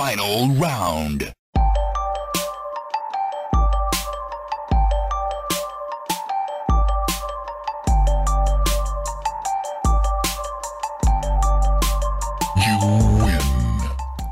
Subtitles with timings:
[0.00, 1.34] Final round.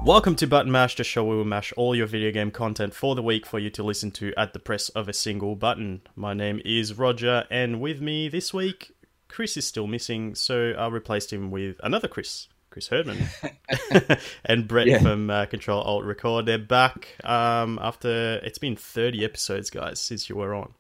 [0.03, 3.15] Welcome to Button Mash, the show where we mash all your video game content for
[3.15, 6.01] the week for you to listen to at the press of a single button.
[6.17, 8.93] My name is Roger, and with me this week,
[9.29, 12.49] Chris is still missing, so I replaced him with another Chris,
[12.79, 15.01] Chris Herdman, and Brett Yeah.
[15.01, 16.47] from uh, Control Alt Record.
[16.47, 20.73] They're back um, after it's been 30 episodes, guys, since you were on.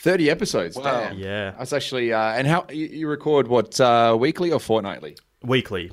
[0.00, 0.76] 30 episodes.
[0.76, 0.82] Wow.
[0.82, 1.18] Damn.
[1.18, 5.16] Yeah, That's actually, uh, and how you, you record what, uh, weekly or fortnightly?
[5.44, 5.92] weekly.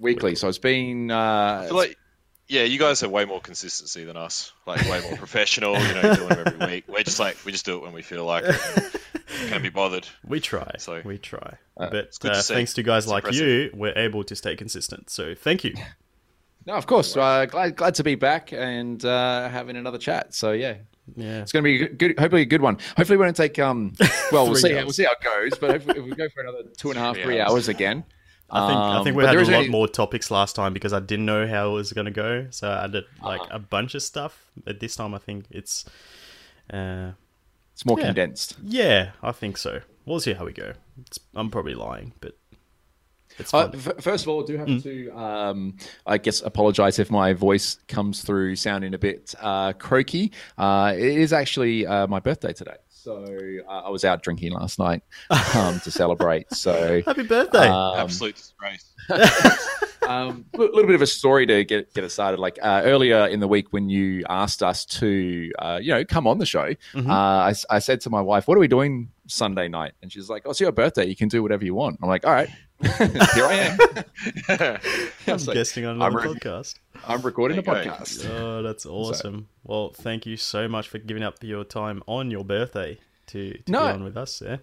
[0.00, 0.34] Weekly.
[0.34, 1.96] So it's been, uh, I feel like,
[2.48, 4.52] yeah, you guys have way more consistency than us.
[4.66, 5.74] Like way more professional.
[5.78, 6.84] You know, doing them every week.
[6.88, 9.00] We're just like we just do it when we feel like it.
[9.40, 10.06] And Can't be bothered.
[10.26, 10.70] We try.
[10.78, 11.58] So- we try.
[11.76, 12.54] Uh, but good to uh, see.
[12.54, 13.46] thanks to guys It's like impressive.
[13.46, 15.10] you, we're able to stay consistent.
[15.10, 15.74] So thank you.
[16.66, 17.16] no, of course.
[17.16, 20.34] Uh, glad, glad to be back and, uh, having another chat.
[20.34, 20.76] So yeah,
[21.16, 21.42] Yeah.
[21.42, 22.78] it's going to be a good, good, hopefully a good one.
[22.96, 23.92] Hopefully we won't take, um,
[24.32, 24.84] well, we'll see, how, hours.
[24.86, 27.02] we'll see how it goes, but hopefully if we go for another two and a
[27.02, 27.52] half, Three three hours.
[27.52, 28.04] hours again.
[28.48, 30.72] I think I Um, think we but had a lot only- more topics last time
[30.72, 33.48] because I didn't know how it was going to go, so I added like Uh-huh.
[33.56, 34.46] a bunch of stuff.
[34.64, 35.84] But this time, I think it's,
[36.72, 37.10] uh,
[37.76, 38.06] It's more Yeah.
[38.06, 38.56] condensed.
[38.62, 39.80] yeah, I think so.
[40.06, 40.72] We'll see how we go.
[41.02, 42.32] It's, I'm probably lying, but
[43.52, 44.82] Uh, f- first of all, I do have Mm.
[44.82, 50.32] to, um, I guess, apologize if my voice comes through sounding a bit uh, croaky.
[50.56, 52.76] Uh, it is actually uh, my birthday today.
[52.88, 53.24] So
[53.68, 55.02] uh, I was out drinking last night
[55.54, 56.50] um, to celebrate.
[56.54, 57.68] So Happy birthday!
[57.68, 58.86] um, Absolute disgrace.
[60.06, 62.38] um, a little bit of a story to get get us started.
[62.40, 66.26] Like uh, earlier in the week, when you asked us to, uh, you know, come
[66.26, 67.10] on the show, Mm-hmm.
[67.10, 70.28] uh, I, I said to my wife, "What are we doing Sunday night?" And she's
[70.30, 71.06] like, "Oh, it's your birthday.
[71.06, 72.48] You can do whatever you want." I'm like, "All right,
[72.80, 73.78] here I am."
[74.48, 74.78] I
[75.26, 76.74] I'm like, guesting on I'm re- podcast.
[77.06, 77.72] I'm recording a go.
[77.74, 78.28] podcast.
[78.30, 79.48] Oh, that's awesome.
[79.64, 82.98] Well, thank you so much for giving up your time on your birthday
[83.28, 83.80] to, to No.
[83.86, 84.40] be on with us.
[84.44, 84.58] Yeah.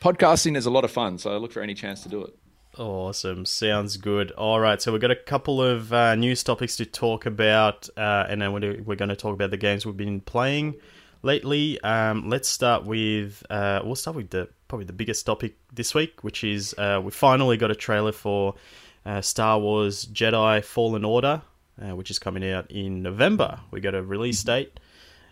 [0.00, 2.34] Podcasting is a lot of fun, so I look for any chance to do it.
[2.78, 3.44] Awesome.
[3.44, 4.30] Sounds good.
[4.30, 4.80] All right.
[4.80, 8.52] So we've got a couple of uh, news topics to talk about, uh, and then
[8.52, 10.76] we're, going to talk about the games we've been playing
[11.22, 11.78] lately.
[11.82, 16.24] Um, let's start with uh, we'll start with the probably the biggest topic this week,
[16.24, 18.54] which is uh, we finally got a trailer for
[19.04, 21.42] uh, Star Wars Jedi Fallen Order,
[21.78, 23.60] uh, which is coming out in November.
[23.70, 24.80] We got a release date.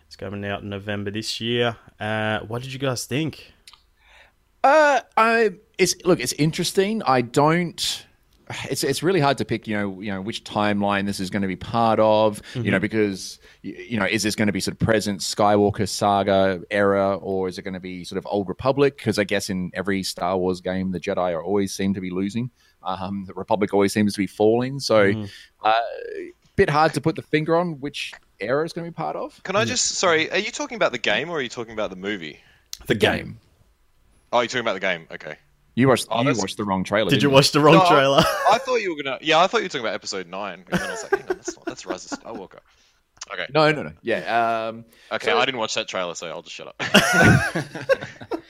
[0.05, 1.77] It's coming out in November this year.
[1.99, 3.53] Uh, what did you guys think?
[4.63, 7.01] Uh, I it's look, it's interesting.
[7.03, 8.05] I don't.
[8.69, 9.67] It's it's really hard to pick.
[9.67, 12.41] You know, you know which timeline this is going to be part of.
[12.53, 15.87] You know, because you, you know, is this going to be sort of present Skywalker
[15.87, 18.97] saga era, or is it going to be sort of Old Republic?
[18.97, 22.09] Because I guess in every Star Wars game, the Jedi are always seem to be
[22.09, 22.51] losing.
[22.83, 24.79] Um, the Republic always seems to be falling.
[24.79, 25.25] So,
[25.63, 25.73] uh,
[26.55, 29.41] bit hard to put the finger on which era is going to be part of.
[29.43, 29.85] Can I just?
[29.85, 32.39] Sorry, are you talking about the game or are you talking about the movie?
[32.87, 33.39] The game.
[34.31, 35.07] Oh, you're talking about the game.
[35.11, 35.35] Okay.
[35.75, 37.09] You watched Oh, you that's- watched the wrong trailer.
[37.09, 38.17] Did you didn't watch the wrong No, trailer?
[38.51, 39.17] I thought you were gonna.
[39.21, 40.65] Yeah, I thought you were talking about episode nine.
[40.71, 41.65] And then I was like, hang on, that's not.
[41.65, 42.59] That's Rise of Skywalker.
[43.33, 43.45] Okay.
[43.53, 43.93] No, no, no.
[44.01, 44.67] Yeah.
[44.69, 46.75] Um, Okay, So- I didn't watch that trailer, so I'll just shut up.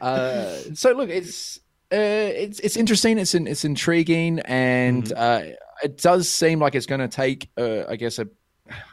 [0.00, 1.58] Uh, so look, it's
[1.92, 3.18] uh, it's it's interesting.
[3.18, 5.42] It's in, it's intriguing, and uh,
[5.82, 8.28] it does seem like it's going to take, uh, I guess, a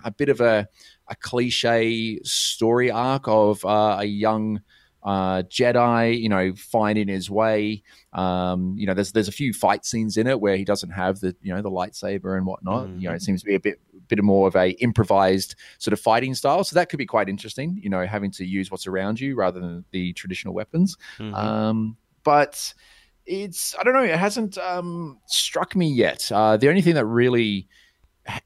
[0.03, 0.68] a bit of a
[1.08, 4.62] a cliche story arc of uh, a young
[5.06, 7.84] uh, Jedi, you know, finding his way.
[8.14, 11.20] Um, you know, there's there's a few fight scenes in it where he doesn't have
[11.20, 12.90] the you know the lightsaber and whatnot.
[13.00, 16.00] You know, it seems to be a bit bit more of a improvised sort of
[16.00, 16.64] fighting style.
[16.64, 17.80] So that could be quite interesting.
[17.82, 20.98] You know, having to use what's around you rather than the traditional weapons.
[21.20, 21.34] Mhm.
[21.36, 22.74] Um, but
[23.28, 24.04] it's I don't know.
[24.04, 26.32] It hasn't um, struck me yet.
[26.32, 27.68] Uh, the only thing that really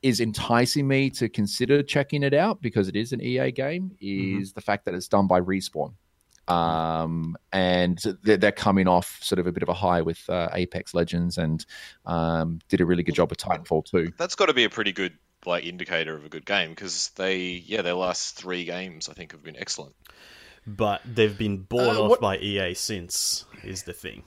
[0.02, 4.52] is enticing me to consider checking it out because it is an EA game is
[4.52, 5.94] the fact that it's done by Respawn.
[6.50, 10.50] Um, and they're, they're coming off sort of a bit of a high with uh,
[10.54, 11.66] Apex Legends and
[12.06, 14.14] um, did a really good job with Titanfall 2.
[14.18, 15.14] That's got to be a pretty good
[15.46, 19.31] like indicator of a good game because they, yeah, their last three games I think
[19.31, 19.96] have been excellent.
[20.68, 24.24] but they've been bought Uh, off what- by EA since is the thing.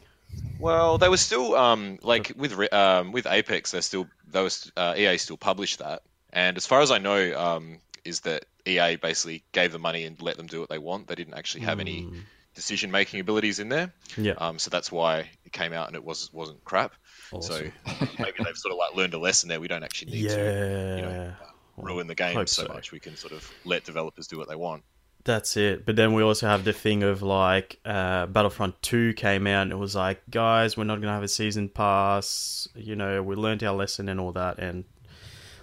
[0.59, 5.19] Well, they were still um like with um with Apex, they're still those uh, EA
[5.19, 6.03] still published that,
[6.33, 10.21] and as far as I know, um is that EA basically gave the money and
[10.21, 11.07] let them do what they want.
[11.09, 12.09] They didn't actually have any
[12.55, 13.93] decision making abilities in there.
[14.17, 14.33] Yeah.
[14.39, 16.95] Um, so that's why it came out and it was wasn't crap.
[17.33, 17.73] Awesome.
[17.87, 19.61] So maybe they've sort of like learned a lesson there.
[19.61, 20.37] We don't actually need yeah.
[20.37, 21.33] to you know,
[21.77, 22.73] ruin the game so, so.
[22.73, 22.93] much.
[22.93, 24.83] We can sort of let developers do what they want.
[25.25, 25.87] That's it.
[25.87, 29.73] But then we also have the thing of like uh, Battlefront 2 came out and
[29.73, 32.67] it was like, guys, we're not going to have a season pass.
[32.75, 34.59] You know, we learned our lesson and all that.
[34.59, 34.85] And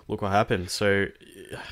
[0.09, 0.69] look what happened.
[0.69, 1.05] So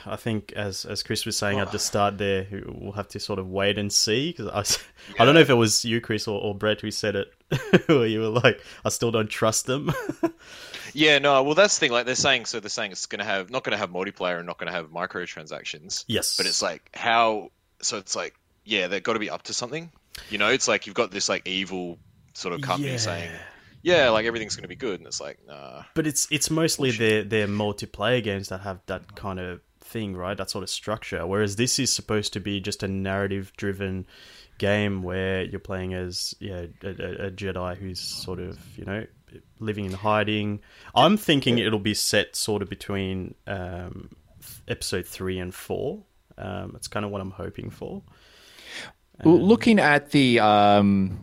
[0.05, 3.39] I think, as as Chris was saying at the start, there we'll have to sort
[3.39, 6.39] of wait and see because I, I don't know if it was you, Chris, or,
[6.41, 7.33] or Brett who said it,
[7.87, 9.91] where you were like, I still don't trust them.
[10.93, 11.43] Yeah, no.
[11.43, 11.91] Well, that's the thing.
[11.91, 14.37] Like they're saying, so they're saying it's going to have not going to have multiplayer
[14.37, 16.05] and not going to have microtransactions.
[16.07, 17.51] yes, But it's like how?
[17.81, 18.33] So it's like
[18.63, 19.91] yeah, they've got to be up to something.
[20.29, 21.99] You know, it's like you've got this like evil
[22.33, 22.97] sort of company Yeah.
[22.97, 23.29] saying,
[23.81, 25.83] yeah, like everything's going to be good, and it's like nah.
[25.93, 30.37] But it's it's mostly their their multiplayer games that have that kind of thing, right?
[30.37, 31.25] That sort of structure.
[31.25, 34.05] Whereas this is supposed to be just a narrative driven
[34.57, 39.05] game where you're playing as yeah a, a, a Jedi who's sort of you know
[39.59, 40.61] living in hiding.
[40.95, 44.09] I'm thinking it'll be set sort of between um,
[44.67, 46.03] episode three and four.
[46.37, 48.03] Um, it's kind of what I'm hoping for.
[49.23, 51.19] Well, looking at the um,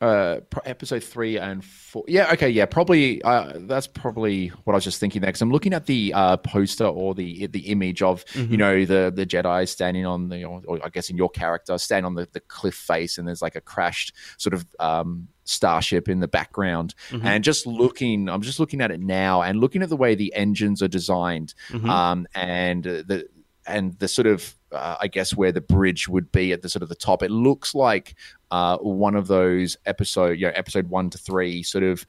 [0.00, 4.84] uh, episode three and four, yeah, okay, yeah, probably uh, that's probably what I was
[4.84, 5.28] just thinking there.
[5.28, 9.12] Because I'm looking at the uh, poster or the the image of you know the
[9.14, 12.28] the Jedi standing on the, or, or I guess in your character standing on the,
[12.32, 16.94] the cliff face, and there's like a crashed sort of um, starship in the background,
[17.24, 20.34] and just looking, I'm just looking at it now and looking at the way the
[20.34, 21.54] engines are designed,
[21.88, 23.28] um, and the
[23.66, 26.82] and the sort of uh, I guess where the bridge would be at the sort
[26.82, 27.22] of the top.
[27.22, 28.14] It looks like
[28.50, 32.06] uh, one of those episode, you know, episode one to three, sort of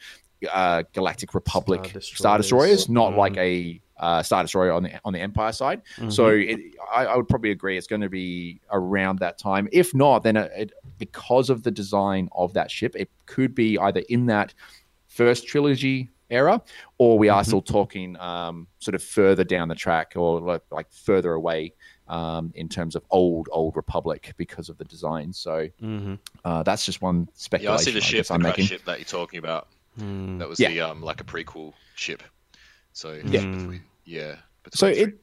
[0.52, 2.78] uh, Galactic Republic Star Star Destroyers.
[2.78, 3.18] Destroyers, not Mm.
[3.18, 5.82] like a uh, Star Destroyer on the on the Empire side.
[6.10, 6.60] So it,
[6.94, 9.68] I, I would probably agree it's going to be around that time.
[9.72, 13.80] If not, then it, it, because of the design of that ship, it could be
[13.80, 14.54] either in that
[15.08, 16.62] first trilogy era,
[17.00, 20.92] or we are still talking um, sort of further down the track, or like, like
[20.92, 21.74] further away
[22.10, 25.34] um, in terms of old old Republic because of the design.
[25.34, 26.16] So hmm
[26.46, 27.74] uh, that's just one Yeah, speculation.
[27.80, 28.66] I see the ship, guess the I'm making.
[28.66, 29.68] ship that you're talking about.
[29.98, 30.38] Hmm.
[30.38, 30.70] That was Yeah.
[30.70, 32.24] the um like a prequel ship.
[32.94, 33.46] So Yeah.
[33.46, 34.36] between- yeah.
[34.74, 35.18] So between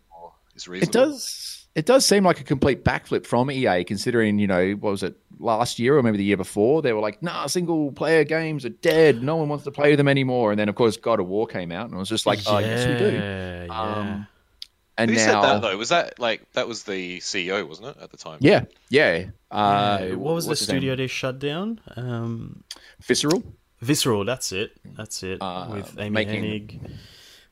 [0.59, 1.61] three it- and It does.
[1.75, 5.17] It does seem like a complete backflip from EA, considering you know what was it
[5.41, 6.83] last year or maybe the year before?
[6.83, 9.25] They were like, "Nah, single player games are dead.
[9.25, 11.73] No one wants to play them anymore." And then of course God of War came
[11.73, 13.99] out, and it was just like, "Oh yes, we do." Yeah, yeah.
[13.99, 14.27] Um,
[14.97, 15.77] And Who now, said that though?
[15.77, 18.39] Was that like that was the CEO, wasn't it, at the time?
[18.41, 19.27] yeah, yeah.
[19.51, 20.79] Uh, Yeah, what was the what's name?
[20.79, 21.81] studio they shut down?
[21.97, 22.63] Um,
[23.03, 23.43] Visceral.
[23.81, 24.73] Visceral, that's it.
[24.97, 25.39] That's it.
[25.41, 26.81] Uh, With Amy making- Hennig,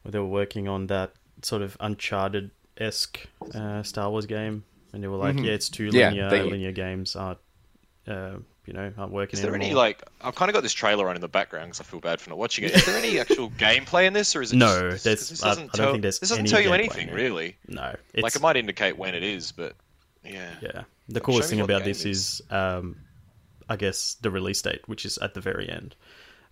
[0.02, 1.12] where they were working on that
[1.42, 5.88] sort of Uncharted esque uh, Star Wars game, and they were like, "Yeah, it's too
[5.88, 5.96] Mm-hmm.
[5.96, 6.30] Yeah, linear.
[6.30, 7.38] they- linear games aren't,
[8.06, 8.36] uh,
[8.66, 11.08] you know, aren't working Is there anymore." any like I've kind of got this trailer
[11.08, 12.72] on in the background because I feel bad for not watching it.
[12.74, 15.48] Is there any actual gameplay in this, or is it No, Just, there's- this I-
[15.48, 17.56] doesn't I don't tell, think there's this doesn't any tell you anything really.
[17.68, 19.74] no, it's Like it might indicate when it is, but
[20.24, 20.54] yeah.
[20.60, 20.82] yeah.
[21.08, 22.40] The coolest thing about this is.
[22.40, 22.96] is, um,
[23.68, 25.94] I guess, the release date, which is at the very end.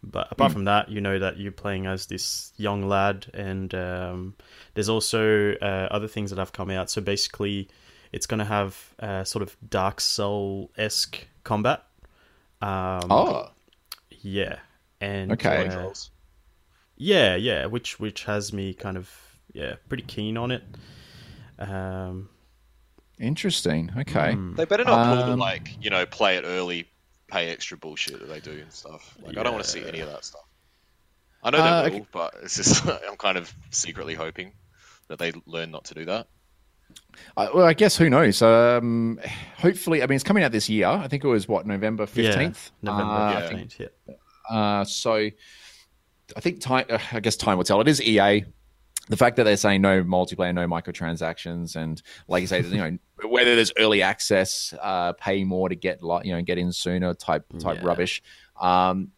[0.02, 0.32] But Hmm.
[0.32, 4.34] apart from that, you know that you're playing as this young lad, and um,
[4.74, 6.88] there's also uh, other things that have come out.
[6.90, 7.68] So basically,
[8.12, 11.84] it's going to have uh, sort of Dark Soul esque combat.
[12.60, 13.50] Um, Oh,
[14.10, 14.58] yeah,
[15.00, 15.68] and Okay.
[15.68, 15.90] uh,
[16.96, 19.10] yeah, yeah, which which has me kind of
[19.52, 20.62] yeah pretty keen on it.
[21.58, 22.28] Um,
[23.18, 23.90] interesting.
[23.98, 24.32] Okay.
[24.34, 24.54] hmm.
[24.56, 26.88] They better not pull the Um, like you know play it early,
[27.28, 29.16] pay extra bullshit that they do and stuff.
[29.22, 30.42] Like I don't want to see any of that stuff.
[31.42, 32.06] I know they Uh, will, okay.
[32.12, 34.52] but it's just I'm kind of secretly hoping
[35.08, 36.28] that they learn not to do that.
[37.36, 38.42] Uh, well, I guess who knows?
[38.42, 39.20] Um,
[39.56, 40.86] hopefully, I mean, it's coming out this year.
[40.88, 42.70] I think it was what November fifteenth.
[42.82, 43.40] yeah, November Uh, yeah.
[43.48, 43.80] fifteenth.
[43.80, 44.14] Yeah.
[44.48, 46.86] Uh, so I think time.
[46.88, 47.80] Uh, I guess time will tell.
[47.80, 48.44] It is EA.
[49.08, 52.98] The fact that they're saying no multiplayer, no microtransactions, and like you say, you know,
[53.28, 57.14] whether there's early access, uh, pay more to get like you know get in sooner
[57.14, 57.86] type type Yeah.
[57.86, 58.22] rubbish.
[58.60, 59.10] Um,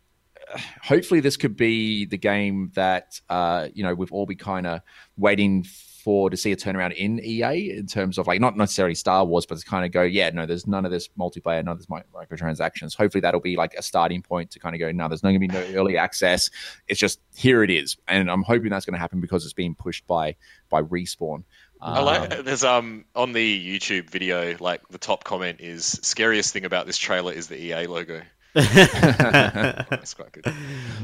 [0.83, 4.81] hopefully, this could be the game that uh, you know we've all been kind of
[5.17, 5.71] waiting for
[6.05, 9.59] to see a turnaround in EA in terms of like not necessarily Star Wars, but
[9.59, 12.97] to kind of go, yeah, no, there's none of this multiplayer, none of this microtransactions.
[12.97, 15.41] Hopefully, that'll be like a starting point to kind of go, no, there's not going
[15.41, 16.51] to be no early access.
[16.89, 19.75] It's just here it is, and I'm hoping that's going to happen because it's being
[19.75, 20.37] pushed by
[20.69, 21.45] by respawn.
[21.81, 26.53] I Um, like there's um on the YouTube video like the top comment is scariest
[26.53, 28.23] thing about this trailer is the EA logo.
[28.55, 30.47] That's quite good.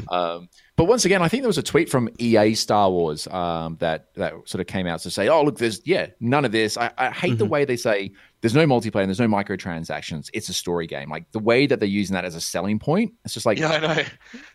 [0.08, 3.76] Um, but once again, I think there was a tweet from EA Star Wars um,
[3.80, 6.76] that that sort of came out to say, "Oh, look, there's yeah, none of this."
[6.76, 10.30] I, I hate the way they say there's no multiplayer and there's no microtransactions.
[10.32, 11.10] It's a story game.
[11.10, 13.68] Like the way that they're using that as a selling point, it's just like, Yeah,
[13.70, 14.02] I know.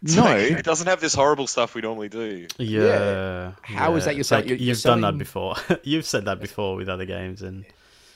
[0.01, 0.23] It's No.
[0.23, 2.47] like, it doesn't have this horrible stuff we normally do.
[2.57, 3.51] Yeah.
[3.61, 4.05] How is yeah.
[4.05, 5.55] that you're It's sell- like you're- you're you've done that before.
[5.83, 7.65] you've said that before with other games, and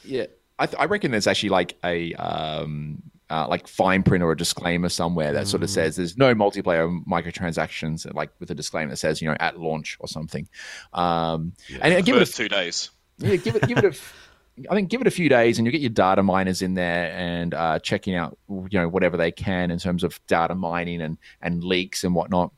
[0.06, 0.28] yeah.
[0.60, 4.38] I, th- I reckon there's actually like a um, uh, like fine print or a
[4.38, 8.98] disclaimer somewhere that sort of says there's no multiplayer microtransactions, like with a disclaimer that
[8.98, 10.48] says you know at launch or something.
[10.94, 12.92] Um, and uh, give it a two days.
[13.18, 13.98] yeah, give it give it a.
[14.72, 17.12] I think give it a few days, and you get your data miners in there
[17.12, 21.20] and uh, checking out, you know, whatever they can in terms of data mining and
[21.44, 22.52] and leaks and whatnot,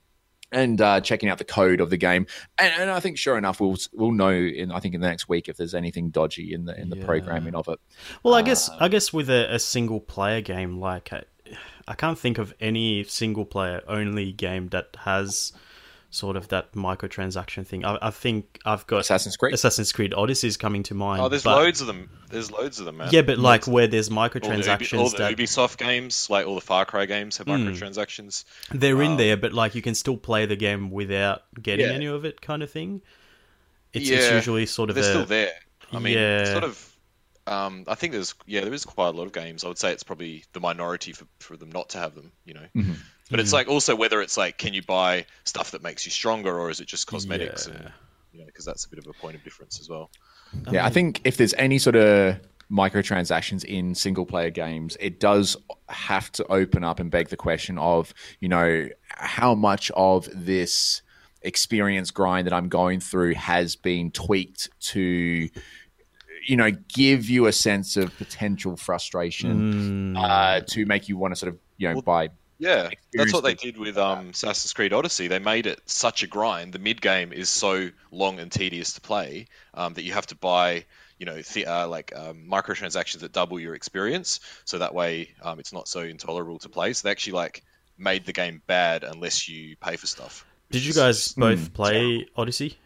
[0.51, 2.25] and uh, checking out the code of the game.
[2.57, 5.29] And, and I think, sure enough, we'll we'll know in I think in the next
[5.29, 7.05] week if there's anything dodgy in the in the Yeah.
[7.05, 7.79] programming of it.
[8.23, 11.23] Well, I guess I guess with a, a single player game, like I,
[11.87, 15.53] I can't think of any single player only game that has
[16.11, 17.85] sort of that microtransaction thing.
[17.85, 19.53] I, I think I've got Assassin's Creed.
[19.53, 21.21] Assassin's Creed Odyssey is coming to mind.
[21.21, 22.09] Oh, there's but- loads of them.
[22.29, 23.09] There's loads of them, man.
[23.11, 26.45] Yeah, but like where there's all the, Ubi- microtransactions all the that Ubisoft games, like
[26.47, 27.53] all the Far Cry games, have Hmm.
[27.53, 28.43] microtransactions.
[28.71, 31.93] they're in there, but like you can still play the game without getting Yeah.
[31.93, 33.01] any of it, kind of thing.
[33.93, 35.51] It's, it's usually sort of They're a, still there.
[35.91, 36.45] I mean, Yeah.
[36.45, 36.85] sort of.
[37.47, 39.63] Um, I think there's yeah, there is quite a lot of games.
[39.63, 42.31] I would say it's probably the minority for, for them not to have them.
[42.45, 42.91] You know, Mm-hmm.
[43.29, 46.59] But it's like also whether it's like can you buy stuff that makes you stronger
[46.59, 47.67] or is it just cosmetics?
[47.67, 47.75] Yeah.
[47.75, 47.93] And
[48.31, 50.09] you know, because that's a bit of a point of difference as well.
[50.71, 52.39] Yeah, I think if there's any sort of
[52.71, 55.57] microtransactions in single player games, it does
[55.89, 61.01] have to open up and beg the question of, you know, how much of this
[61.41, 65.49] experience grind that I'm going through has been tweaked to
[66.45, 71.35] you know give you a sense of potential frustration uh, to make you want to
[71.37, 72.29] sort of you know Well, buy
[72.59, 75.27] Yeah, that's what they did with um, Assassin's Creed Odyssey.
[75.27, 76.73] They made it such a grind.
[76.73, 80.35] The mid game is so long and tedious to play um, that you have to
[80.35, 80.83] buy,
[81.19, 84.41] you know, th- uh, like um, microtransactions that double your experience.
[84.65, 86.91] So that way, um, it's not so intolerable to play.
[86.91, 87.63] So they actually like
[87.97, 90.45] made the game bad unless you pay for stuff.
[90.69, 92.77] Did you guys just- both play Odyssey?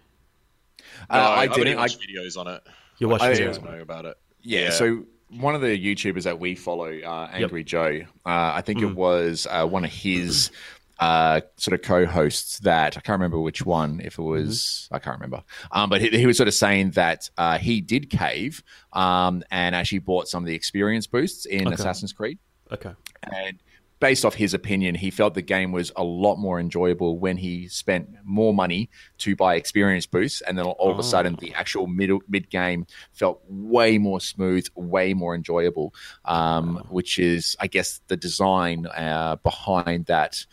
[1.09, 2.61] uh, No, I I've only didn't I, watched videos on it.
[2.99, 4.17] You watched I- videos I know about it.
[4.43, 4.69] Yeah, Yeah.
[4.69, 5.05] So
[5.39, 9.47] one of the YouTubers that we follow, uh, Angry Joe, uh, I think it was
[9.49, 10.51] uh, one of his
[10.99, 13.99] uh, sort of co-hosts that I can't remember which one.
[14.03, 15.43] If it was, I can't remember.
[15.71, 18.63] Um, but he, he was sort of saying that uh, he did cave
[18.93, 21.73] um, and actually bought some of the experience boosts in Okay.
[21.73, 22.37] Assassin's Creed
[22.71, 22.91] Okay.
[23.23, 23.59] and
[24.03, 27.69] based off his opinion, he felt the game was a lot more enjoyable when he
[27.69, 31.87] spent more money to buy experience boosts, and then all of a sudden the actual
[31.87, 35.93] middle mid game felt way more smooth, way more enjoyable.
[36.25, 40.45] Um, Which is, I guess, the design uh, behind that.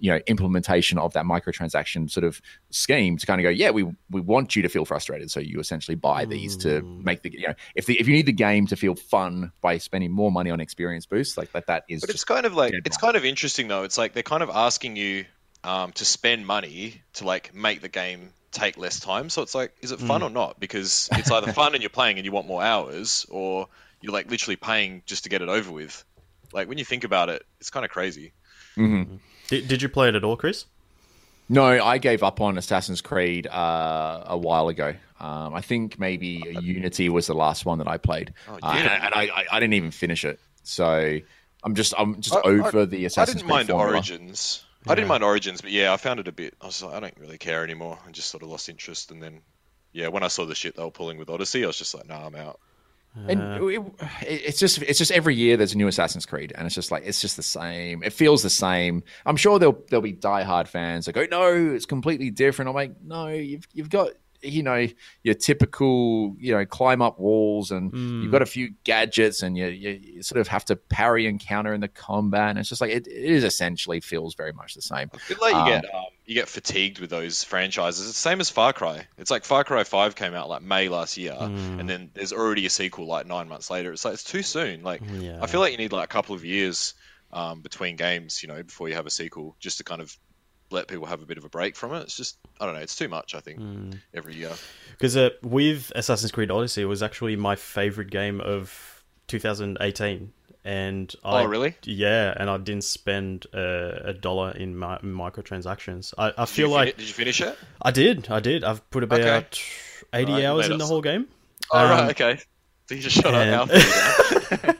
[0.00, 2.40] You know, implementation of that microtransaction sort of
[2.70, 5.58] scheme to kind of go, yeah, we we want you to feel frustrated, so you
[5.60, 7.04] essentially buy these to mm.
[7.04, 9.78] make the you know, if the if you need the game to feel fun by
[9.78, 12.74] spending more money on experience boosts, like that, that is But it's kind of like
[12.84, 13.12] it's wrong.
[13.12, 13.82] kind of interesting though.
[13.82, 15.24] It's like they're kind of asking you
[15.64, 19.28] um, to spend money to like make the game take less time.
[19.28, 20.26] So it's like, is it fun mm.
[20.26, 20.58] or not?
[20.58, 23.68] Because it's either fun and you're playing and you want more hours, or
[24.00, 26.04] you're like literally paying just to get it over with.
[26.52, 28.32] Like when you think about it, it's kind of crazy.
[28.76, 29.14] Mm-hmm.
[29.14, 29.18] Mm.
[29.48, 30.64] Did, did you play it at all, Chris?
[31.48, 34.94] No, I gave up on Assassin's Creed uh, a while ago.
[35.18, 38.88] Um, I think maybe Unity was the last one that I played, Oh, uh, Unity.
[38.94, 40.38] and, and I, I, I didn't even finish it.
[40.62, 41.18] So
[41.64, 43.92] I'm just I'm just I- over I- the I Assassin's didn't Creed mind formula.
[43.94, 44.64] Origins.
[44.86, 46.54] I didn't mind Origins, but yeah, I found it a bit.
[46.62, 47.98] I was like, I don't really care anymore.
[48.06, 49.40] I just sort of lost interest, and then
[49.92, 52.06] yeah, when I saw the shit they were pulling with Odyssey, I was just like,
[52.08, 52.60] nah, I'm out.
[53.26, 53.66] And uh.
[53.66, 53.82] it,
[54.22, 57.04] it's just it's just every year there's a new Assassin's Creed, and it's just like
[57.04, 58.02] it's just the same.
[58.02, 59.02] It feels the same.
[59.26, 62.68] I'm sure there'll there'll be diehard fans that go, no, it's completely different.
[62.68, 64.10] I'm like, no, you've you've got
[64.42, 64.86] you know
[65.22, 67.92] your typical you know climb up walls, and
[68.22, 71.40] you've got a few gadgets, and you, you you sort of have to parry and
[71.40, 72.50] counter in the combat.
[72.50, 75.10] And it's just like it, it is essentially feels very much the same.
[75.14, 78.06] I feel like you Um, get um, you get fatigued with those franchises.
[78.08, 79.06] It's the same as Far Cry.
[79.16, 81.80] It's like Far Cry Five came out like May last year, Hmm.
[81.80, 83.92] and then there's already a sequel like nine months later.
[83.92, 84.82] It's like it's too soon.
[84.82, 85.38] Like Yeah.
[85.42, 86.94] I feel like you need like a couple of years
[87.32, 90.16] um, between games, you know, before you have a sequel, just to kind of
[90.70, 92.00] let people have a bit of a break from it.
[92.02, 92.80] It's just I don't know.
[92.80, 93.34] It's too much.
[93.34, 93.90] I think Hmm.
[94.14, 94.52] every year.
[94.92, 100.32] Because uh, with Assassin's Creed Odyssey, it was actually my favorite game of 2018.
[100.64, 101.76] And I, Oh, really?
[101.84, 106.12] Yeah, and I didn't spend uh, a dollar in my microtransactions.
[106.18, 107.56] I, I feel fini- like did you finish it?
[107.80, 108.28] I did.
[108.30, 108.64] I did.
[108.64, 109.46] I've put about Okay.
[110.12, 111.26] 80 Alright, hours in the whole game.
[111.72, 112.40] Oh Um, right, okay.
[112.88, 114.72] So you just shut and- up now.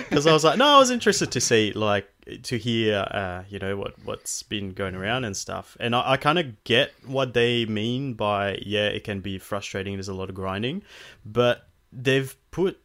[0.00, 2.08] because I was like, no, I was interested to see, like,
[2.42, 5.76] to hear, uh, you know, what what's been going around and stuff.
[5.80, 9.94] And I, I kind of get what they mean by, yeah, it can be frustrating.
[9.94, 10.82] There's a lot of grinding,
[11.24, 12.78] but they've put.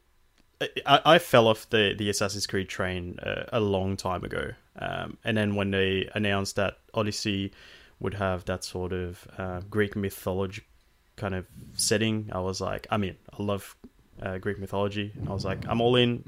[0.87, 5.17] I, I fell off the the Assassin's Creed train uh, a long time ago, um,
[5.23, 7.51] and then when they announced that Odyssey
[7.99, 10.63] would have that sort of uh, Greek mythology
[11.15, 13.75] kind of setting, I was like, I mean, I love
[14.21, 15.13] uh, Greek mythology.
[15.27, 16.23] I was like, I'm all in.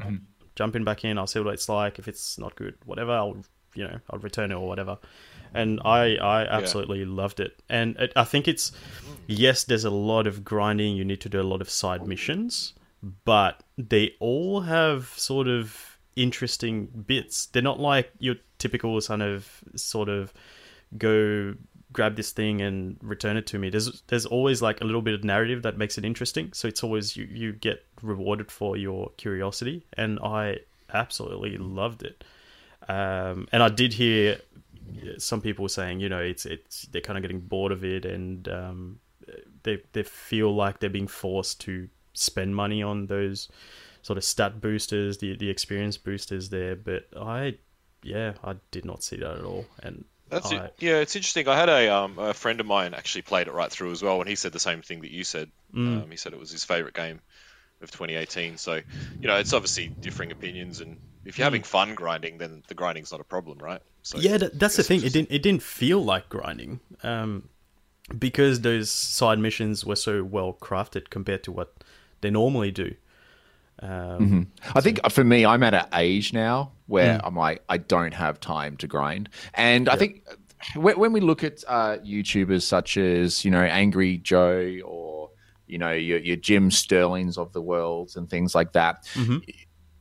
[0.59, 1.17] Jumping back in.
[1.17, 1.99] I'll see what it's like.
[1.99, 3.37] If it's not good, whatever, I'll
[3.73, 4.97] you know I'll return it or whatever.
[5.53, 7.63] And I I absolutely loved it.
[7.69, 8.73] And it, I think it's
[9.25, 10.97] yes, there's a lot of grinding.
[10.97, 12.73] You need to do a lot of side missions,
[13.23, 17.45] but they all have sort of interesting bits.
[17.45, 20.33] They're not like your typical kind of sort of
[20.97, 21.55] go
[21.91, 23.69] grab this thing and return it to me.
[23.69, 26.53] There's there's always like a little bit of narrative that makes it interesting.
[26.53, 30.59] So it's always you you get rewarded for your curiosity, and I
[30.93, 32.23] absolutely loved it.
[32.87, 34.39] Um, and I did hear
[35.17, 38.47] some people saying, you know, it's it's they're kind of getting bored of it, and
[38.47, 38.99] um,
[39.63, 43.49] they they feel like they're being forced to spend money on those
[44.01, 46.75] sort of stat boosters, the the experience boosters there.
[46.75, 47.57] But I,
[48.03, 50.73] yeah, I did not see that at all, and That's I, it.
[50.79, 51.47] Yeah, it's interesting.
[51.47, 54.19] I had a um, a friend of mine actually played it right through as well,
[54.19, 55.49] and he said the same thing that you said.
[55.73, 56.03] Mm.
[56.03, 57.19] Um, he said it was his favorite game
[57.81, 58.57] of 2018.
[58.57, 58.75] So,
[59.21, 63.11] you know, it's obviously differing opinions, and if you're having fun grinding, then the grinding's
[63.11, 63.81] not a problem, right?
[64.03, 64.23] So, Mm.
[64.23, 64.97] yeah, that, that's the thing.
[64.97, 67.49] it's It didn't it didn't feel like grinding, um,
[68.17, 71.73] because those side missions were so well crafted compared to what
[72.21, 72.95] they normally do.
[73.81, 78.13] Um, I think for me, I'm at an age now where I'm like, I don't
[78.13, 79.29] have time to grind.
[79.53, 80.25] And I think
[80.75, 85.29] when, when we look at uh, YouTubers such as, you know, Angry Joe or,
[85.67, 89.07] you know, your, your Jim Sterlings of the world and things like that,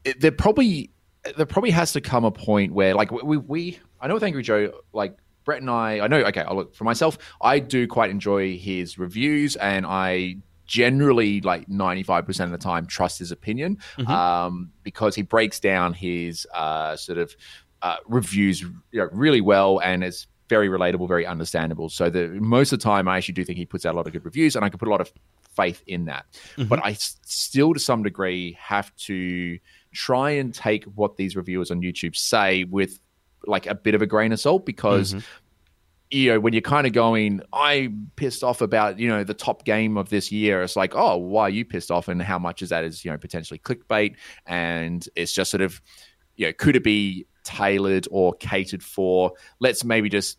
[0.05, 0.91] it, there probably
[1.37, 4.43] there probably has to come a point where like we, we I know with Angry
[4.43, 7.19] Joe like Brett and I I know okay I'll look for myself.
[7.41, 10.37] I do quite enjoy his reviews and I
[10.69, 16.47] generally like 95% of the time trust his opinion um, because he breaks down his
[16.55, 17.35] uh, sort of
[17.83, 21.89] uh, reviews you know, really well and it's very relatable very understandable.
[21.89, 24.07] So the most of the time I actually do think he puts out a lot
[24.07, 25.13] of good reviews and I can put a lot of
[25.57, 26.27] faith in that.
[26.69, 29.59] But I still to some degree have to
[29.93, 33.01] try and take what these reviewers on YouTube say with
[33.47, 35.15] like a bit of a grain of salt because
[36.11, 39.65] you know when you're kind of going i'm pissed off about you know the top
[39.65, 42.63] game of this year it's like oh why are you pissed off and how much
[42.63, 44.17] is that is you know potentially clickbait?
[44.47, 45.81] And it's just sort of
[46.37, 50.39] you know could it be tailored or catered for let's maybe just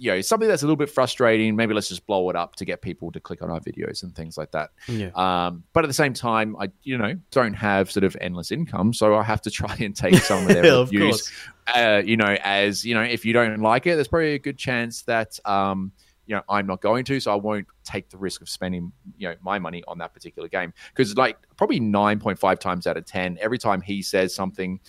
[0.00, 2.64] you know something that's a little bit frustrating maybe let's just blow it up to
[2.64, 5.10] get people to click on our videos and things like that Yeah.
[5.14, 8.92] um, but at the same time i you know don't have sort of endless income
[8.92, 11.30] so i have to try and take some of their Of reviews
[11.76, 14.56] uh, you know, as you know, if you don't like it, there's probably a good
[14.56, 15.92] chance that um,
[16.26, 19.28] you know I'm not going to, so I won't take the risk of spending you
[19.28, 22.96] know my money on that particular game because like probably nine point five times out
[22.96, 24.80] of ten, every time he says something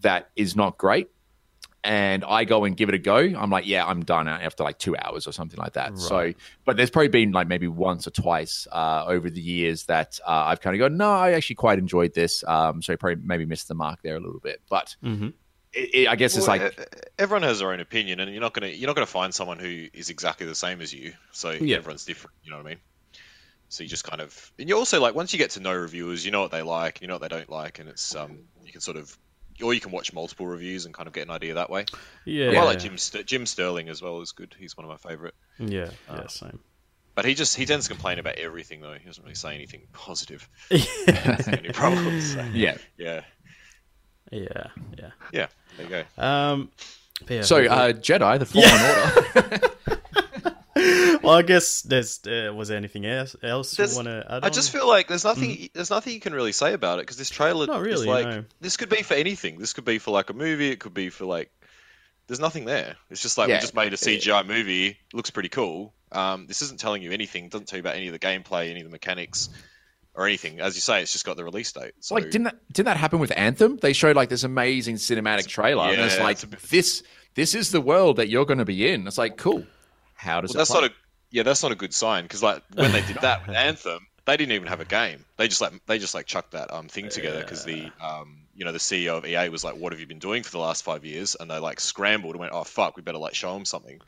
[0.00, 1.08] that is not great.
[1.88, 3.16] And I go and give it a go.
[3.16, 5.96] I'm like, yeah, I'm done after like two hours or something like that.
[5.98, 6.34] So,
[6.66, 10.44] but there's probably been like maybe once or twice uh, over the years that uh,
[10.48, 12.44] I've kind of gone, no, I actually quite enjoyed this.
[12.44, 14.60] Um, so probably maybe missed the mark there a little bit.
[14.68, 15.32] But Mhm.
[15.72, 16.78] it, it, I guess it's like
[17.18, 19.86] everyone has their own opinion, and you're not gonna you're not gonna find someone who
[19.94, 21.14] is exactly the same as you.
[21.32, 21.78] So Yeah.
[21.78, 22.34] everyone's different.
[22.42, 22.80] You know what I mean?
[23.70, 26.24] So you just kind of, and you also like once you get to know reviewers,
[26.24, 28.72] you know what they like, you know what they don't like, and it's um you
[28.72, 29.16] can sort of,
[29.62, 31.84] or you can watch multiple reviews and kind of get an idea that way.
[32.24, 32.60] Yeah.
[32.60, 34.54] I like Jim Jim Sterling as well is good.
[34.58, 35.34] He's one of my favorite.
[35.58, 35.90] Yeah.
[36.10, 36.26] Yeah.
[36.28, 36.58] Same.
[37.14, 38.92] But he just he tends to complain about everything though.
[38.92, 40.48] He doesn't really say anything positive.
[40.70, 42.34] Any problems?
[42.34, 42.76] So, yeah.
[42.96, 43.22] yeah,
[44.30, 44.66] Yeah.
[44.96, 45.10] Yeah.
[45.32, 45.46] yeah.
[45.76, 46.22] There you go.
[46.22, 46.70] Um.
[47.28, 48.46] yeah, So, uh, Jedi, the
[49.44, 49.97] Fallen Order.
[51.22, 54.44] well, I guess there's uh, was there anything else else you want to add?
[54.44, 55.68] I just feel like there's nothing.
[55.74, 58.26] There's nothing you can really say about it because this trailer Not is really, like
[58.26, 58.44] no.
[58.60, 59.58] this could be for anything.
[59.58, 60.70] This could be for like a movie.
[60.70, 61.50] It could be for like.
[62.26, 62.96] There's nothing there.
[63.08, 63.56] It's just like Yeah.
[63.56, 64.98] we just made a CGI movie.
[65.14, 65.94] Looks pretty cool.
[66.12, 67.46] Um, this isn't telling you anything.
[67.46, 69.48] It Doesn't tell you about any of the gameplay, any of the mechanics,
[70.14, 70.60] or anything.
[70.60, 71.92] As you say, it's just got the release date.
[72.00, 73.78] So like, didn't that, didn't that happen with Anthem?
[73.78, 77.02] They showed like this amazing cinematic trailer, and it's like it's a bit- this.
[77.34, 79.06] This is the world that you're going to be in.
[79.06, 79.64] It's like cool.
[80.18, 80.72] How does well, that's it?
[80.72, 80.80] Play?
[80.82, 80.94] not a
[81.30, 81.42] yeah.
[81.44, 84.52] That's not a good sign because like when they did that with Anthem, they didn't
[84.52, 85.24] even have a game.
[85.36, 88.64] They just like they just like chucked that um thing together because the um you
[88.64, 90.82] know the CEO of EA was like, "What have you been doing for the last
[90.82, 93.64] five years?" And they like scrambled and went, "Oh fuck, we better like show them
[93.64, 94.00] something."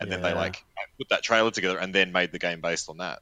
[0.00, 0.64] And then they like
[0.96, 3.18] put that trailer together and then made the game based on that.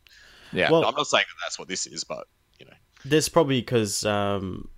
[0.52, 0.70] yeah.
[0.70, 2.26] Well- I'm not saying that that's what this is, but
[2.60, 2.72] you know,
[3.04, 4.68] There's probably because um,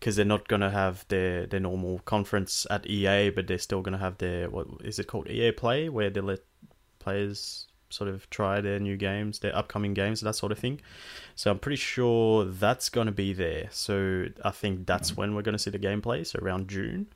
[0.00, 3.98] because they're not gonna have their their normal conference at EA, but they're still gonna
[3.98, 6.40] have their what is it called EA Play, where they let
[7.04, 10.80] players sort of try their new games, their upcoming games, that sort of thing.
[11.36, 13.68] So I'm pretty sure that's gonna be there.
[13.70, 16.26] So I think that's when we're gonna see the gameplay.
[16.26, 17.06] So around June.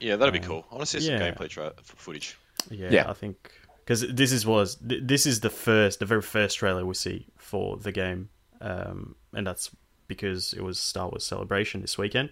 [0.00, 0.64] yeah, that'd be cool.
[0.70, 2.36] I want to see some gameplay tra- footage.
[2.70, 3.10] Yeah, Yeah.
[3.10, 3.36] I think
[3.84, 7.76] because this is was this is the first, the very first trailer we see for
[7.76, 8.28] the game,
[8.60, 9.70] um, and that's
[10.14, 12.30] because it was Star Wars Celebration this weekend.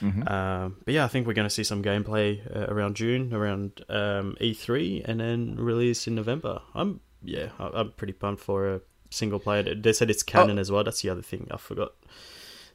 [0.00, 0.28] Mm-hmm.
[0.28, 3.84] Um, but yeah, I think we're going to see some gameplay uh, around June, around
[3.88, 6.60] um, E3, and then release in November.
[6.74, 9.74] I'm yeah, I- I'm pretty pumped for a single player.
[9.74, 10.84] They said it's canon as well.
[10.84, 11.92] That's the other thing I forgot.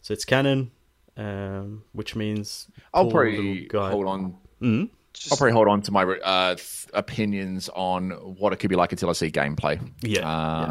[0.01, 0.71] So it's canon,
[1.15, 4.35] um, which means I'll probably guy- hold on.
[4.61, 4.89] Mhm.
[5.31, 6.55] I'll probably hold on to my uh,
[6.93, 9.79] opinions on what it could be like until I see gameplay.
[10.01, 10.21] Yeah,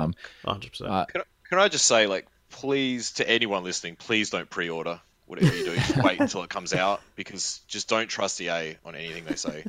[0.03, 0.15] Um,
[0.45, 0.91] yeah, 100%.
[0.91, 5.01] uh, Can I, can I just say, like, please, to anyone listening, please don't pre-order
[5.27, 5.75] whatever you do.
[5.75, 9.65] Just wait until it comes out because just don't trust EA on anything they say.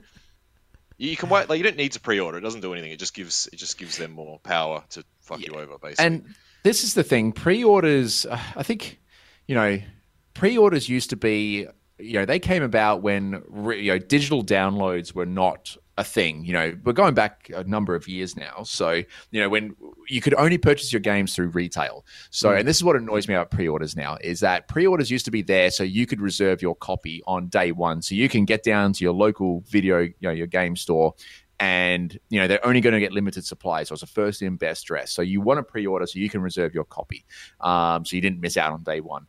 [0.97, 1.49] You can wait.
[1.49, 2.37] Like, you don't need to pre-order.
[2.37, 2.91] It doesn't do anything.
[2.91, 6.05] It just gives it just gives them more power to fuck you over, basically.
[6.05, 8.99] and this is the thing pre-orders uh, i think
[9.47, 9.79] you know
[10.33, 11.67] pre-orders used to be
[11.99, 13.43] you know they came about when
[13.77, 17.93] you know digital downloads were not a thing you know we're going back a number
[17.93, 18.63] of years now.
[18.63, 19.75] So you know when
[20.07, 22.05] you could only purchase your games through retail.
[22.31, 25.31] So and this is what annoys me about pre-orders now is that pre-orders used to
[25.31, 28.01] be there so you could reserve your copy on day one.
[28.01, 31.13] So you can get down to your local video you know your game store
[31.59, 34.55] and you know they're only going to get limited supply so it's a first in
[34.55, 35.11] best dress.
[35.11, 37.23] So you want to pre-order so you can reserve your copy
[37.61, 39.27] um, so you didn't miss out on day one.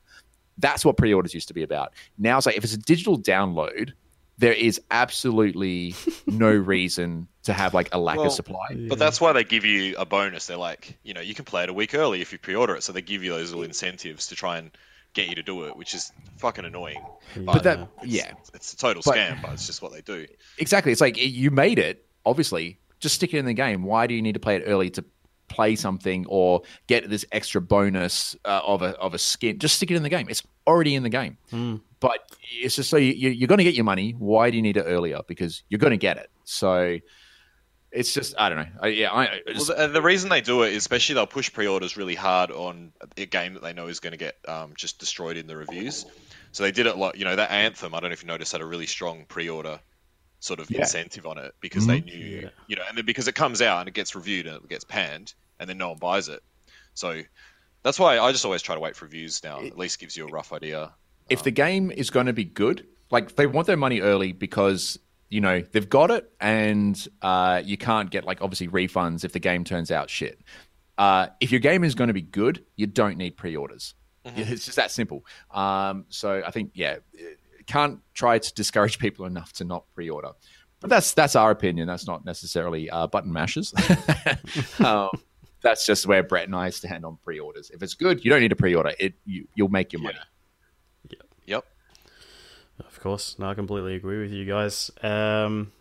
[0.56, 1.92] That's what pre-orders used to be about.
[2.16, 3.92] Now it's like if it's a digital download
[4.38, 5.94] there is absolutely
[6.26, 9.64] no reason to have like a lack Well, of supply But that's why they give
[9.64, 10.46] you a bonus.
[10.46, 12.82] They're like, you know, you can play it a week early if you pre-order it,
[12.82, 14.70] so they give you those little incentives to try and
[15.12, 17.00] get you to do it, which is fucking annoying.
[17.44, 18.32] but that it's, yeah.
[18.54, 20.26] it's a total But- scam, but it's just what they do.
[20.58, 20.90] exactly.
[20.90, 22.78] It's like you made it obviously.
[23.00, 23.82] Just stick it in the game.
[23.82, 25.04] Why do you need to play it early to
[25.48, 29.58] play something or get this extra bonus uh, of a of a skin?
[29.58, 30.26] Just stick it in the game.
[30.30, 31.36] It's already in the game
[32.00, 32.18] but
[32.60, 34.76] it's just so you, you- you're going to get your money why do you need
[34.76, 36.98] it earlier because you're going to get it so
[37.92, 40.70] it's just i don't know I, yeah i Well, the, the reason they do it
[40.72, 44.12] is especially they'll push pre-orders really hard on a game that they know is going
[44.12, 46.04] to get um, just destroyed in the reviews.
[46.52, 47.94] So they did it like you know that Anthem.
[47.94, 49.80] I don't know if you noticed had a really strong pre-order
[50.40, 50.80] sort of Yeah.
[50.80, 53.88] incentive on it because they knew you know, and then because it comes out and
[53.88, 56.42] it gets reviewed and it gets panned, and then no one buys it.
[56.94, 57.20] So
[57.84, 59.60] that's why I just always try to wait for reviews now.
[59.60, 60.92] At least gives you a rough idea.
[61.28, 64.98] if the game is going to be good, like they want their money early because
[65.28, 69.38] you know they've got it, and uh, you can't get like obviously refunds if the
[69.38, 70.40] game turns out shit.
[70.96, 73.94] Uh, if your game is going to be good, you don't need pre-orders.
[74.36, 75.26] It's just that simple.
[75.50, 76.96] Um, so I think yeah,
[77.66, 80.30] can't try to discourage people enough to not pre-order.
[80.80, 81.86] But that's that's our opinion.
[81.86, 83.74] That's not necessarily uh, button mashes.
[84.78, 85.10] um,
[85.64, 87.70] that's just where Brett and I stand on pre-orders.
[87.70, 89.14] If it's good, you don't need to pre-order it.
[89.24, 90.18] You, you'll make your money.
[91.46, 91.64] Yep.
[92.78, 94.90] Of course, no, I completely agree with you guys.
[95.02, 95.72] Um,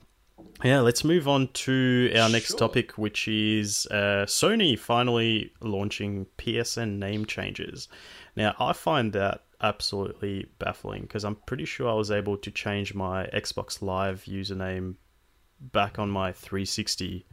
[0.63, 2.58] yeah, let's move on to our next Sure.
[2.58, 7.88] topic, which is uh, Sony finally launching PSN name changes.
[8.36, 12.93] Now, I find that absolutely baffling because I'm pretty sure I was able to change
[12.93, 14.96] my Xbox Live username
[15.60, 17.26] back on my 360.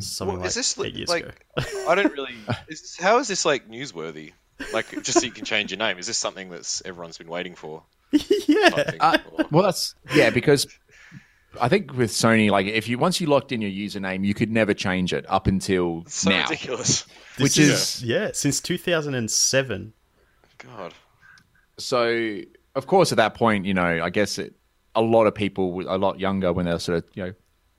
[0.00, 1.34] Something Well, like is this eight like, years like ago.
[1.88, 2.34] I don't really.
[2.68, 4.32] Is this, how is this like newsworthy?
[4.72, 5.98] Like just so you can change your name?
[5.98, 7.82] Is this something that's everyone's been waiting for?
[8.12, 8.92] yeah.
[9.00, 9.18] Uh,
[9.50, 10.66] Well, that's yeah, because
[11.60, 14.50] I think with Sony, like if you once you locked in your username, you could
[14.50, 16.42] never change it up until so now.
[16.42, 17.06] ridiculous.
[17.38, 19.92] which This is- yeah, since 2007.
[20.58, 20.94] God.
[21.78, 22.38] So,
[22.74, 24.54] of course, at that point, you know, I guess it,
[24.94, 27.32] a lot of people, were a lot younger, when they were sort of, you know,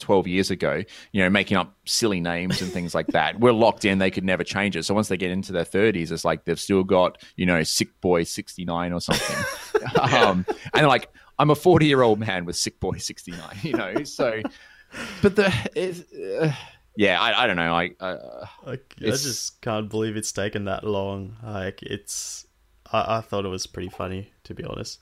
[0.03, 3.39] 12 years ago, you know, making up silly names and things like that.
[3.39, 4.83] We're locked in; they could never change it.
[4.83, 7.99] So once they get into their 30s, it's like they've still got, you know, Sick
[8.01, 9.45] Boy 69 or something.
[10.01, 13.73] um, and they're like, I'm a 40 year old man with Sick Boy 69, you
[13.73, 14.03] know.
[14.03, 14.41] So,
[15.21, 16.53] but the, it's, uh,
[16.95, 17.73] yeah, I, I don't know.
[17.73, 21.37] I, uh, Like, I just can't believe it's taken that long.
[21.43, 22.45] Like, it's.
[22.91, 25.01] I, I thought it was pretty funny, to be honest.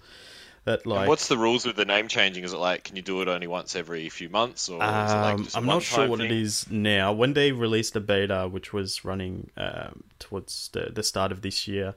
[0.66, 2.44] That And what's the rules with the name changing?
[2.44, 4.92] Is it like can you do it only once every few months, or is it
[4.94, 6.40] like um, just a I'm not sure what it thing?
[6.40, 7.12] is now.
[7.14, 11.68] When they released the beta, which was running um, towards the, the start of this
[11.68, 11.96] year,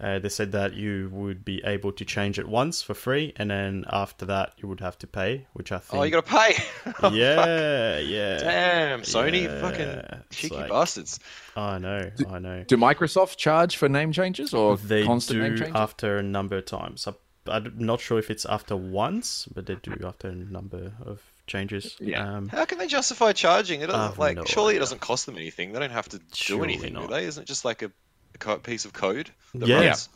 [0.00, 3.50] uh, they said that you would be able to change it once for free, and
[3.50, 6.00] then after that you would have to pay, which I think.
[6.00, 6.54] Oh, you got to pay.
[7.02, 8.38] Oh, yeah, yeah.
[8.38, 11.20] Damn, Sony, Yeah, fucking cheeky like- bastards.
[11.54, 12.64] I know, I know.
[12.66, 15.76] do Microsoft charge for name changes or They constant name do changes?
[15.76, 17.06] after a number of times.
[17.06, 17.12] I,
[17.48, 21.96] I'm not sure if it's after once, but they do after a number of changes.
[22.00, 22.26] Yeah.
[22.36, 23.80] Um, How can they justify charging?
[23.82, 24.78] It doesn't like no surely idea.
[24.78, 25.72] it doesn't cost them anything.
[25.72, 27.08] They don't have to do anything, not.
[27.08, 27.24] do they?
[27.24, 27.90] Isn't it just like a,
[28.34, 29.30] a co- piece of code?
[29.54, 29.86] That Yeah.
[29.86, 30.08] runs?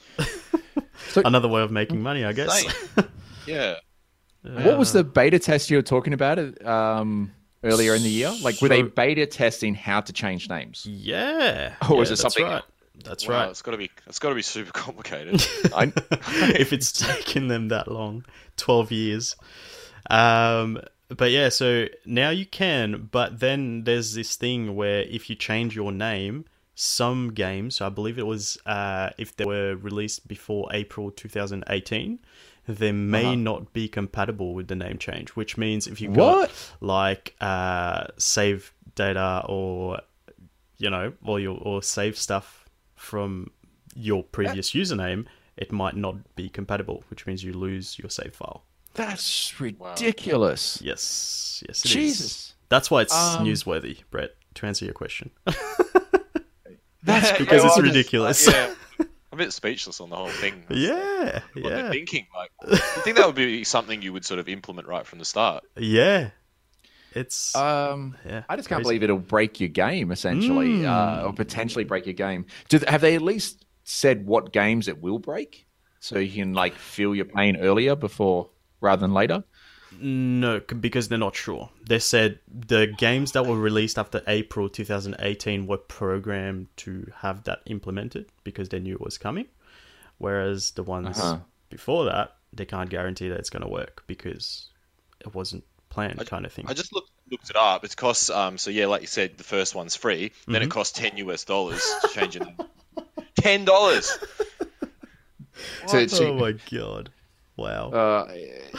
[1.17, 2.65] another way of making money, I guess.
[2.65, 3.11] Insane.
[3.47, 3.77] Yeah.
[4.43, 7.33] What was the beta test you were talking about um,
[7.65, 8.33] earlier in the year?
[8.43, 10.87] Like, were they beta testing how to change names?
[10.87, 11.75] Yeah.
[11.91, 12.63] Or was yeah, it that's something- Right.
[13.05, 13.51] That's Wow, right.
[13.51, 13.91] It's got to be.
[14.07, 15.47] It's got to be super complicated.
[15.75, 15.93] I,
[16.59, 18.25] if it's taken them that long,
[18.57, 19.37] twelve years.
[20.09, 25.37] Um, but yeah, so now you can, but then there's this thing where if you
[25.37, 30.27] change your name, some games, so I believe it was uh, if they were released
[30.29, 32.19] before April 2018,
[32.67, 33.35] they may Uh-huh.
[33.35, 38.73] not be compatible with the name change, which means if you got like uh, save
[38.95, 40.01] data or
[40.79, 42.60] you know, or your or save stuff
[43.01, 43.51] from
[43.95, 48.65] your previous username, it might not be compatible, which means you lose your save file.
[48.95, 50.81] that's ridiculous.
[50.83, 51.93] Yes, yes, it is.
[51.93, 52.55] Jesus.
[52.69, 54.37] That's why it's Um, newsworthy, Brett.
[54.55, 55.31] To answer your question,
[57.03, 58.47] That's because it's I just- ridiculous.
[58.53, 60.65] yeah, I'm a bit speechless on the whole thing.
[60.71, 64.49] yeah, What yeah, thinking, like, you think that would be something you would sort of
[64.49, 65.65] implement right from the start?
[65.77, 66.31] yeah.
[67.15, 68.45] It's Um, yeah.
[68.49, 72.47] I just can't believe it'll break your game, essentially, uh, or potentially break your game.
[72.69, 75.67] Do have they at least said what games it will break,
[75.99, 79.43] so you can like feel your pain earlier before rather than later?
[79.99, 81.69] No, because they're not sure.
[81.89, 87.63] They said the games that were released after April 2018 were programmed to have that
[87.67, 89.47] implemented because they knew it was coming.
[90.19, 91.41] Whereas the ones Uh-huh.
[91.71, 94.69] before that, they can't guarantee that it's going to work because
[95.21, 96.65] it wasn't planned, kind of thing.
[96.69, 97.85] I just looked looked it up.
[97.85, 98.57] It costs um.
[98.59, 100.33] So yeah, like you said, the first one's free.
[100.47, 100.63] Then Mm-hmm.
[100.65, 102.43] it costs ten US dollars to change it.
[103.37, 104.19] Ten dollars.
[105.89, 107.11] To- to- oh my god!
[107.57, 107.91] Wow!
[107.91, 108.33] uh,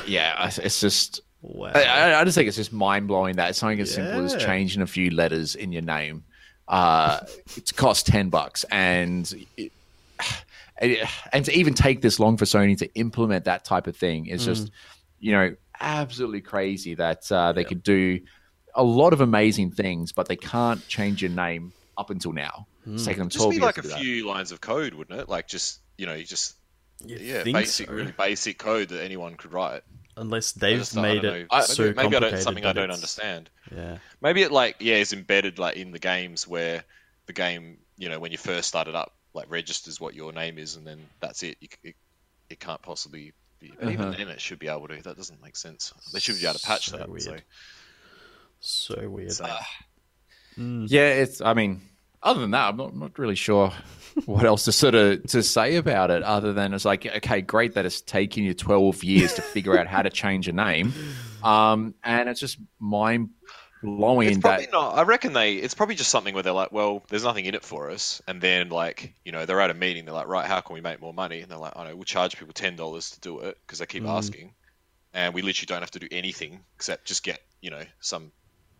[0.07, 1.21] yeah, it's just.
[1.41, 1.71] wow!
[1.73, 4.81] I, I- I just think it's just mind blowing that something as simple as changing
[4.81, 6.23] a few letters in your name,
[6.67, 7.19] uh,
[7.55, 9.71] it costs ten bucks, and it,
[11.33, 14.43] and to even take this long for Sony to implement that type of thing is
[14.45, 14.71] just, Mm.
[15.19, 18.19] you know, absolutely crazy that uh, they could do
[18.75, 22.67] a lot of amazing things, but they can't change your name up until now.
[22.87, 22.93] Mm.
[22.95, 23.99] It's taken them Just be like a do that.
[23.99, 25.27] few lines of code, wouldn't it?
[25.29, 26.55] Like just you know, you just
[27.05, 27.93] You yeah, basic, so?
[27.93, 29.83] really basic code that anyone could write.
[30.17, 31.47] Unless they've just- I made don't it know.
[31.51, 32.31] I- so maybe, maybe I complicated.
[32.31, 33.49] don't something I don't it's- understand.
[33.75, 33.97] Yeah.
[34.21, 36.83] Maybe it like yeah is embedded like in the games where
[37.27, 40.57] the game you know when you first start it up like registers what your name
[40.57, 41.57] is and then that's it.
[41.61, 41.95] You, it,
[42.49, 43.73] it can't possibly be.
[43.79, 44.15] But even Uh-huh.
[44.17, 45.01] then, it should be able to.
[45.01, 45.93] That doesn't make sense.
[46.11, 47.07] They should be able to patch So that.
[47.09, 47.23] weird.
[47.23, 47.37] So,
[48.59, 49.31] So weird.
[49.31, 49.47] so
[50.59, 50.85] Mm.
[50.89, 51.39] Yeah, it's.
[51.39, 51.81] I mean,
[52.21, 53.71] other than that, I'm not, not really sure
[54.25, 56.23] what else to sort of to say about it.
[56.23, 59.87] Other than it's like, okay, great that it's taken you 12 years to figure out
[59.87, 60.93] how to change a name,
[61.43, 63.29] um, and it's just mind
[63.81, 64.69] blowing it's probably that.
[64.71, 64.97] not.
[64.97, 65.55] I reckon they.
[65.55, 68.41] It's probably just something where they're like, well, there's nothing in it for us, and
[68.41, 70.05] then like you know they're at a meeting.
[70.05, 71.41] They're like, right, how can we make more money?
[71.41, 73.85] And they're like, I know we'll charge people ten dollars to do it because they
[73.87, 74.07] keep Mm.
[74.07, 74.53] asking,
[75.13, 78.33] and we literally don't have to do anything except just get you know some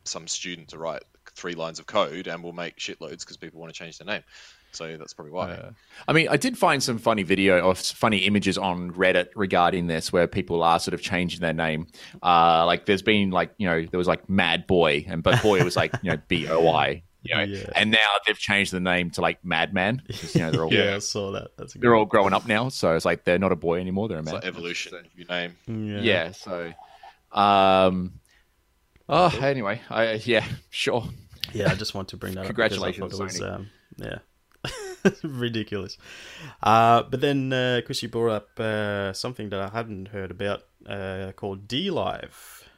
[0.06, 1.04] some student to write
[1.36, 4.24] three lines of code, and we'll make shitloads because people want to change their name.
[4.74, 5.72] So that's probably why.
[6.08, 10.12] I mean, I did find some funny video or funny images on Reddit regarding this,
[10.14, 11.88] where people are sort of changing their name.
[12.24, 15.64] Uh, like, there's been like, you know, there was like Mad Boy, and but boy
[15.64, 17.04] was like, you know, B O I.
[17.24, 17.70] You know, Yeah.
[17.76, 20.02] and now they've changed the name to like Madman.
[20.34, 21.52] You know, they're all yeah, I saw that.
[21.56, 24.08] That's good they're all growing up now, so it's like they're not a boy anymore;
[24.08, 24.36] they're a It's man.
[24.42, 25.56] like evolution of your name.
[25.68, 26.00] Yeah.
[26.02, 26.32] yeah.
[26.32, 26.74] So,
[27.32, 28.14] um,
[29.08, 31.04] oh, anyway, I yeah, sure.
[31.54, 32.46] Yeah, I just want to bring that up.
[32.48, 33.54] Congratulations, thought it was, Sony.
[33.56, 34.18] um, yeah.
[35.24, 35.98] Ridiculous.
[36.62, 40.64] Uh, but then, uh, Chris, you brought up uh, something that I hadn't heard about
[40.88, 42.70] uh, called D Live.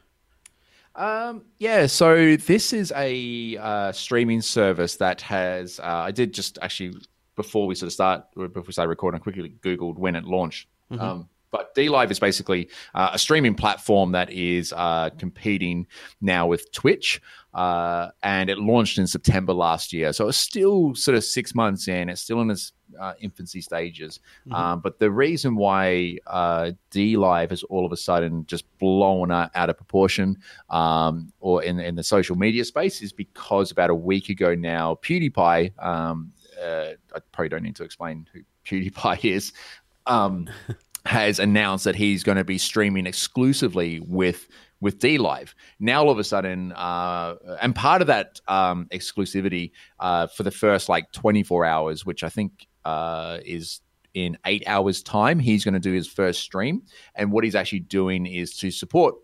[0.96, 5.80] Um, yeah, so this is a uh, streaming service that has.
[5.80, 6.96] Uh, I did just actually
[7.36, 10.68] before we sort of start, before we started recording, I quickly googled when it launched.
[10.92, 15.88] Um, but D Live is basically uh, a streaming platform that is uh, competing
[16.22, 17.22] now with Twitch,
[17.54, 20.12] uh, and it launched in September last year.
[20.14, 22.10] So it's still sort of six months in.
[22.10, 24.20] It's still in its uh, infancy stages.
[24.52, 29.32] Um, but the reason why uh, D Live has all of a sudden just blown
[29.32, 30.38] out out of proportion,
[30.70, 34.96] um, or in in the social media space, is because about a week ago now,
[35.02, 35.84] PewDiePie.
[35.84, 39.54] Um, uh, I probably don't need to explain who PewDiePie is.
[40.06, 40.50] Um,
[41.06, 44.48] has announced that he's going to be streaming exclusively with
[44.84, 45.56] with D Live.
[45.80, 50.52] Now all of a sudden, uh, and part of that um, exclusivity uh, for the
[50.52, 53.80] first like 24 hours, which I think uh, is
[54.14, 56.84] in eight hours time, he's going to do his first stream.
[57.16, 59.16] And what he's actually doing is to support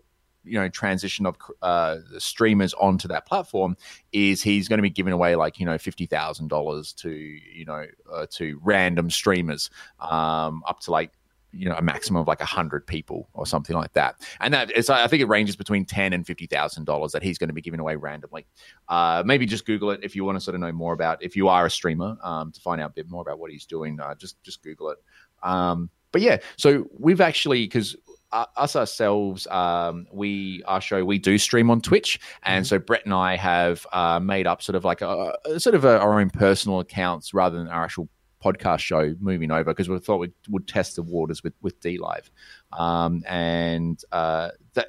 [0.42, 3.76] you know transition of uh, streamers onto that platform
[4.12, 7.66] is he's going to be giving away like you know fifty thousand dollars to you
[7.66, 9.68] know uh, to random streamers
[10.00, 11.12] um, up to like
[11.52, 14.16] you know a maximum of like hundred people or something like that.
[14.40, 17.38] And that is, I think it ranges between ten and fifty thousand dollars that he's
[17.38, 18.46] going to be giving away randomly.
[18.88, 21.36] Uh, maybe just Google it if you want to sort of know more about if
[21.36, 24.00] you are a streamer um, to find out a bit more about what he's doing.
[24.00, 24.98] Uh, just just Google it.
[25.42, 27.96] Um, but yeah, so we've actually because
[28.32, 33.04] uh, us ourselves, um, we our show we do stream on Twitch, and so Brett
[33.04, 36.20] and I have uh, made up sort of like a, a sort of a, our
[36.20, 38.08] own personal accounts rather than our actual
[38.42, 41.98] podcast show moving over because we thought we would test the waters with with D
[41.98, 42.30] Live,
[42.72, 44.86] um, and uh, that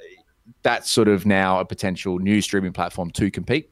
[0.62, 3.70] that's sort of now a potential new streaming platform to compete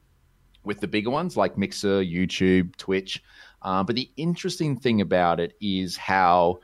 [0.63, 3.23] with the bigger ones like Mixer, YouTube, Twitch.
[3.61, 6.59] Uh, but the interesting thing about it is how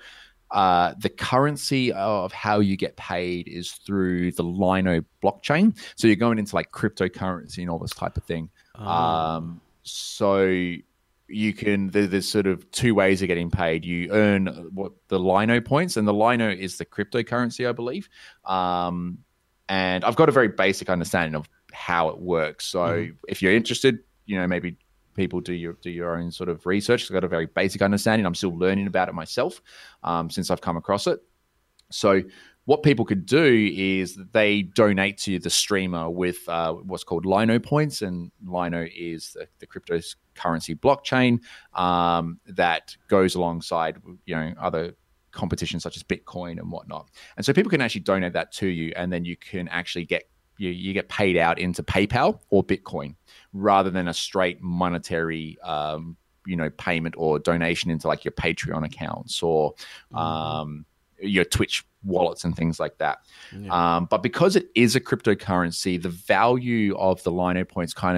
[0.52, 5.78] uh, the currency of how you get paid is through the Lino blockchain.
[5.96, 8.50] So you're going into like cryptocurrency and all this type of thing.
[8.76, 10.76] Um, so
[11.28, 13.86] you can there's sort of two ways of getting paid.
[13.86, 18.10] You earn what the Lino points, and the Lino is the cryptocurrency, I believe.
[18.46, 19.20] Um,
[19.70, 22.66] and I've got a very basic understanding of how it works.
[22.66, 24.78] So if you're interested, you know, maybe
[25.16, 27.04] people do your do your own sort of research.
[27.04, 28.26] I've got a very basic understanding.
[28.26, 29.62] I'm still learning about it myself
[30.04, 31.20] um, since I've come across it.
[31.92, 32.22] So
[32.68, 37.60] what people could do is they donate to the streamer with uh, what's called Lino
[37.60, 41.40] points, and Lino is the, the cryptocurrency blockchain
[41.80, 44.94] um, that goes alongside you know other
[45.32, 47.10] competitions such as Bitcoin and whatnot.
[47.38, 50.30] And so people can actually donate that to you, and then you can actually get
[50.58, 53.16] you, you get paid out into PayPal or Bitcoin
[53.54, 58.86] rather than a straight monetary um, you know payment or donation into like your Patreon
[58.86, 59.74] accounts or
[60.14, 60.86] um,
[61.22, 63.20] your Twitch wallets and things like that.
[63.70, 68.18] Um, but because it is a cryptocurrency, the value of the Lino points kind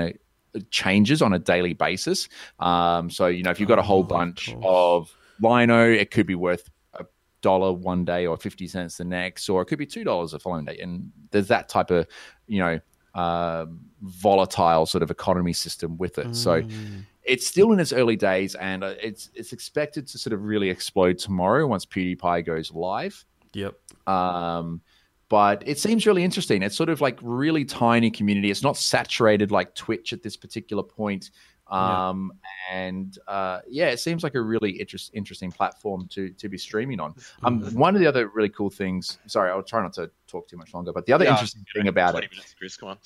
[0.55, 2.27] of changes on a daily basis.
[2.59, 4.65] Um, so you know if you've got a whole Oh, bunch course.
[4.67, 7.05] of Lino, it could be worth a
[7.41, 10.65] dollar one day or 50 cents the next, or it could be $2 the following
[10.65, 10.77] day.
[10.79, 12.07] And there's that type of,
[12.47, 12.79] you know,
[13.13, 16.35] um, volatile sort of economy system with it.
[16.35, 17.05] So Mm.
[17.23, 20.69] it's still in its early days and uh, it's, it's expected to sort of really
[20.69, 23.23] explode tomorrow once PewDiePie goes live.
[23.53, 23.75] Yep.
[24.07, 24.81] Um,
[25.29, 26.63] but it seems really interesting.
[26.63, 28.49] It's sort of like really tiny community.
[28.49, 31.29] It's not saturated like Twitch at this particular point.
[31.71, 32.09] Yeah.
[32.09, 32.33] Um,
[32.71, 36.99] and uh, yeah, it seems like a really interest, interesting platform to to be streaming
[36.99, 37.13] on.
[37.43, 39.19] Um, one of the other really cool things.
[39.27, 40.91] Sorry, I'll try not to talk too much longer.
[40.91, 42.75] But the other Yeah, interesting thing about 20 it minutes, Chris.
[42.75, 42.97] Come on.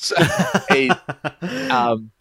[0.77, 2.12] is, um,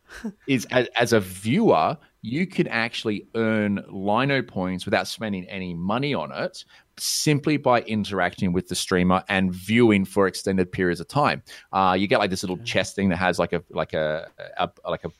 [0.49, 6.15] is as, as a viewer, you can actually earn Lino points without spending any money
[6.15, 6.65] on it,
[6.99, 11.43] simply by interacting with the streamer and viewing for extended periods of time.
[11.73, 14.29] Uh, you get like this little chest thing that has like a like a,
[14.59, 15.11] a like a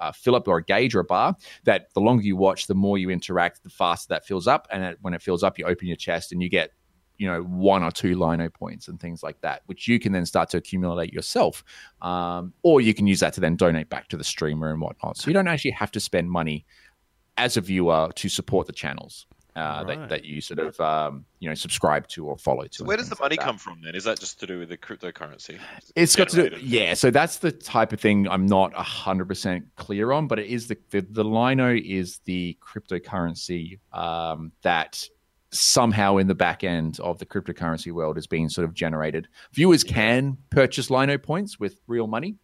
[0.00, 2.74] uh, fill up or a gauge or a bar that the longer you watch, the
[2.74, 4.66] more you interact, the faster that fills up.
[4.70, 6.70] And it, when it fills up, you open your chest and you get,
[7.16, 10.26] you know, one or two lino points and things like that, which you can then
[10.26, 11.62] start to accumulate yourself.
[12.02, 15.16] Um, or you can use that to then donate back to the streamer and whatnot.
[15.16, 16.66] So you don't actually have to spend money
[17.36, 19.26] as a viewer to support the channels.
[19.56, 19.98] Uh, Right.
[20.00, 22.78] that, that you sort of um, you know subscribe to or follow to.
[22.78, 23.94] So where does the things like money come from then?
[23.94, 25.60] Is that just to do with the cryptocurrency?
[25.94, 26.94] It's got to do, yeah.
[26.94, 30.66] So that's the type of thing I'm not hundred percent clear on, but it is
[30.66, 35.08] the the, the Lino is the cryptocurrency um, that
[35.52, 39.28] somehow in the back end of the cryptocurrency world is being sort of generated.
[39.52, 42.34] Viewers can purchase Lino points with real money.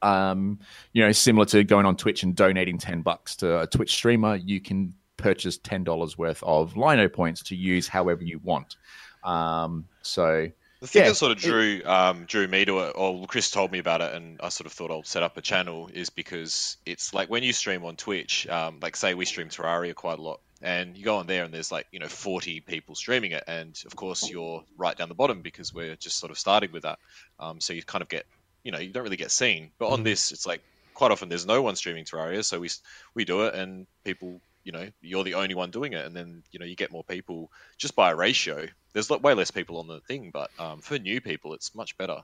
[0.00, 0.58] Um,
[0.94, 4.36] you know, similar to going on Twitch and donating ten bucks to a Twitch streamer,
[4.36, 8.76] you can purchase ten dollars worth of Lino points to use however you want.
[9.24, 12.92] Um, so The thing Yeah, that sort of it- drew um, drew me to it,
[12.96, 15.40] or Chris told me about it, and I sort of thought I'll set up a
[15.42, 19.48] channel, is because it's like when you stream on Twitch, um, like say we stream
[19.48, 22.60] Terraria quite a lot, and you go on there and there's like you know 40
[22.60, 26.32] people streaming it, and of course you're right down the bottom because we're just sort
[26.32, 26.98] of starting with that,
[27.38, 28.26] um, so you kind of get
[28.64, 30.04] you know you don't really get seen, but on Mhm.
[30.04, 30.62] this it's like
[30.94, 32.70] quite often there's no one streaming Terraria, so we
[33.14, 36.42] we do it, and people you know you're the only one doing it, and then
[36.50, 38.66] you know you get more people just by a ratio.
[38.92, 42.18] There's way less people on the thing, but um, for new people, it's much better.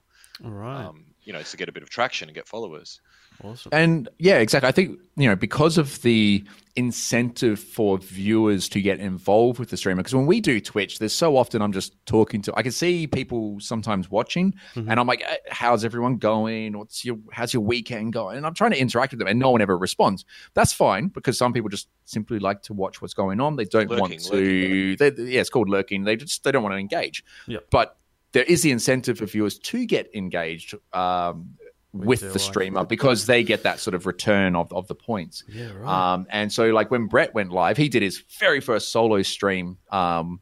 [0.44, 0.84] All right.
[0.84, 3.00] Um, you know, to get a bit of traction and get followers.
[3.42, 3.70] awesome.
[3.72, 4.68] And yeah, exactly.
[4.68, 6.44] I think you know because of the
[6.76, 9.96] incentive for viewers to get involved with the streamer.
[9.98, 12.52] Because when we do Twitch, there's so often I'm just talking to.
[12.56, 14.88] I can see people sometimes watching, Mhm.
[14.88, 16.78] and I'm like, "Eh, "How's everyone going?
[16.78, 19.50] What's your How's your weekend going?" And I'm trying to interact with them, and no
[19.50, 20.24] one ever responds.
[20.54, 23.56] That's fine because some people just simply like to watch what's going on.
[23.56, 24.96] They don't want Lurking, to.
[24.96, 26.04] They, yeah, it's called lurking.
[26.04, 27.24] They just they don't want to engage.
[27.46, 27.66] Yep.
[27.70, 27.96] But
[28.32, 31.56] there is the incentive for viewers to get engaged um,
[31.92, 32.40] With with the life.
[32.40, 35.44] streamer because they get that sort of return of, of the points.
[35.48, 36.12] yeah, right.
[36.14, 39.78] Um, and so, like when Brett went live, he did his very first solo stream
[39.90, 40.40] um,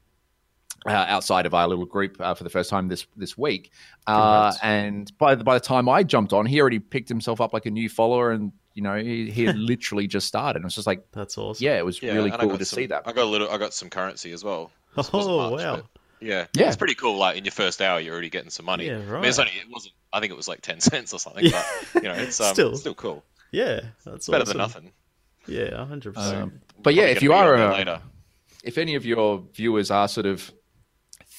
[0.85, 3.71] uh, outside of our little group uh, for the first time this this week.
[4.07, 7.53] Uh, and by the, by the time I jumped on, he already picked himself up
[7.53, 10.57] like a new follower, and you know he, he had literally just started.
[10.57, 11.65] And it was just like, That's awesome.
[11.65, 13.03] yeah, it was Yeah, really I cool got to some- see that.
[13.07, 13.49] I got a little.
[13.49, 14.73] I got some currency as well.
[14.97, 15.77] This Oh much, wow.
[15.77, 15.87] but
[16.21, 16.69] Yeah, Yeah.
[16.69, 17.17] it's pretty cool.
[17.19, 18.87] Like in your first hour, you're already getting some money.
[18.87, 19.49] Yeah, I mean, it's right.
[19.49, 19.95] only it wasn't.
[20.13, 21.51] I think it was like ten cents or something.
[21.93, 22.77] But you know, it's um, Still.
[22.77, 23.25] still cool.
[23.53, 24.49] Yeah, that's Better awesome.
[24.49, 24.93] than nothing.
[25.47, 26.43] Yeah, hundred percent.
[26.43, 28.01] Um, but yeah, if you are a, later,
[28.65, 30.53] if any of your viewers are sort of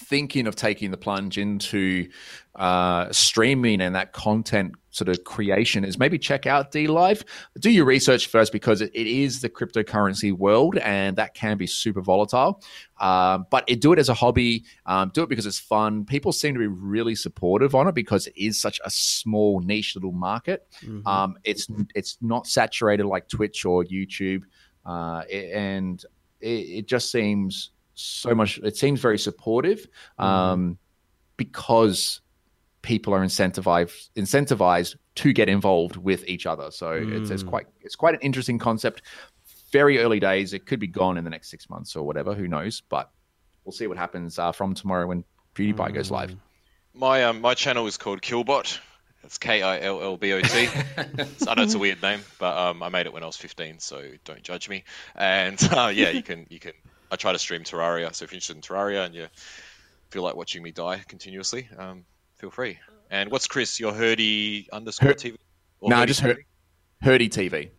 [0.10, 2.10] thinking of taking the plunge into
[2.56, 7.24] uh, streaming and that content sort of creation is maybe check out D Live.
[7.60, 12.02] Do your research first because it, is the cryptocurrency world and that can be super
[12.02, 12.62] volatile.
[13.00, 14.64] Um, but it, do it as a hobby.
[14.86, 16.06] Um, do it because it's fun.
[16.06, 19.96] People seem to be really supportive on it because it is such a small niche
[19.96, 20.68] little market.
[20.82, 21.06] Mhm.
[21.06, 24.44] Um, it's it's not saturated like Twitch or YouTube,
[24.86, 26.04] uh, and
[26.42, 28.58] it, it just seems so much.
[28.60, 29.88] It seems very supportive
[30.20, 30.78] um,
[31.36, 32.22] because
[32.82, 36.72] people are incentivized incentivized to get involved with each other.
[36.72, 37.50] So it's, it's Mm.
[37.50, 39.02] quite it's quite an interesting concept.
[39.72, 40.54] Very early days.
[40.54, 42.34] It could be gone in the next six months or whatever.
[42.34, 42.82] Who knows?
[42.82, 43.10] But
[43.66, 45.24] we'll see what happens uh, from tomorrow when
[45.56, 46.36] PewDiePie goes live.
[46.94, 48.80] my um, my channel is called Killbot.
[49.24, 50.70] It's K I L L B O T.
[51.48, 53.80] I know it's a weird name, but um, I made it when I was 15,
[53.80, 54.86] so don't judge me.
[55.16, 56.72] And uh, yeah, you can you can.
[57.12, 59.28] I try to stream Terraria, so if you're interested in Terraria and you
[60.10, 62.04] feel like watching me die continuously, um,
[62.36, 62.78] feel free.
[63.10, 63.80] And what's Chris?
[63.80, 65.36] Your Herdy underscore Her- TV?
[65.80, 66.36] Or No, Herdy just TV?
[67.02, 67.70] Her- Herdy TV.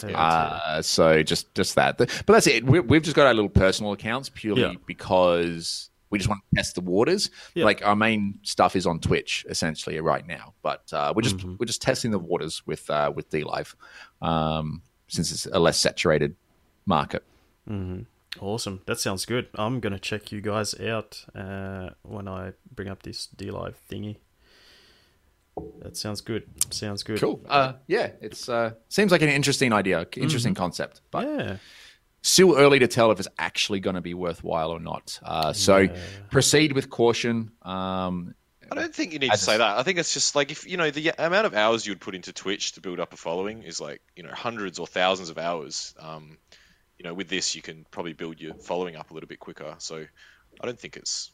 [0.00, 2.64] Hey, Uh, so just just that, but that's it.
[2.64, 4.74] We, we've just got our little personal accounts purely Yeah.
[4.86, 7.30] because we just want to test the waters.
[7.54, 7.64] Yeah.
[7.64, 11.58] Like our main stuff is on Twitch essentially right now, but uh, we're just Mhm.
[11.58, 13.74] we're just testing the waters with uh, with D Live
[14.22, 16.36] um, since it's a less saturated
[16.86, 17.24] market.
[17.66, 18.02] hmm
[18.40, 18.82] Awesome.
[18.86, 19.48] That sounds good.
[19.54, 24.16] I'm gonna check you guys out uh, when I bring up this D Live thingy.
[25.82, 26.44] That sounds good.
[26.70, 27.18] Sounds good.
[27.20, 27.40] Cool.
[27.48, 31.56] Uh, yeah, it's uh, seems like an interesting idea, interesting concept, but Yeah.
[32.22, 35.18] still early to tell if it's actually going to be worthwhile or not.
[35.22, 35.96] Uh, so Yeah.
[36.30, 37.50] proceed with caution.
[37.62, 38.34] Um,
[38.70, 39.78] I don't think you need to say that.
[39.78, 42.14] I think it's just like if you know the amount of hours you would put
[42.14, 45.38] into Twitch to build up a following is like you know hundreds or thousands of
[45.38, 45.94] hours.
[45.98, 46.36] Um,
[46.98, 49.74] you know, with this you can probably build your following up a little bit quicker.
[49.78, 50.04] So
[50.60, 51.30] I don't think it's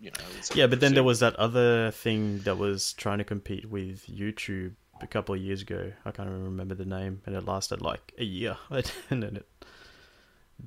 [0.00, 0.24] you know.
[0.38, 4.06] it's Yeah, but then there was that other thing that was trying to compete with
[4.06, 5.92] YouTube a couple of years ago.
[6.04, 9.46] I can't even remember the name, and it lasted like a year, and then it.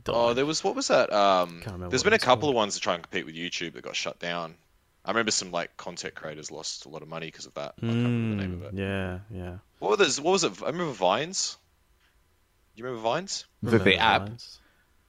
[0.04, 0.14] Died.
[0.16, 1.12] Oh, there was what was that?
[1.14, 2.52] Um, there's been a couple called.
[2.52, 4.56] of ones that try and compete with YouTube that got shut down.
[5.06, 7.76] I remember some like content creators lost a lot of money because of that.
[7.82, 8.80] I can't remember the name of Mm, it.
[8.80, 9.58] yeah, yeah.
[9.80, 10.20] What those?
[10.20, 10.62] What was it?
[10.62, 11.58] I remember Vines.
[12.78, 13.46] Do you remember Vines?
[13.64, 14.28] the, the app.
[14.28, 14.60] Vines?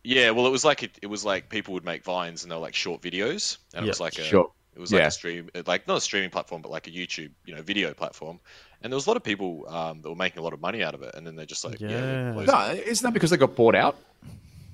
[0.03, 2.57] Yeah, well, it was like it, it was like people would make vines and they
[2.57, 4.51] were like short videos, and it Yeah, was like a Sure.
[4.75, 5.09] it was like Yeah.
[5.09, 8.41] a stream, like not a streaming platform, but like a YouTube, you know, video platform.
[8.81, 10.83] And there was a lot of people um, that were making a lot of money
[10.83, 12.45] out of it, and then they're just like, yeah, Yeah.
[12.47, 13.99] No, isn't that because they got bought out?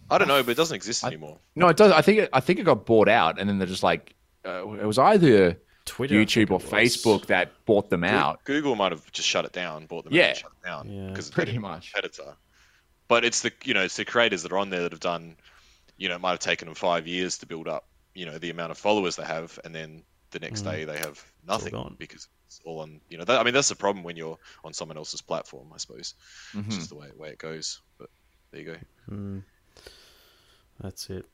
[0.09, 1.39] I don't know, but it doesn't exist anymore.
[1.57, 1.91] No, it does.
[1.91, 4.15] I think it, I think it got bought out, and then they're just like
[4.47, 6.61] uh, it was either Twitter, YouTube or.
[6.61, 8.45] Facebook that bought them out.
[8.45, 10.25] Google might have just shut it down, bought them, Yeah.
[10.25, 11.09] out and shut it down, Yeah.
[11.09, 11.93] because Pretty much.
[11.93, 12.37] competitor.
[13.09, 15.37] But it's the you know it's the creators that are on there that have done,
[15.97, 17.85] you know, it might have taken them five years to build up,
[18.15, 20.65] you know, the amount of followers they have, and then the next Mm.
[20.65, 23.25] day they have nothing because it's all on, you know.
[23.25, 26.15] That, I mean, that's the problem when you're on someone else's platform, I suppose.
[26.67, 26.75] It's Mhm.
[26.77, 27.81] just the way way it goes.
[27.99, 28.09] But
[28.53, 28.77] there you go.
[29.11, 29.43] Mm.
[30.81, 31.27] That's it.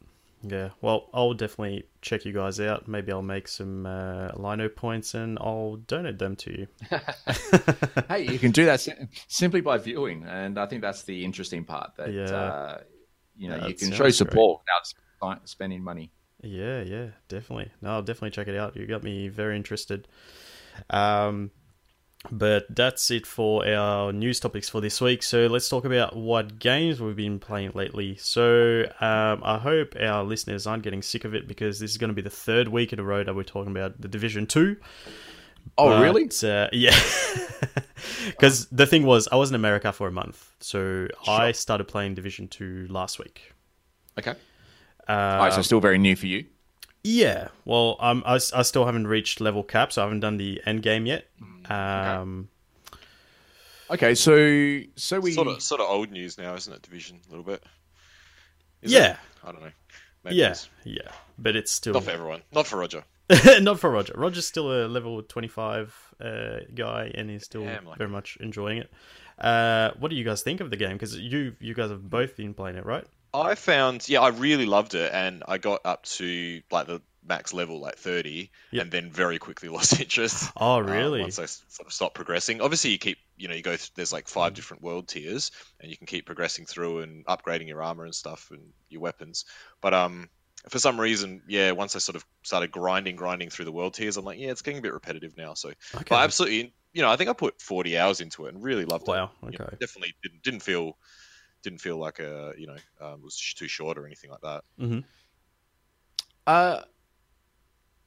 [0.43, 0.71] Yeah.
[0.81, 2.89] Well, I'll definitely check you guys out.
[2.89, 6.67] Maybe I'll make some uh, Lino points and I'll donate them to you.
[8.09, 8.87] hey, you can do that
[9.29, 11.93] simply by viewing, and I think that's the interesting part.
[11.97, 12.25] That Yeah.
[12.35, 12.79] uh,
[13.37, 14.15] you know Yeah, you can show great.
[14.15, 14.63] support
[15.21, 16.11] without spending money.
[16.43, 17.71] Yeah, yeah, definitely.
[17.83, 18.75] No, I'll definitely check it out.
[18.77, 20.09] You got me very interested.
[20.89, 21.51] Um,
[22.31, 25.23] but that's it for our news topics for this week.
[25.23, 28.17] So let's talk about what games we've been playing lately.
[28.17, 32.09] So um, I hope our listeners aren't getting sick of it because this is going
[32.09, 34.77] to be the third week in a row that we're talking about the Division Two.
[35.79, 36.31] Oh, But, really?
[36.43, 36.99] Uh, yeah.
[38.27, 42.15] Because the thing was, I was in America for a month, so I started playing
[42.15, 43.53] Division Two last week.
[44.19, 44.35] Okay.
[45.09, 46.47] Uh, All right, so still very new for you.
[47.05, 50.83] Yeah, well, um, I still haven't reached level cap, so I haven't done the end
[50.83, 51.27] game yet.
[51.69, 52.49] Um,
[53.93, 56.81] Okay, so so we Sort of sort of old news now, isn't it?
[56.83, 57.63] Division a little bit.
[58.83, 58.97] Is it?
[58.97, 59.71] yeah, I don't know.
[60.23, 60.69] Maybe yeah, it is.
[60.85, 62.43] yeah, but it's still Not for everyone.
[62.53, 63.03] Not for Roger.
[63.61, 64.13] not for Roger.
[64.17, 68.79] Roger's still a level twenty-five uh, guy, and he's still Damn, like- very much enjoying
[68.79, 68.91] it.
[69.39, 70.93] Uh, what do you guys think of the game?
[70.93, 73.07] Because you you guys have both been playing it, right?
[73.33, 77.53] I found, yeah, I really loved it, and I got up to like the max
[77.53, 78.87] level like 30 Yep.
[78.87, 81.21] and then very quickly lost interest Oh, uh, really?
[81.21, 82.61] once I sort of stop progressing.
[82.61, 83.77] Obviously, you keep, you know, you go.
[83.77, 84.29] Th- there's like Mm.
[84.29, 85.51] five different world tiers,
[85.81, 89.45] and you can keep progressing through and upgrading your armor and stuff and your weapons.
[89.81, 90.29] But um,
[90.69, 94.17] for some reason, yeah, once I sort of started grinding, grinding through the world tiers,
[94.17, 95.55] I'm like, yeah, it's getting a bit repetitive now.
[95.55, 96.05] So, okay.
[96.09, 99.09] but absolutely, you know, I think I put 40 hours into it and really loved
[99.09, 99.21] it.
[99.21, 99.31] Wow.
[99.47, 99.77] You know, Okay.
[99.81, 100.99] definitely didn't, didn't feel
[101.63, 104.65] didn't feel like a you know um, was too short or anything like that.
[104.79, 105.01] hmm
[106.47, 106.83] Uh,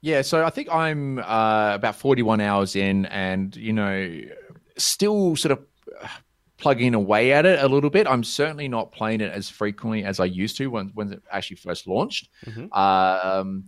[0.02, 4.20] yeah, so I think I'm uh, about 41 hours in, and you know,
[4.78, 5.66] still sort of
[6.02, 6.08] uh,
[6.58, 8.06] plugging away at it a little bit.
[8.06, 11.56] I'm certainly not playing it as frequently as I used to when when it actually
[11.56, 12.28] first launched.
[12.46, 12.76] Mhm.
[12.78, 13.66] Um,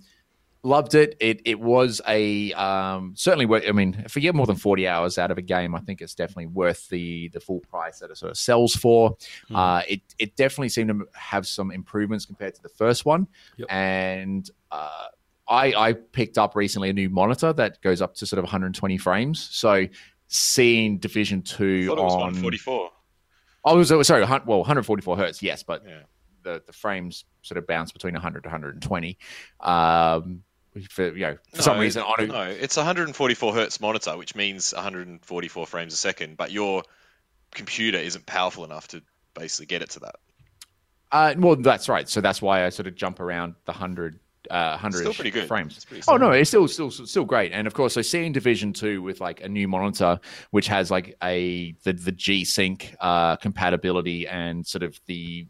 [0.66, 1.16] loved it.
[1.20, 3.46] It it was a um, certainly.
[3.46, 5.80] Worth, I mean, if you get more than 40 hours out of a game, I
[5.80, 9.16] think it's definitely worth the the full price that it sort of sells for.
[9.50, 9.56] Mhm.
[9.56, 13.68] Uh, it it definitely seemed to have some improvements compared to the first one, Yep.
[13.72, 15.06] and uh,
[15.48, 18.98] I I picked up recently a new monitor that goes up to sort of 120
[18.98, 19.40] frames.
[19.52, 19.86] So
[20.28, 22.90] seeing Division Two thought was on 144.
[23.64, 26.02] oh, was, sorry, well 144 hertz, yes, but Yeah.
[26.42, 29.18] the the frames sort of bounce between 100 to 120.
[29.60, 30.42] Um,
[30.90, 34.36] for you know, for some No, reason on a, No, it's 144 hertz monitor, which
[34.36, 36.38] means 144 frames a second.
[36.38, 36.84] But your
[37.52, 39.02] computer isn't powerful enough to
[39.34, 40.16] basically get it to that.
[41.12, 42.10] Uh, well, that's right.
[42.10, 44.20] So that's why I sort of jump around the hundred,
[44.50, 45.48] uh, hundred Still pretty good.
[45.48, 45.86] frames.
[45.86, 47.52] Pretty Oh no, it's still still still great.
[47.54, 50.20] And of course, so seeing Division Two with like a new monitor,
[50.52, 55.48] which has like a the the G Sync uh, compatibility and sort of the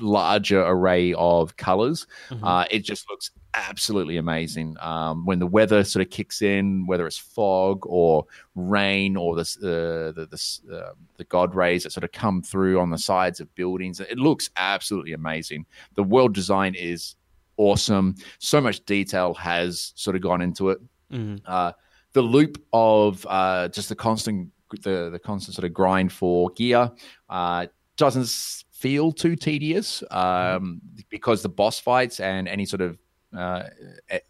[0.00, 2.40] larger array of colors, Mhm.
[2.42, 4.76] uh, it just looks absolutely amazing.
[4.80, 8.26] Um, when the weather sort of kicks in, whether it's fog or
[8.56, 12.80] rain or the uh, the the, uh, the god rays that sort of come through
[12.80, 15.64] on the sides of buildings, it looks absolutely amazing.
[15.94, 17.14] The world design is
[17.56, 18.16] awesome.
[18.40, 20.78] So much detail has sort of gone into it.
[21.12, 21.40] Mhm.
[21.46, 21.72] Uh,
[22.12, 24.50] the loop of uh, just the constant
[24.82, 26.90] the the constant sort of grind for gear
[27.28, 27.66] uh,
[27.96, 30.78] doesn't feel too tedious um,
[31.08, 32.98] because the boss fights and any sort of
[33.34, 33.62] uh,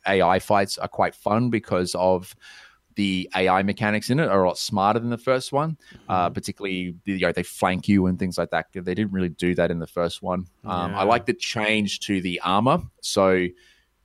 [0.06, 2.36] AI fights are quite fun because of
[2.94, 5.76] the AI mechanics in it are a lot smarter than the first one.
[6.08, 8.66] Uh, particularly, you know, they flank you and things like that.
[8.72, 10.46] They didn't really do that in the first one.
[10.64, 11.00] Um, Yeah.
[11.00, 12.78] I like the change to the armor.
[13.00, 13.52] So, you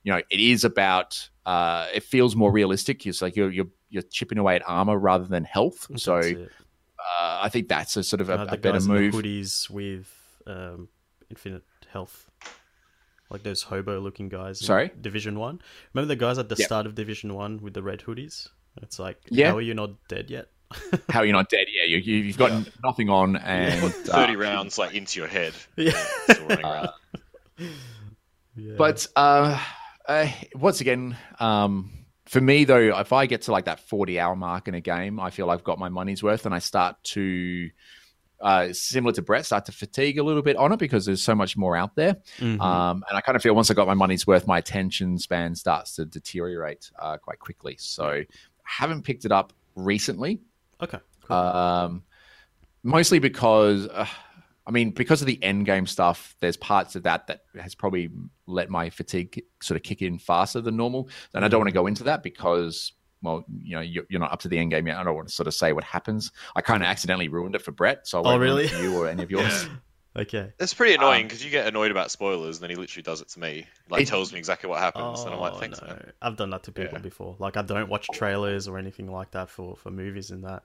[0.06, 1.30] know, it is about.
[1.46, 3.06] Uh, it feels more realistic.
[3.06, 5.88] It's like you're you're you're chipping away at armor rather than health.
[5.96, 9.14] So, uh, I think that's a sort of a, a better move.
[9.14, 10.19] hoodies with
[10.50, 10.90] um,
[11.30, 12.30] infinite health,
[13.30, 14.62] like those hobo-looking guys.
[14.62, 14.92] in Sorry?
[15.00, 15.62] Division One.
[15.94, 16.66] Remember the guys at the Yep.
[16.66, 18.48] start of Division One with the red hoodies?
[18.82, 19.50] It's like, Yeah.
[19.52, 20.48] how are you not dead yet?
[21.10, 21.66] How are you're not dead?
[21.68, 22.52] Yeah, you, you, you've got
[22.84, 25.54] nothing on, and Put 30 uh, rounds like into your head.
[25.76, 25.92] yeah.
[26.30, 26.48] Still
[28.56, 28.76] yeah.
[28.78, 29.60] But uh,
[30.08, 31.92] uh, once again, um,
[32.28, 35.32] for me though, if I get to like that forty-hour mark in a game, I
[35.32, 37.70] feel I've got my money's worth, and I start to.
[38.42, 41.36] Uh, similar to Brett, start to fatigue a little bit on it because there's so
[41.36, 42.16] much more out there.
[42.38, 42.60] Mhm.
[42.62, 45.56] Um, and I kind of feel once I got my money's worth, my attention span
[45.56, 47.76] starts to deteriorate uh, quite quickly.
[47.80, 48.26] So I
[48.64, 50.42] haven't picked it up recently.
[50.82, 51.00] okay.
[51.24, 51.36] Cool.
[51.38, 52.04] Um,
[52.84, 54.06] mostly because, uh,
[54.66, 58.10] I mean, because of the end game stuff, there's parts of that that has probably
[58.48, 61.10] let my fatigue sort of kick in faster than normal.
[61.34, 64.32] And I don't want to go into that because, well, you know, you're, you're not
[64.32, 64.98] up to the end game yet.
[64.98, 66.32] I don't want to sort of say what happens.
[66.56, 68.66] I kind of accidentally ruined it for Brett, so I Oh, won't ruin really?
[68.66, 69.68] it for you or any of yours.
[70.16, 70.52] okay.
[70.60, 73.22] It's pretty annoying Um, because you get annoyed about spoilers, and then he literally does
[73.22, 73.66] it to me.
[73.90, 75.88] Like It- tells me exactly what happens, and I'm like, Oh, thanks, no.
[75.88, 76.12] man.
[76.22, 77.02] I've done that to people Yeah.
[77.04, 77.36] before.
[77.40, 80.64] Like I don't watch trailers or anything like that for for movies and that.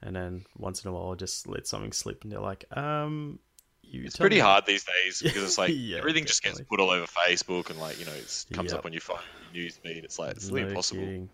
[0.00, 3.40] And then once in a while, I'll just let something slip, and they're like, "Um,
[3.82, 6.78] you." It's pretty me." hard these days because it's like Yeah, everything just gets put
[6.78, 8.78] all over Facebook and like you know it comes Yep.
[8.78, 9.18] up on your phone
[9.52, 10.04] news feed.
[10.04, 11.28] It's like it's really No impossible kidding.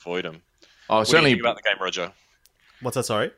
[0.00, 0.42] To avoid them.
[0.90, 1.30] Oh, What do you certainly.
[1.32, 2.12] think about the game, Roger?
[2.80, 3.04] What's that?
[3.04, 3.30] Sorry.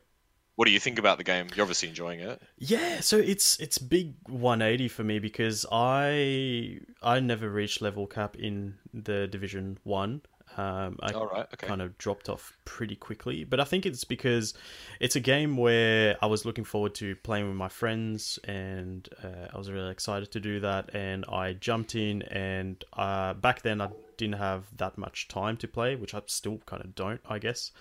[0.56, 1.46] What do you think about the game?
[1.54, 2.40] You're obviously enjoying it.
[2.58, 8.36] Yeah, so it's it's big 180 for me because I I never reached level cap
[8.36, 10.20] in the Division One.
[10.60, 11.66] Um, I All right, okay.
[11.66, 14.52] kind of dropped off pretty quickly, but I think it's because
[14.98, 19.48] it's a game where I was looking forward to playing with my friends, and uh,
[19.54, 20.94] I was really excited to do that.
[20.94, 23.88] And I jumped in, and uh, back then I
[24.18, 27.72] didn't have that much time to play, which I still kind of don't, I guess.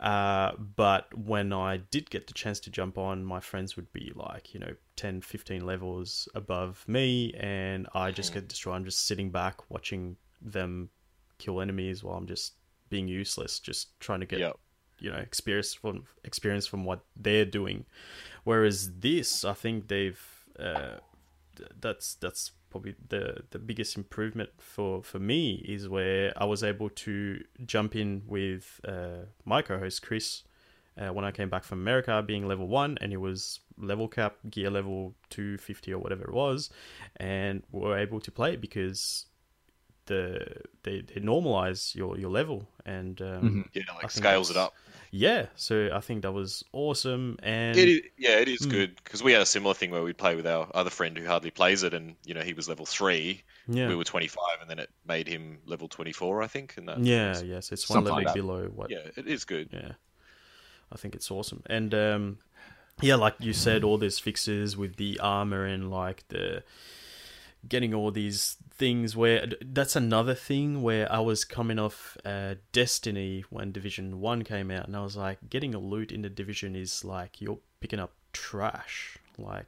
[0.00, 4.12] Uh, but when I did get the chance to jump on, my friends would be
[4.16, 8.76] like, you know, 10, 15 levels above me, and I just get destroyed.
[8.76, 10.90] I'm just sitting back watching them
[11.38, 12.54] kill enemies while I'm just
[12.88, 14.56] being useless, just trying to get, Yep.
[15.00, 17.84] you know, experience from experience from what they're doing.
[18.44, 20.20] Whereas this, I think they've
[20.58, 20.98] uh,
[21.80, 26.90] that's that's probably the the biggest improvement for for me is where I was able
[26.90, 30.42] to jump in with uh, my co-host Chris
[30.98, 34.36] uh, when I came back from America, being level one, and he was level cap
[34.50, 36.70] gear level two fifty or whatever it was,
[37.16, 39.26] and we were able to play it because
[40.06, 43.62] the they, they normalize your your level and um, Mm-hmm.
[43.74, 44.74] Yeah, like scales it up.
[45.10, 45.46] yeah.
[45.56, 48.66] So I think that was awesome, and It is, yeah, it is Mm.
[48.66, 51.26] good because we had a similar thing where we'd play with our other friend who
[51.26, 54.60] hardly plays it, and you know he was level three, yeah, we were twenty five,
[54.60, 56.76] and then it made him level twenty four, I think.
[56.76, 59.70] And that yeah, yes, it's one level like below what yeah, it is good.
[59.72, 59.92] yeah
[60.92, 62.38] i think it's awesome and um
[63.02, 66.62] yeah like you said all these fixes with the armor and like the
[67.68, 73.44] getting all these things where that's another thing where i was coming off uh, destiny
[73.50, 76.76] when division 1 came out and i was like getting a loot in the division
[76.76, 79.66] is like you're picking up trash like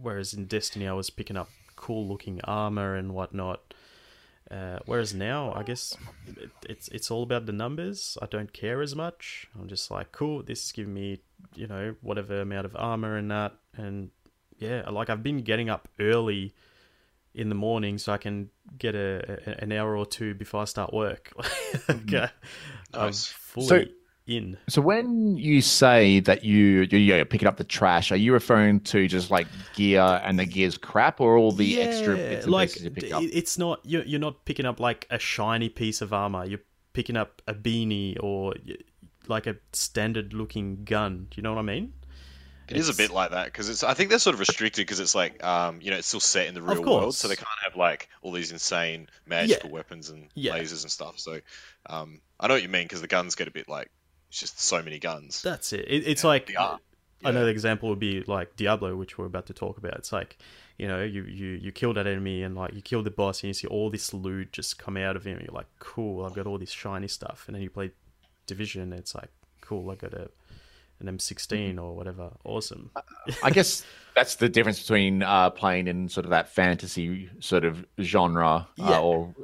[0.00, 3.74] whereas in destiny i was picking up cool looking armor and whatnot
[4.50, 8.18] uh, whereas now, I guess it, it's it's all about the numbers.
[8.20, 9.48] I don't care as much.
[9.56, 10.42] I'm just like, cool.
[10.42, 11.20] This is giving me,
[11.54, 14.10] you know, whatever amount of armor and that, and
[14.58, 16.52] yeah, like I've been getting up early
[17.34, 20.64] in the morning so I can get a, a an hour or two before I
[20.64, 21.32] start work.
[21.90, 22.30] okay, mm.
[22.94, 23.26] I'm Nice.
[23.26, 23.84] fully So-
[24.26, 24.56] in.
[24.68, 28.80] So when you say that you you- you're picking up the trash, are you referring
[28.80, 32.68] to just like gear and the gear's crap, or all the extra bits and like
[32.68, 33.22] pieces you pick up?
[33.24, 36.60] it's not you're, you're not picking up like a shiny piece of armor you're
[36.92, 38.54] picking up a beanie or
[39.28, 41.92] like a standard looking gun do you know what i mean
[42.70, 43.82] It is a bit like that because it's.
[43.82, 46.46] I think they're sort of restricted because it's like, um, you know, it's still set
[46.46, 50.28] in the real world, so they can't have like all these insane magical weapons and
[50.34, 50.52] Yeah.
[50.54, 51.18] lasers and stuff.
[51.18, 51.40] So,
[51.86, 53.90] um, I know what you mean because the guns get a bit like
[54.28, 55.42] it's just so many guns.
[55.42, 56.78] that's it, it it's Yeah, like are.
[57.24, 60.38] another example would be like diablo which we're about to talk about it's like
[60.78, 63.48] you know you, you you kill that enemy and like you kill the boss and
[63.48, 66.46] you see all this loot just come out of him you're like cool i've got
[66.46, 67.90] all this shiny stuff and then you play
[68.46, 69.28] division and it's like
[69.60, 70.30] cool i got a
[71.00, 72.90] an m16 or whatever awesome
[73.42, 73.84] I guess
[74.14, 78.98] that's the difference between uh, playing in sort of that fantasy sort of genre, Yeah.
[78.98, 79.34] uh, or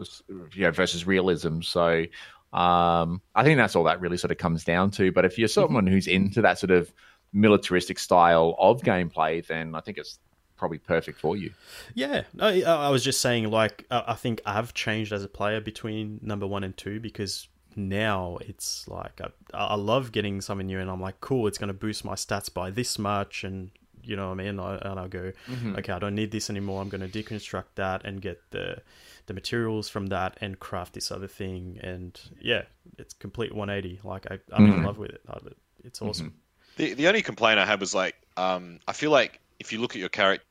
[0.55, 1.61] you know, versus realism.
[1.63, 2.05] So
[2.53, 5.13] um, I think that's all that really sort of comes down to.
[5.13, 6.93] But if you're someone who's into that sort of
[7.33, 10.19] militaristic style of gameplay, then I think it's
[10.57, 11.53] probably perfect for you.
[11.95, 15.61] Yeah, I, I was just saying, like, I I think I've changed as a player
[15.61, 20.81] between number one and two because now it's like I, I love getting something new,
[20.81, 23.71] and I'm like, cool, it's going to boost my stats by this much, and
[24.03, 24.59] you know what I mean.
[24.61, 25.33] I, and I'll go,
[25.79, 26.81] okay, I don't need this anymore.
[26.83, 28.83] I'm going to deconstruct that and get the
[29.27, 32.63] the materials from that and craft this other thing, and yeah,
[32.99, 34.01] it's complete 180.
[34.05, 35.21] Like I, I'm in love with it.
[35.29, 35.39] I-
[35.85, 36.35] It's awesome.
[36.77, 39.93] The the only complaint I had was like, um, I feel like if you look
[39.97, 40.45] at your character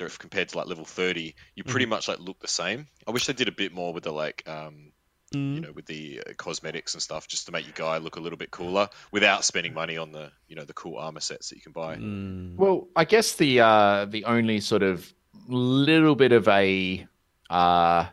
[0.00, 2.88] if compared to like level thirty, you pretty much like look the same.
[3.06, 4.92] I wish they did a bit more with the like, um,
[5.34, 5.54] Mm.
[5.54, 8.20] you know, with the uh, cosmetics and stuff, just to make your guy look a
[8.20, 11.56] little bit cooler without spending money on the you know the cool armor sets that
[11.56, 11.96] you can buy.
[11.96, 12.56] Mm.
[12.56, 15.12] Well, I guess the uh, the only sort of
[15.48, 17.06] little bit of a
[17.50, 18.06] uh,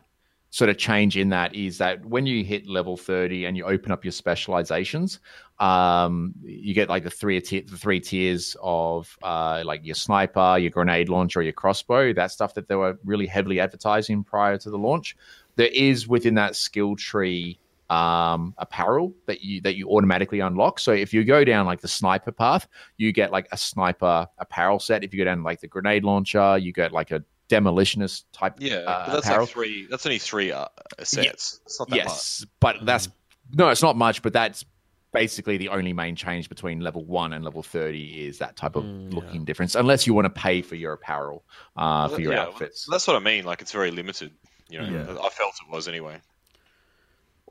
[0.50, 3.90] sort of change in that is that when you hit level thirty and you open
[3.90, 5.18] up your specializations,
[5.58, 10.58] um, you get like the three tier, the three tiers of uh, like your sniper,
[10.58, 12.12] your grenade launcher, your crossbow.
[12.12, 15.16] That stuff that they were really heavily advertising prior to the launch.
[15.56, 17.58] There is within that skill tree
[17.90, 20.78] um, apparel that you that you automatically unlock.
[20.78, 24.78] So if you go down like the sniper path, you get like a sniper apparel
[24.78, 25.04] set.
[25.04, 28.54] If you go down like the grenade launcher, you get like a demolitionist type.
[28.58, 29.44] Yeah, uh, but that's apparel.
[29.44, 29.86] like three.
[29.90, 30.66] That's only three uh,
[31.02, 31.60] sets.
[31.66, 32.04] It's not that much.
[32.04, 33.08] yes, but that's
[33.52, 34.22] no, it's not much.
[34.22, 34.64] But that's
[35.12, 38.84] basically the only main change between level one and level thirty is that type of
[38.84, 39.74] Mm, looking difference.
[39.74, 41.44] Unless you want to pay for your apparel
[41.76, 42.86] uh, for your Yeah, outfits.
[42.90, 43.44] That's what I mean.
[43.44, 44.32] Like it's very limited.
[44.68, 45.22] You know, Yeah.
[45.22, 46.20] I felt it was anyway.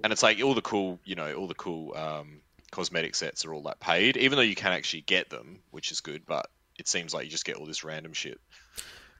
[0.03, 2.41] And it's like all the cool, you know, all the cool um,
[2.71, 6.01] cosmetic sets are all that paid, even though you can actually get them, which is
[6.01, 6.25] good.
[6.25, 6.47] But
[6.79, 8.39] it seems like you just get all this random shit.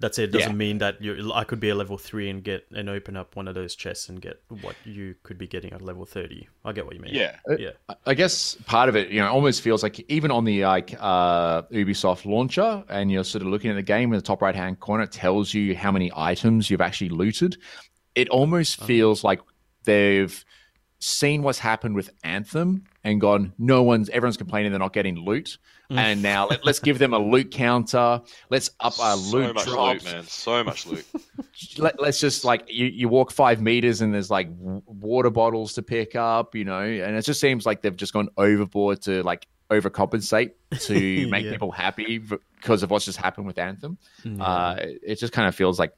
[0.02, 0.24] That's it.
[0.24, 0.56] it Doesn't Yeah.
[0.58, 1.32] mean that you.
[1.34, 4.10] I could be a level three and get and open up one of those chests
[4.10, 6.50] and get what you could be getting at level thirty.
[6.66, 7.14] I get what you mean.
[7.14, 7.70] Yeah, yeah,
[8.06, 11.62] I guess part of it, you know, almost feels like even on the like uh,
[11.72, 14.80] Ubisoft launcher, and you're sort of looking at the game in the top right hand
[14.80, 17.58] corner, it tells you how many items you've actually looted.
[18.16, 19.40] It almost feels like
[19.86, 20.44] they've
[21.00, 25.58] seen what's happened with Anthem and gone, no one's, everyone's complaining they're not getting loot,
[25.92, 28.22] and now let, us give them a loot counter.
[28.50, 30.04] Let's up our so loot much drops.
[30.06, 30.24] loot, man.
[30.24, 31.06] So much loot.
[31.78, 35.84] Let, let's just like you, you walk five meters and there's like water bottles to
[35.84, 39.48] pick up, you know, and it just seems like they've just gone overboard to like
[39.70, 41.52] overcompensate to make Yeah.
[41.52, 43.98] people happy because of what's just happened with Anthem.
[44.24, 44.44] Yeah.
[44.44, 45.94] Uh, it it just kind of feels like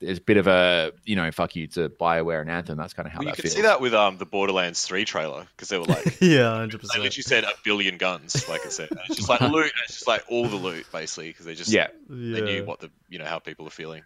[0.00, 2.76] it's a bit of a you know fuck you to Bioware and Anthem.
[2.76, 3.54] That's kind of how Well, you that can feels.
[3.54, 6.86] see that with um the Borderlands 3 trailer because they were like, yeah, hundred they
[6.86, 7.02] percent.
[7.02, 8.90] literally said a billion guns, like I said.
[8.90, 9.62] And it's just like loot.
[9.64, 12.80] and It's just like all the loot basically because they just Yeah, they knew what
[12.80, 14.02] the you know how people are feeling.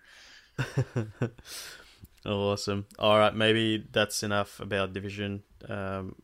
[2.26, 2.86] awesome.
[2.98, 5.42] All right, maybe that's enough about Division.
[5.68, 6.14] Um,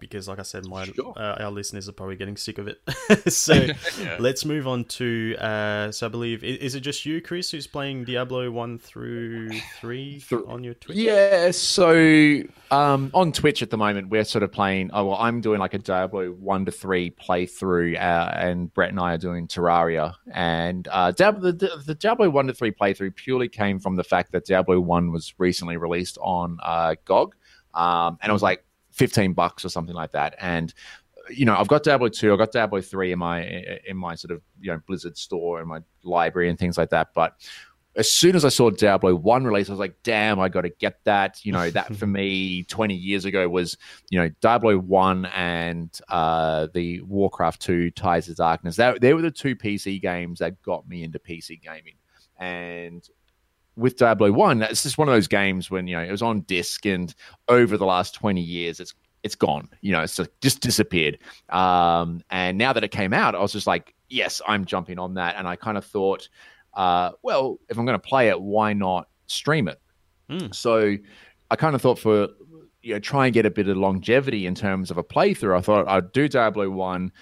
[0.00, 1.12] because, like I said, my Sure.
[1.16, 2.80] uh, our listeners are probably getting sick of it.
[3.32, 4.16] so Yeah.
[4.18, 5.36] let's move on to.
[5.38, 9.50] Uh, so I believe i- is it just you, Chris, who's playing Diablo one through
[9.80, 10.96] three Th- on your Twitch?
[10.96, 14.90] Yeah, so um, on Twitch at the moment, we're sort of playing.
[14.92, 18.98] Oh, well, I'm doing like a Diablo one to three playthrough, uh, and Brett and
[19.00, 20.14] I are doing Terraria.
[20.32, 24.32] And uh, Diablo, the, the, Diablo one to three playthrough purely came from the fact
[24.32, 27.34] that Diablo one was recently released on uh, GOG,
[27.74, 28.64] um, and it was like
[29.00, 30.36] 15 bucks or something like that.
[30.38, 30.74] And
[31.30, 33.42] you know, I've got Diablo two, I've got Diablo three in my
[33.86, 37.08] in my sort of you know Blizzard store and my library and things like that,
[37.14, 37.32] but
[37.96, 40.68] as soon as I saw Diablo 1 release, I was like, damn, I got to
[40.68, 41.44] get that.
[41.44, 43.76] You know, that for me 20 years ago was,
[44.10, 48.76] you know, Diablo 1 and uh, the Warcraft 2 Tides of Darkness.
[48.76, 51.96] That, they were the two PC games that got me into PC gaming.
[52.38, 53.04] And
[53.80, 56.40] with Diablo 1, it's just one of those games when, you know, it was on
[56.42, 57.14] disc and
[57.48, 59.68] over the last 20 years, it's it's gone.
[59.82, 61.18] You know, it's just, disappeared.
[61.50, 65.14] Um, and now that it came out, I was just like, yes, I'm jumping on
[65.14, 65.36] that.
[65.36, 66.28] And I kind of thought,
[66.72, 69.78] uh, well, if I'm going to play it, why not stream it?
[70.30, 70.54] Mm.
[70.54, 70.96] So
[71.50, 72.28] I kind of thought for
[72.82, 75.58] you know try and get a bit of longevity in terms of a playthrough.
[75.58, 77.12] I thought I'd do Diablo one,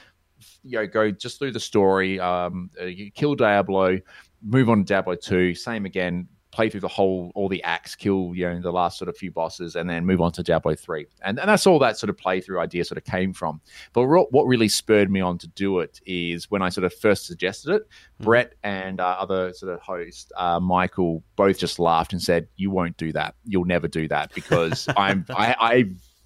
[0.62, 3.98] you know, go just through the story, um, uh, you kill Diablo,
[4.42, 6.28] move on to Diablo two, same again.
[6.58, 9.30] Play through the whole, all the acts, kill you know the last sort of few
[9.30, 12.16] bosses, and then move on to Diablo three, and, and that's all that sort of
[12.16, 13.60] playthrough idea sort of came from.
[13.92, 17.26] But what really spurred me on to do it is when I sort of first
[17.26, 17.82] suggested it,
[18.18, 22.72] Brett and uh, other sort of host uh, Michael both just laughed and said, "You
[22.72, 23.36] won't do that.
[23.44, 25.84] You'll never do that because I'm I, I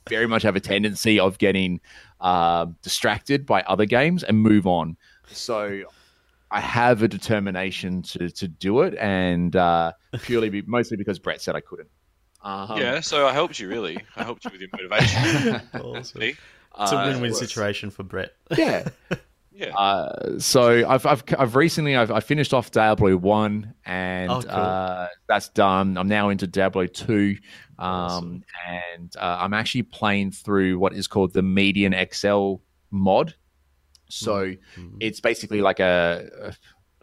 [0.09, 1.79] very much have a tendency of getting
[2.23, 4.97] uh, distracted by other games and move on.
[5.27, 5.83] So."
[6.53, 9.93] I have a determination to, to do it, and uh,
[10.23, 11.89] purely be, mostly because Brett said I couldn't.
[12.43, 13.99] Um, yeah, so I helped you really.
[14.17, 15.63] I helped you with your motivation.
[15.75, 16.21] Awesome.
[16.21, 16.29] See?
[16.81, 18.33] It's a uh, win-win was- situation for Brett.
[18.57, 18.89] Yeah,
[19.55, 19.75] Yeah.
[19.77, 24.51] Uh, so I've, I've I've recently I've I finished off Diablo one and Oh, cool.
[24.51, 25.99] uh, that's done.
[25.99, 27.37] I'm now into Diablo two,
[27.79, 28.45] um, Awesome.
[28.67, 32.55] and uh, I'm actually playing through what is called the Median XL
[32.91, 33.35] mod.
[34.13, 34.97] So Mhm.
[35.01, 36.53] it's basically like a, a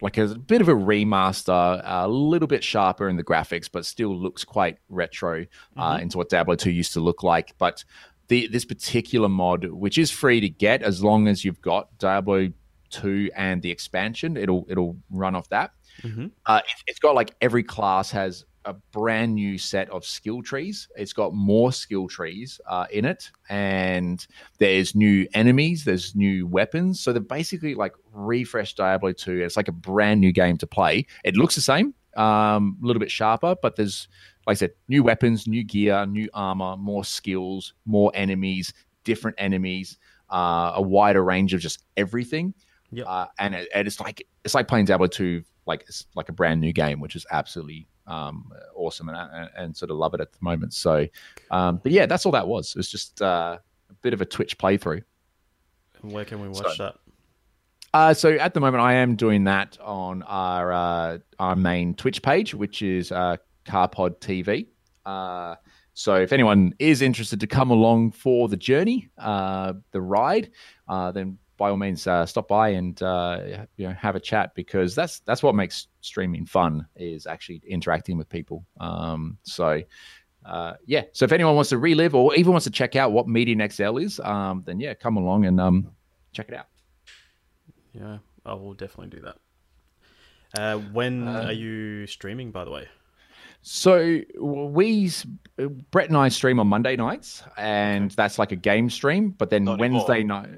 [0.02, 4.16] like a bit of a remaster, a little bit sharper in the graphics, but still
[4.16, 5.46] looks quite retro
[5.76, 6.02] uh, Mhm.
[6.04, 7.54] into what Diablo 2 used to look like.
[7.58, 7.84] But
[8.30, 12.48] the this particular mod, which is free to get as long as you've got Diablo
[12.92, 15.72] 2 and the expansion, it'll it'll run off that.
[16.04, 16.32] Mhm.
[16.46, 20.88] Uh, it, it's got like every class has a brand new set of skill trees.
[20.96, 24.26] It's got more skill trees uh, in it, and
[24.60, 27.00] there's new enemies, there's new weapons.
[27.00, 29.42] So they've basically like refreshed Diablo 2.
[29.42, 31.08] It's like a brand new game to play.
[31.24, 34.08] It looks the same, um, a little bit sharper, but there's,
[34.46, 39.98] like I said, new weapons, new gear, new armor, more skills, more enemies, different enemies,
[40.30, 42.54] uh, a wider range of just everything.
[42.92, 43.06] Yep.
[43.08, 46.34] Uh, and, it, and it's like it's like playing Diablo 2 like it's like a
[46.34, 50.20] brand new game, which is absolutely um, awesome, and, and, and sort of love it
[50.22, 50.74] at the moment.
[50.74, 51.08] So,
[51.52, 52.72] um, but yeah, that's all that was.
[52.72, 53.58] It was just uh,
[53.90, 55.04] a bit of a Twitch playthrough.
[56.02, 56.96] And Where can we watch So- that?
[57.92, 62.22] Uh, so at the moment, I am doing that on our uh, our main Twitch
[62.22, 64.68] page, which is uh, CarPod TV.
[65.08, 65.56] Uh,
[65.96, 70.52] so if anyone is interested to come along for the journey, uh, the ride,
[70.88, 74.56] uh, then by all means uh, stop by and uh, you know have a chat
[74.56, 78.66] because that's that's what makes streaming fun is actually interacting with people.
[78.80, 79.82] Um, so.
[80.46, 83.28] Uh, yeah, so if anyone wants to relive or even wants to check out what
[83.28, 85.92] Median XL is, um, then yeah, come along and um,
[86.32, 86.68] check it out.
[87.94, 89.38] Yeah, I will definitely do that.
[90.58, 92.88] Uh, when Uh, are you streaming, by the way?
[93.62, 95.12] So we,
[95.92, 99.32] Brett and I stream on Monday nights, and that's like a game stream.
[99.32, 100.00] But then Not anymore.
[100.00, 100.50] Wednesday night,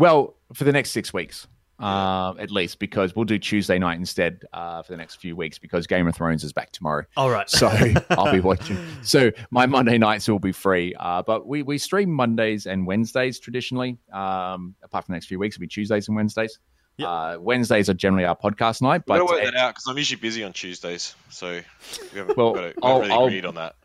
[0.00, 1.46] well, for the next six weeks,
[1.78, 5.58] uh, at least, because we'll do Tuesday night instead uh, for the next few weeks
[5.58, 7.04] because Game of Thrones is back tomorrow.
[7.16, 7.48] All right.
[7.48, 7.68] So
[8.10, 8.76] I'll be watching.
[9.02, 10.94] So my Monday nights will be free.
[10.98, 13.96] Uh, but we, we stream Mondays and Wednesdays traditionally.
[14.12, 16.58] Um, apart from the next few weeks, it'll be Tuesdays and Wednesdays.
[16.98, 17.08] Yep.
[17.08, 19.02] Uh, Wednesdays are generally our podcast night.
[19.06, 21.60] We've got But to work that out because I'm usually busy on Tuesdays, so
[22.12, 23.76] we haven't, Well, got to, we I'll- haven't really I'll- agreed on that.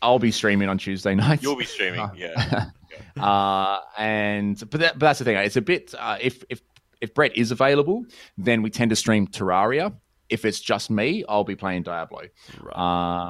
[0.00, 1.42] I'll be streaming on Tuesday nights.
[1.44, 2.70] You'll be streaming, yeah.
[3.20, 5.36] uh, and but that, but that's the thing.
[5.36, 6.60] It's a bit uh, if if
[7.00, 8.04] if Brett is available,
[8.38, 9.94] then we tend to stream Terraria.
[10.28, 12.22] If it's just me, I'll be playing Diablo.
[12.60, 12.76] Right.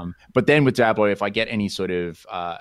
[0.01, 2.59] Um, but then with Diablo, if I get any sort of uh,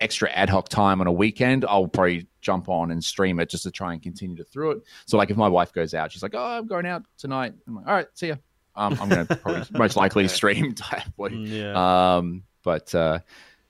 [0.00, 3.64] extra ad hoc time on a weekend, I'll probably jump on and stream it just
[3.64, 4.82] to try and continue to through it.
[5.06, 7.76] So like if my wife goes out, she's like, "Oh, I'm going out tonight." I'm
[7.76, 8.36] like, "All right, see ya."
[8.76, 11.28] Um, I'm going to probably most likely stream Diablo.
[11.30, 12.16] yeah.
[12.16, 13.18] Um, but uh,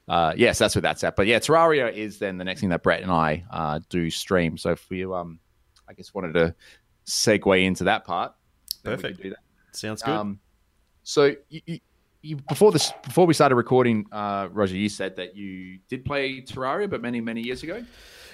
[0.09, 1.17] uh, yes, that's where that's at.
[1.17, 4.57] But yeah, Terraria is then the next thing that Brett and I uh, do stream.
[4.57, 5.41] So if you, um,
[5.89, 6.55] I guess, wanted to
[7.07, 8.35] segue into that part,
[8.83, 9.23] then we could Perfect.
[9.23, 9.39] do that.
[9.73, 10.15] Sounds good.
[10.15, 10.41] Um,
[11.03, 11.81] so you, you,
[12.23, 16.41] you, before this, before we started recording, uh, Roger, you said that you did play
[16.41, 17.85] Terraria, but many many years ago.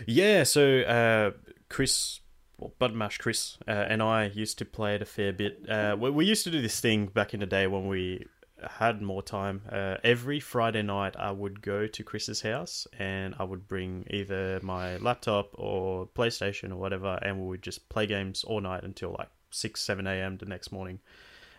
[0.07, 1.31] Yeah, so uh,
[1.69, 2.21] Chris,
[2.59, 5.69] well, Button Mash Chris, uh, and I used to play it a fair bit.
[5.69, 8.27] Uh, we, we used to do this thing back in the day when we
[8.71, 9.63] had more time.
[9.71, 14.61] Uh, every Friday night, I would go to Chris's house and I would bring either
[14.63, 19.15] my laptop or PlayStation or whatever, and we would just play games all night until
[19.19, 20.37] like 6, 7 a.m.
[20.39, 20.99] the next morning.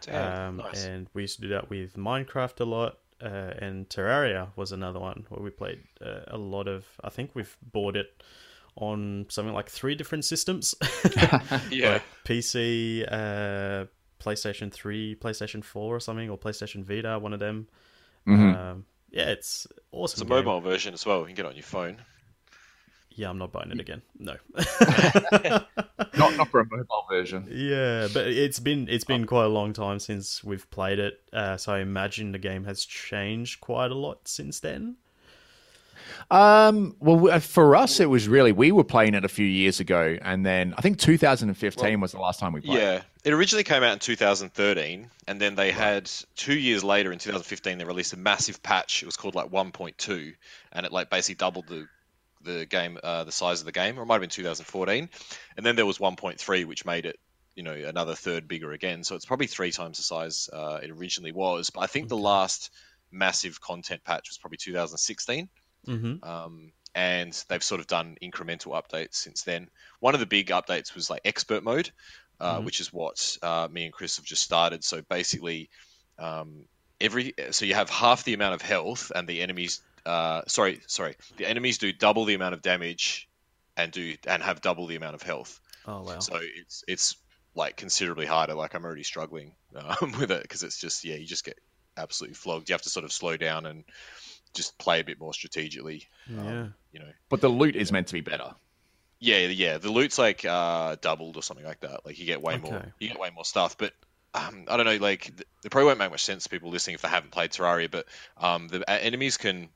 [0.02, 0.86] Damn, Um, nice.
[0.86, 2.98] And we used to do that with Minecraft a lot.
[3.22, 6.86] Uh, and Terraria was another one where we played uh, a lot of.
[7.04, 8.22] I think we've bought it
[8.76, 10.76] on something like three different systems.
[11.72, 11.94] Yeah.
[11.94, 13.86] Like PC, uh,
[14.26, 17.68] PlayStation 3, PlayStation 4 or something, or PlayStation Vita, one of them.
[18.28, 18.56] Mhm.
[18.56, 20.16] Um, yeah, it's awesome.
[20.16, 20.46] It's a game.
[20.46, 21.20] mobile version as well.
[21.20, 21.98] You can get it on your phone.
[23.12, 24.02] Yeah, I'm not buying it again.
[24.20, 24.36] No.
[26.18, 27.48] not not for a mobile version.
[27.50, 31.56] Yeah, but it's been it's been quite a long time since we've played it, uh,
[31.56, 34.98] so I imagine the game has changed quite a lot since then.
[36.30, 39.80] Um, well, uh, for us, it was really we were playing it a few years
[39.80, 42.80] ago, and then I think 2015 was the last time we played.
[42.80, 47.18] Yeah, it originally came out in 2013, and then they had two years later in
[47.18, 49.02] 2015 they released a massive patch.
[49.02, 50.36] It was called like 1.2,
[50.72, 51.88] and it like basically doubled the
[52.44, 55.10] the game, uh, the size of the game, or it might have been 2014.
[55.58, 57.20] And then there was 1.3, which made it,
[57.56, 59.04] you know, another third bigger again.
[59.04, 61.72] So it's probably three times the size uh, it originally was.
[61.72, 62.70] But I think the last
[63.12, 65.50] massive content patch was probably 2016
[65.88, 66.28] Mm-hmm.
[66.28, 69.70] um, and they've sort of done incremental updates since then.
[70.00, 71.92] One of the big updates was like expert mode,
[72.40, 72.66] uh, Mhm.
[72.66, 74.84] which is what uh, me and Chris have just started.
[74.84, 75.70] So basically,
[76.20, 76.66] um,
[77.02, 81.16] every so you have half the amount of health, and the enemies, uh, sorry, sorry,
[81.38, 83.28] the enemies do double the amount of damage,
[83.78, 85.60] and do and have double the amount of health.
[85.88, 86.20] Oh wow!
[86.20, 87.16] So it's it's
[87.56, 88.54] like considerably harder.
[88.54, 91.58] Like I'm already struggling um, with it because it's just yeah, you just get
[91.98, 92.70] absolutely flogged.
[92.70, 93.84] You have to sort of slow down and
[94.54, 96.08] just play a bit more strategically.
[96.30, 98.54] yeah, You know, but the loot is meant to be better.
[99.20, 99.78] Yeah, yeah.
[99.78, 102.06] The loot's like uh, doubled or something like that.
[102.06, 103.78] Like you get way more, you get way more stuff.
[103.78, 103.94] But
[104.34, 104.98] um, I don't know.
[104.98, 105.30] Like
[105.64, 107.90] it probably won't make much sense to people listening if they haven't played Terraria.
[107.90, 108.06] But
[108.38, 109.70] um, the uh, enemies can.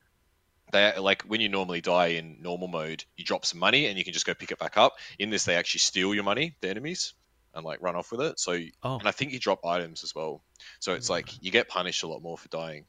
[0.72, 4.04] They like when you normally die in normal mode, you drop some money and you
[4.04, 4.92] can just go pick it back up.
[5.18, 7.14] In this, they actually steal your money, the enemies,
[7.54, 8.38] and like run off with it.
[8.38, 8.52] So,
[8.84, 8.98] Oh.
[8.98, 10.44] and I think you drop items as well.
[10.78, 12.84] So it's like you get punished a lot more for dying.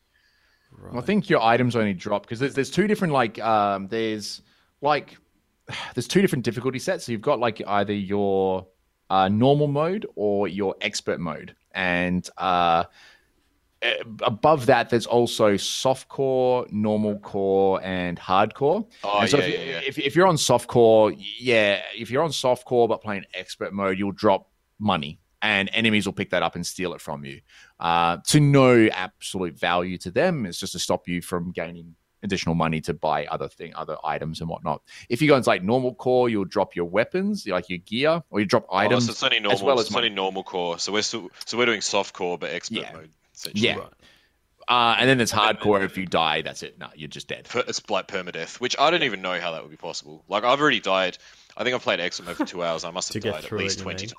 [0.72, 0.96] right.
[0.96, 4.44] I think your items only drop because there's there's two different like um there's
[4.82, 5.18] like
[5.96, 7.06] there's two different difficulty sets.
[7.06, 8.68] So you've got like either your
[9.10, 12.86] uh, normal mode or your expert mode, and uh,
[13.82, 18.88] eh, above that there's also soft core, normal core, and hardcore.
[19.04, 19.82] Oh And so yeah, if, yeah, yeah.
[19.86, 23.74] If, if you're on soft core, yeah, if you're on soft core but playing expert
[23.74, 24.50] mode, you'll drop
[24.80, 27.42] money and enemies will pick that up and steal it from you.
[27.80, 30.46] Uh, to no absolute value to them.
[30.46, 34.42] It's just to stop you from gaining additional money to buy other thing, other items
[34.42, 34.82] and whatnot.
[35.10, 38.40] If you go into like normal core, you'll drop your weapons, like your gear, or
[38.40, 39.06] you drop Oh, items.
[39.06, 39.58] so it's only normal.
[39.58, 40.80] As well as it's only normal core.
[40.80, 42.94] So we're still, so we're doing soft core but expert Yeah.
[42.94, 43.12] mode.
[43.34, 43.68] Essentially.
[43.68, 43.88] Yeah.
[44.68, 45.84] Uh, and then there's hardcore.
[45.84, 46.78] If you die, that's it.
[46.80, 47.48] No, you're just dead.
[47.68, 50.24] It's like permadeath, which I don't even know how that would be possible.
[50.30, 51.18] Like I've already died.
[51.58, 52.84] I think I've played expert mode for two hours.
[52.86, 54.16] I must have died at through it, least twenty times.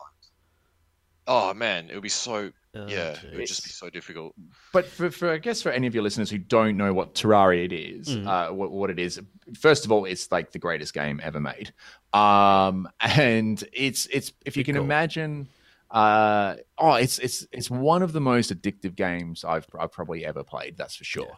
[1.26, 2.50] Oh man, it would be so.
[2.74, 4.34] Oh, yeah, it would just be so difficult.
[4.72, 7.66] But for, for I guess for any of your listeners who don't know what Terraria
[7.66, 8.26] it is, Mm.
[8.26, 9.20] uh, what, what it is,
[9.60, 11.72] first of all, it's like the greatest game ever made.
[12.14, 14.84] Um, and it's it's if you can call.
[14.84, 15.48] imagine,
[15.90, 20.42] uh, oh, it's it's it's one of the most addictive games I've I've probably ever
[20.42, 20.76] played.
[20.78, 21.36] That's for sure.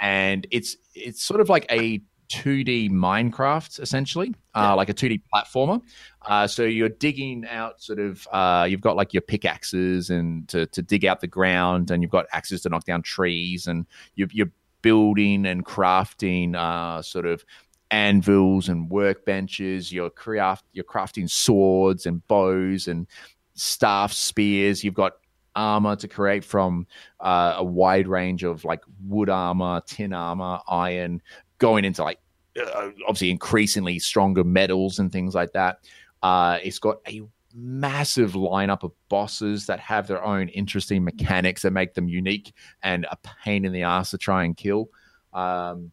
[0.00, 5.80] And it's it's sort of like a 2D Minecraft essentially, uh, like a 2D platformer.
[6.26, 10.66] Uh, so you're digging out sort of uh, you've got like your pickaxes and to,
[10.66, 14.28] to dig out the ground, and you've got axes to knock down trees, and you're,
[14.32, 14.50] you're
[14.82, 17.44] building and crafting uh, sort of
[17.90, 19.90] anvils and workbenches.
[19.90, 23.06] You're craft you're crafting swords and bows and
[23.54, 24.84] staff spears.
[24.84, 25.14] You've got
[25.58, 26.86] armor to create from
[27.20, 31.20] uh, a wide range of like wood armor, tin armor, iron,
[31.58, 32.18] going into like
[32.58, 35.78] uh, obviously increasingly stronger metals and things like that.
[36.22, 37.22] Uh, it's got a
[37.54, 42.52] massive lineup of bosses that have their own interesting mechanics that make them unique
[42.82, 44.88] and a pain in the ass to try and kill.
[45.32, 45.92] Um,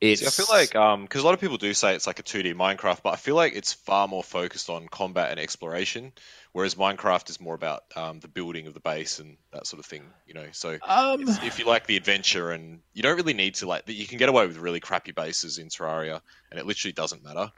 [0.00, 2.18] it's, See, I feel like um because a lot of people do say it's like
[2.18, 6.12] a 2D Minecraft, but I feel like it's far more focused on combat and exploration,
[6.52, 9.86] whereas Minecraft is more about um, the building of the base and that sort of
[9.86, 10.04] thing.
[10.26, 13.54] You know, so um, if, if you like the adventure and you don't really need
[13.56, 16.66] to like that, you can get away with really crappy bases in Terraria, and it
[16.66, 17.50] literally doesn't matter,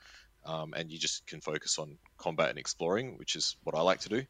[0.47, 4.01] um, and you just can focus on combat and exploring, which is what I like
[4.01, 4.23] to do.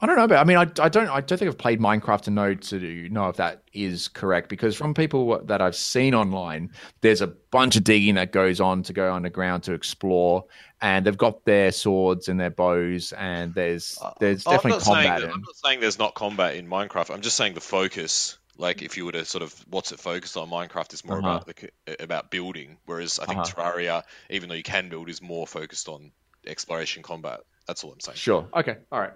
[0.00, 2.22] I don't know, but I mean, I, I don't, I don't think I've played Minecraft
[2.22, 4.48] to know to know if that is correct.
[4.48, 6.70] Because from people that I've seen online,
[7.00, 10.44] there's a bunch of digging that goes on to go underground to explore,
[10.82, 15.20] and they've got their swords and their bows, and there's there's Oh, I'm definitely combat.
[15.20, 15.30] that- in.
[15.32, 17.10] I'm not saying there's not combat in Minecraft.
[17.14, 18.36] I'm just saying the focus.
[18.56, 21.40] Like if you were to sort of what's it focused on, Minecraft is more Uh-huh.
[21.42, 23.62] about the about building, whereas I think Uh-huh.
[23.62, 26.12] Terraria, even though you can build, is more focused on
[26.46, 27.40] exploration combat.
[27.66, 28.16] That's all I'm saying.
[28.16, 28.46] Sure.
[28.54, 28.76] Okay.
[28.92, 29.12] All right.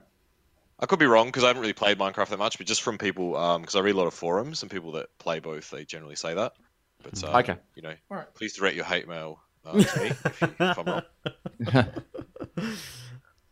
[0.80, 2.98] I could be wrong because I haven't really played Minecraft that much, but just from
[2.98, 6.16] people, because I read a lot of forums and people that play both, they generally
[6.16, 6.52] say that.
[7.02, 7.56] But uh, Okay.
[7.74, 8.26] you know, All right.
[8.34, 11.02] please direct your hate mail uh, to me if, you, if I'm wrong.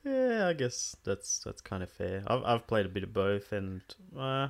[0.04, 2.22] Yeah, I guess that's that's kind of fair.
[2.26, 3.82] I've I've played a bit of both, and
[4.16, 4.48] uh,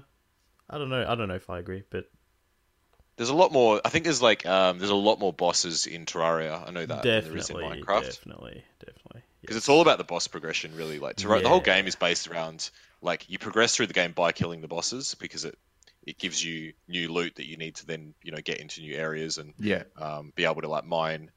[0.70, 1.06] I don't know.
[1.08, 2.06] I don't know if I agree, but
[3.16, 3.80] There's a lot more.
[3.84, 6.66] I think there's like um, there's a lot more bosses in Terraria.
[6.66, 8.18] I know that than there is in definitely, Minecraft.
[8.22, 9.22] definitely, definitely.
[9.46, 12.28] Because it's all about the boss progression really like Terra- the whole game is based
[12.28, 12.70] around
[13.00, 15.56] like you progress through the game by killing the bosses because it
[16.06, 18.94] it gives you new loot that you need to then you know get into new
[18.96, 19.82] areas and Yeah.
[19.96, 21.30] um, be able to like mine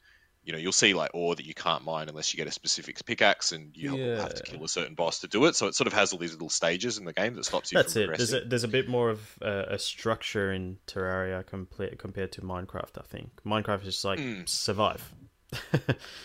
[0.43, 3.03] you know you'll see like ore that you can't mine unless you get a specific
[3.05, 5.85] pickaxe and you have to kill a certain boss to do it so it sort
[5.87, 8.17] of has all these little stages in the game that stops you That's from it.
[8.17, 12.97] There's a, there's a bit more of a, a structure in Terraria compared to Minecraft.
[12.97, 14.47] I think Minecraft is just like Mm.
[14.47, 15.13] survive.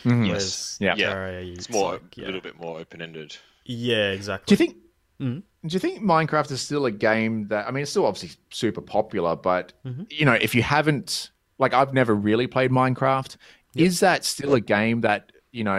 [0.04, 0.28] Mhm.
[0.28, 0.94] Whereas Yeah.
[0.96, 1.14] Yeah.
[1.14, 2.26] Terraria, it's more like, a yeah.
[2.26, 4.56] little bit more open-ended Yeah, exactly.
[4.56, 4.80] Do exactly.
[5.20, 5.42] you think?
[5.62, 5.68] Mhm.
[5.68, 8.80] Do you think Minecraft is still a game that I mean, it's still obviously super
[8.80, 10.06] popular, but Mhm.
[10.12, 13.36] you know, if you haven't, like, I've never really played Minecraft.
[13.74, 13.86] Yep.
[13.86, 15.78] Is that still a game that you know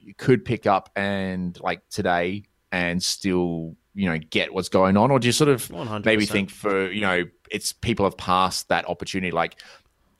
[0.00, 5.10] you could pick up and like today and still you know get what's going on,
[5.10, 6.04] or do you sort of 100%.
[6.04, 9.60] maybe think for you know it's people have passed that opportunity, like.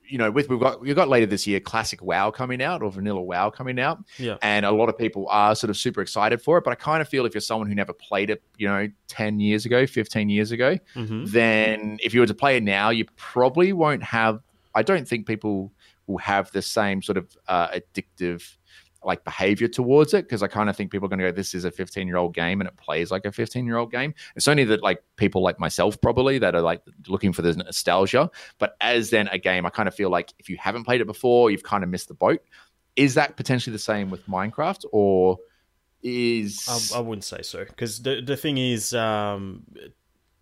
[0.09, 2.91] You know, with we've got we've got later this year classic WoW coming out or
[2.91, 4.37] vanilla WoW coming out, Yeah.
[4.43, 6.65] and a lot of people are sort of super excited for it.
[6.65, 9.41] But I kind of feel if you're someone who never played it, you know, ten
[9.41, 13.05] years ago, fifteen years ago, hmm then if you were to play it now, you
[13.17, 14.41] probably won't have.
[14.75, 15.73] I don't think people
[16.07, 18.57] will have the same sort of uh, addictive
[19.07, 21.55] like behavior towards it because I kind of think people are going to go, "This
[21.55, 24.13] is a 15 year old game and it plays like a 15 year old game."
[24.35, 28.31] It's only that like people like myself probably that are like looking for the nostalgia.
[28.59, 31.07] But as then a game, I kind of feel like if you haven't played it
[31.07, 32.41] before, you've kind of missed the boat.
[32.97, 35.39] Is that potentially the same with Minecraft, or
[36.03, 39.65] is I, I wouldn't say so because the the thing is, um,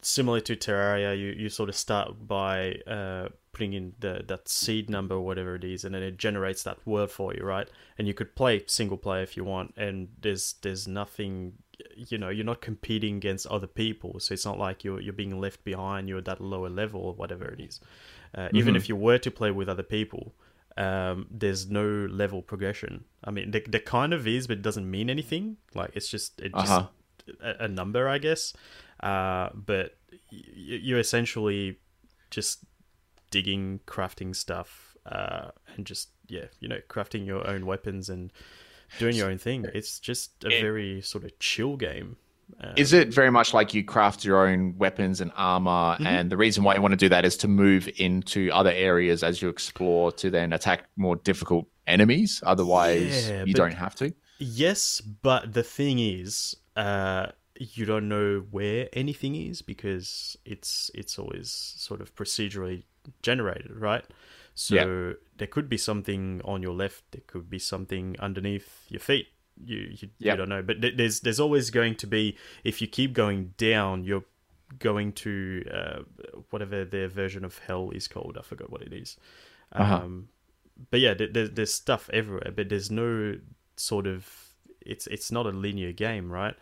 [0.03, 4.91] similar to Terraria, you, you sort of start by uh, putting in the that seed
[4.91, 7.69] number or whatever it is, and then it generates that word for you, right?
[7.99, 11.55] And you could play single player if you want, and there's there's nothing,
[12.11, 15.41] you know, you're not competing against other people, so it's not like you're you're being
[15.41, 16.09] left behind.
[16.09, 17.81] You're at that lower level or whatever it is.
[18.37, 18.79] Uh, Even Mhm.
[18.81, 20.35] if you were to play with other people,
[20.77, 21.87] um, there's no
[22.23, 23.05] level progression.
[23.23, 25.57] I mean, there, there kind of is, but it doesn't mean anything.
[25.75, 26.87] Like it's just it Uh-huh.
[27.41, 28.53] a, a number, I guess.
[29.01, 29.97] Uh, but
[30.33, 30.43] y-
[30.87, 31.79] you're essentially
[32.31, 32.65] just
[33.39, 34.71] digging, crafting stuff,
[35.07, 38.33] uh, and just yeah, you know, crafting your own weapons and
[38.99, 39.67] doing your own thing.
[39.75, 42.17] It's just a It- very sort of chill game.
[42.63, 45.97] Uh, Is it very much like you craft your own weapons and armor?
[45.99, 46.07] Mhm.
[46.07, 49.23] And the reason why you want to do that is to move into other areas
[49.25, 52.31] as you explore to then attack more difficult enemies.
[52.53, 54.13] Otherwise, Yeah, you don't have to.
[54.39, 57.27] Yes, but the thing is, uh,
[57.77, 61.49] you don't know where anything is because it's it's always
[61.89, 62.83] sort of procedurally
[63.23, 64.05] generated, right?
[64.55, 69.29] So there could be something on your left, there could be something underneath your feet.
[69.65, 73.13] You you, you don't know, but there's there's always going to be if you keep
[73.13, 74.25] going down, you're
[74.79, 75.99] going to uh,
[76.51, 78.37] whatever their version of hell is called.
[78.39, 79.17] I forgot what it is.
[79.73, 79.97] Uh-huh.
[79.97, 80.29] Um,
[80.91, 83.37] but yeah, there, there's there's stuff everywhere, but there's no
[83.77, 84.29] sort of
[84.81, 86.55] it's it's not a linear game, right?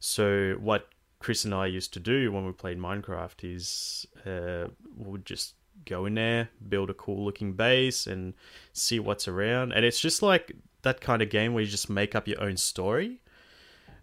[0.00, 0.88] So what
[1.18, 5.54] Chris and I used to do when we played Minecraft is uh, we would just
[5.84, 8.34] go in there, build a cool looking base, and
[8.72, 9.72] see what's around.
[9.72, 10.52] And it's just like
[10.82, 13.20] that kind of game where you just make up your own story.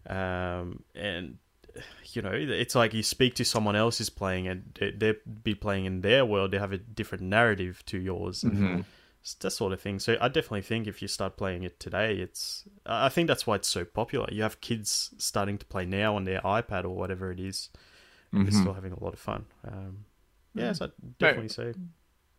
[0.07, 1.37] Um, and
[2.13, 5.53] you know, it's like you speak to someone else who's playing, and they- they'll be
[5.55, 6.51] playing in their world.
[6.51, 8.43] They have a different narrative to yours.
[8.43, 8.85] Mhm.
[9.21, 9.99] It's that sort of thing.
[9.99, 12.63] So I definitely think if you start playing it today, it's.
[12.85, 14.27] I think that's why it's so popular.
[14.31, 17.69] You have kids starting to play now on their iPad or whatever it is.
[18.31, 19.45] and They're still having a lot of fun.
[19.67, 20.05] Um,
[20.55, 21.73] yeah, so I'd definitely say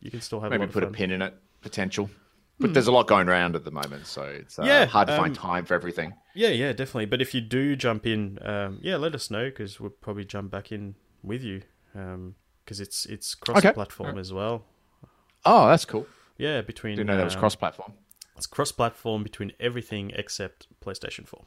[0.01, 1.35] you can still have a Maybe lot of put a pin in it.
[1.63, 2.11] Potential.
[2.59, 5.17] But there's a lot going around at the moment, so it's uh, Yeah, hard to
[5.17, 6.15] find um, time for everything.
[6.35, 7.05] Yeah, yeah, definitely.
[7.05, 10.51] But if you do jump in, um, yeah, let us know because we'll probably jump
[10.51, 11.63] back in with you
[11.93, 14.65] because it's it's cross-platform as well.
[15.45, 16.07] Oh, that's cool.
[16.39, 17.93] Yeah, between Didn't know that was um, cross-platform.
[18.37, 21.45] It's cross-platform between everything except PlayStation Four.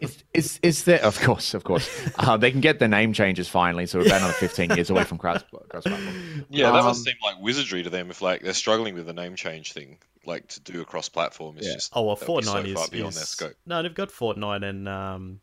[0.00, 1.02] Is, is is there?
[1.04, 1.88] Of course, of course.
[2.18, 5.04] Uh, they can get the name changes finally, so we're about another 15 years away
[5.04, 6.46] from cross cross-platform.
[6.50, 9.12] Yeah, that Um, must seem like wizardry to them if like they're struggling with the
[9.12, 9.98] name change thing.
[10.26, 11.74] Like to do a cross-platform is Yeah.
[11.74, 13.54] just Oh well, that would be so Fortnite far is, beyond is their scope.
[13.66, 15.40] no, they've got Fortnite and um,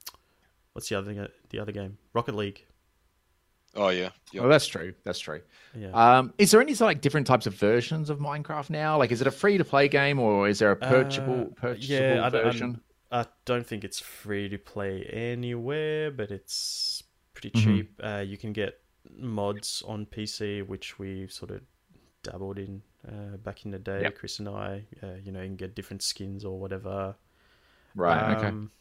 [0.73, 1.27] what's the other thing?
[1.51, 2.65] The other game, Rocket League.
[3.75, 4.43] Oh yeah, Yep.
[4.43, 4.93] Oh, that's true.
[5.05, 5.41] That's true.
[5.77, 5.91] Yeah.
[5.91, 8.97] Um, is there any like different types of versions of Minecraft now?
[8.97, 12.29] Like, is it a free-to-play game or is there a purchasable Uh, purchasable yeah, I
[12.29, 12.81] don't- version?
[13.11, 17.03] I don't think it's free to play anywhere, but it's
[17.33, 17.63] pretty Mhm.
[17.63, 17.99] cheap.
[18.03, 18.79] Uh, you can get
[19.17, 21.61] mods on PC, which we sort of
[22.23, 24.01] dabbled in uh, back in the day.
[24.03, 24.15] Yep.
[24.19, 27.15] Chris and I, uh, you know, you can get different skins or whatever.
[27.95, 28.37] right.
[28.37, 28.47] okay.
[28.47, 28.71] Um,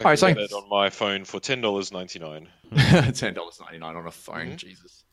[0.00, 2.48] I Alright, can so- it on my phone for ten dollars ninety nine.
[3.14, 4.52] Ten dollars ninety nine on a phone.
[4.52, 4.56] Mhm.
[4.56, 5.04] Jesus.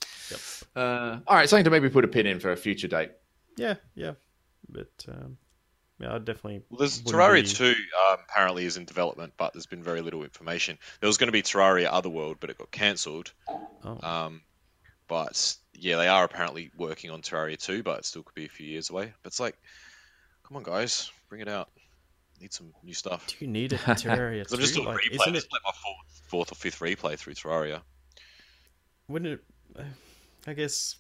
[0.76, 3.12] Uh, all right, something to maybe put a pin in for a future date.
[3.58, 4.14] Yeah, yeah,
[4.68, 5.38] but um,
[6.00, 6.62] yeah, I definitely.
[6.70, 7.66] Well, there's Terraria be- 2
[8.12, 10.78] um, apparently is in development, but there's been very little information.
[11.00, 13.32] There was going to be Terraria Otherworld, but it got cancelled.
[13.84, 14.00] Oh.
[14.02, 14.42] Um,
[15.08, 18.50] but yeah, they are apparently working on Terraria 2, but it still could be a
[18.50, 19.12] few years away.
[19.24, 19.58] But it's like,
[20.48, 21.70] come on, guys, bring it out.
[22.40, 23.28] Need some new stuff.
[23.28, 24.44] Do you need a Terraria?
[24.44, 24.84] 'Cause I'm just too?
[24.84, 25.16] doing Like, replay.
[25.22, 27.82] isn't This like my fourth, fourth or fifth replay through Terraria.
[29.10, 29.44] Wouldn't it?
[29.78, 29.84] uh,
[30.48, 30.96] I guess.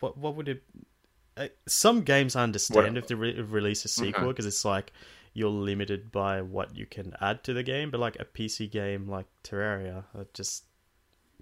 [0.00, 0.62] What what would it?
[1.36, 4.92] Uh, some games I understand What- if they re- release a sequel because it's like
[5.32, 9.08] you're limited by what you can add to the game, but like a PC game
[9.08, 10.64] like Terraria, just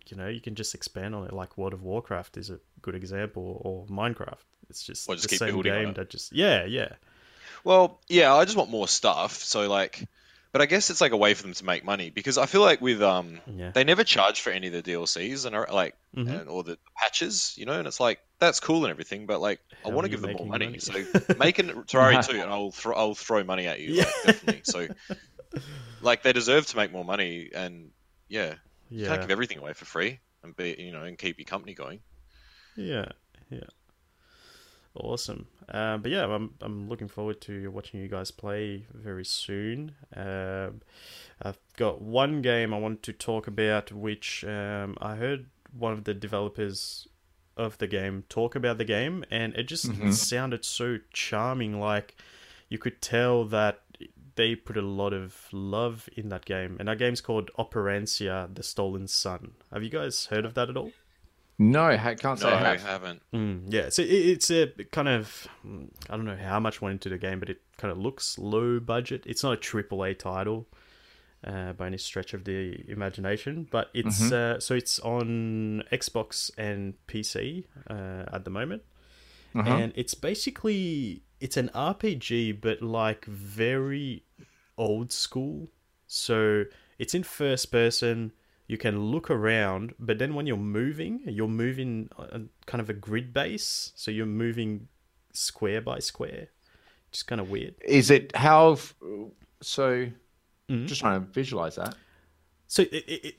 [0.06, 1.32] you know you can just expand on it.
[1.32, 4.44] Like World of Warcraft is a good example, or Minecraft.
[4.70, 6.94] It's just just the same game that just yeah yeah
[7.64, 9.34] Well, yeah, I just want more stuff.
[9.34, 10.08] So like,
[10.52, 12.60] but I guess it's like a way for them to make money because I feel
[12.60, 13.70] like with um, yeah.
[13.72, 16.40] they never charge for any of the DLCs and like Mhm.
[16.40, 19.60] and or the patches, you know, and it's like that's cool and everything, but like
[19.82, 20.66] How I want to give them more money.
[20.66, 20.78] money?
[20.78, 20.92] So
[21.38, 24.62] making Terraria 2 and I'll throw I'll throw money at you, like, definitely.
[24.64, 24.88] So
[26.00, 27.90] like they deserve to make more money and
[28.28, 28.54] yeah,
[28.90, 31.74] you can't give everything away for free and be you know and keep your company
[31.74, 32.00] going.
[32.76, 33.08] Yeah,
[33.50, 33.68] yeah.
[34.94, 35.46] Awesome.
[35.70, 39.94] Um, but yeah, I'm I'm looking forward to watching you guys play very soon.
[40.14, 40.82] Um,
[41.40, 46.04] I've got one game I want to talk about, which um, I heard one of
[46.04, 47.08] the developers
[47.56, 50.12] of the game talk about the game, and it just Mhm.
[50.12, 51.80] sounded so charming.
[51.80, 52.14] Like
[52.68, 53.80] you could tell that
[54.34, 58.62] they put a lot of love in that game, and that game's called Operencia: The
[58.62, 59.52] Stolen Sun.
[59.72, 60.92] Have you guys heard of that at all?
[61.70, 62.82] No, I can't say No, I I have.
[62.82, 63.22] haven't.
[63.32, 66.92] Mm, yeah, so it, it's a kind of mm, I don't know how much went
[66.94, 69.22] into the game, but it kind of looks low budget.
[69.26, 70.66] It's not a triple A title
[71.44, 76.94] uh, by any stretch of the imagination, but it's uh, so it's on Xbox and
[77.06, 78.82] PC uh, at the moment,
[79.54, 79.68] Uh-huh.
[79.68, 84.24] and it's basically it's an RPG, but like very
[84.78, 85.68] old school.
[86.06, 86.64] So
[86.98, 88.32] it's in first person.
[88.72, 92.94] You can look around, but then when you're moving, you're moving on kind of a
[92.94, 93.92] grid base.
[93.94, 94.88] So you're moving
[95.34, 96.48] square by square.
[97.10, 97.74] Just kind of weird.
[97.84, 98.78] Is it how?
[99.60, 100.08] So,
[100.70, 100.86] Mhm.
[100.86, 101.96] just trying to visualize that.
[102.66, 102.84] So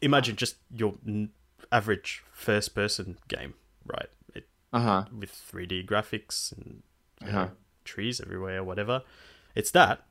[0.04, 1.32] imagine just your n-
[1.72, 3.56] average first person game,
[3.88, 4.10] right?
[4.36, 5.06] It, Uh huh.
[5.12, 6.84] with 3D graphics and
[7.24, 7.46] Uh-huh.
[7.46, 7.52] know,
[7.86, 9.02] trees everywhere, or whatever.
[9.56, 10.06] It's that,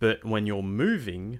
[0.00, 1.38] but when you're moving,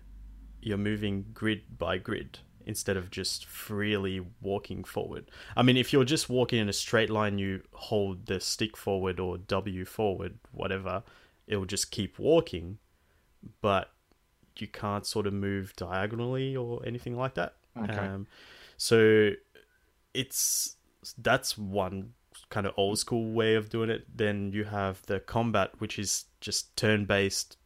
[0.61, 5.31] you're moving grid by grid instead of just freely walking forward.
[5.57, 9.21] I mean, if you're just walking in a straight line, you hold the stick forward
[9.21, 11.05] or W forward, whatever,
[11.47, 12.79] it will just keep walking,
[13.63, 13.93] but
[14.59, 17.55] you can't sort of move diagonally or anything like that.
[17.79, 17.95] Okay.
[17.95, 18.27] Um,
[18.77, 19.31] so
[20.13, 20.77] it's
[21.19, 22.13] that's one
[22.49, 24.07] kind of old school way of doing it.
[24.15, 27.57] Then you have the combat, which is just turn based,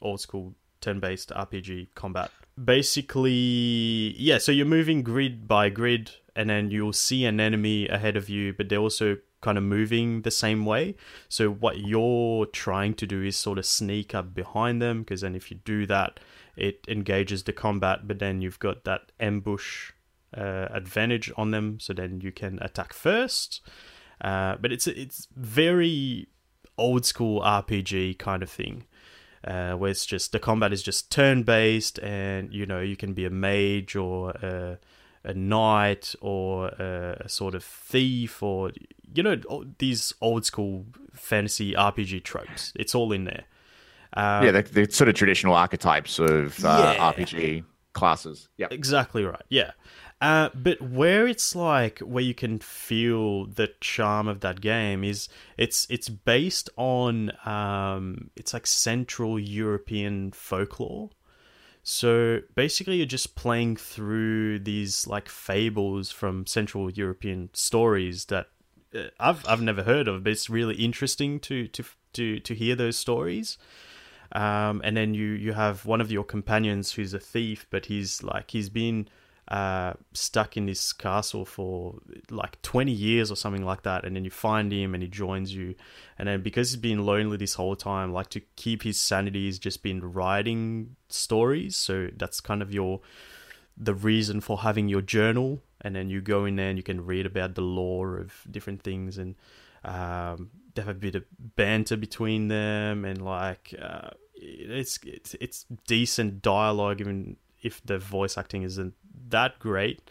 [0.00, 2.30] old school turn based RPG combat.
[2.62, 4.38] Basically, yeah.
[4.38, 8.52] So you're moving grid by grid, and then you'll see an enemy ahead of you,
[8.52, 10.94] but they're also kind of moving the same way.
[11.28, 15.34] So what you're trying to do is sort of sneak up behind them, because then
[15.34, 16.20] if you do that,
[16.56, 18.06] it engages the combat.
[18.06, 19.92] But then you've got that ambush
[20.36, 23.62] uh, advantage on them, so then you can attack first.
[24.20, 26.28] Uh, but it's it's very
[26.76, 28.84] old school RPG kind of thing,
[29.46, 33.12] uh, where it's just the combat is just turn based, and you know you can
[33.14, 34.78] be a mage or a,
[35.24, 38.70] a knight or a, a sort of thief or
[39.14, 39.40] you know
[39.78, 42.72] these old school fantasy RPG tropes.
[42.76, 43.44] It's all in there.
[44.14, 47.12] Um, yeah, the, the sort of traditional archetypes of uh, Yeah.
[47.12, 48.48] RPG classes.
[48.56, 48.66] Yeah.
[48.70, 49.42] Exactly right.
[49.48, 49.70] Yeah.
[50.20, 55.30] Uh, but where it's like where you can feel the charm of that game is
[55.56, 61.08] it's it's based on um, it's like Central European folklore.
[61.82, 68.48] So basically, you're just playing through these like fables from Central European stories that
[68.94, 72.74] uh, I've I've never heard of, but it's really interesting to to to to hear
[72.76, 73.56] those stories.
[74.32, 78.22] Um, and then you you have one of your companions who's a thief, but he's
[78.22, 79.08] like he's been
[79.50, 81.96] uh, stuck in this castle for
[82.30, 85.52] like 20 years or something like that and then you find him and he joins
[85.52, 85.74] you.
[86.18, 89.58] And then because he's been lonely this whole time like to keep his sanity he's
[89.58, 91.76] just been writing stories.
[91.76, 93.00] So that's kind of your
[93.76, 95.60] the reason for having your journal.
[95.80, 98.82] And then you go in there and you can read about the lore of different
[98.82, 99.34] things and
[99.82, 101.24] um, they have a bit of
[101.56, 108.38] banter between them and like uh, it's it's it's decent dialogue even if the voice
[108.38, 108.94] acting isn't
[109.30, 110.10] that great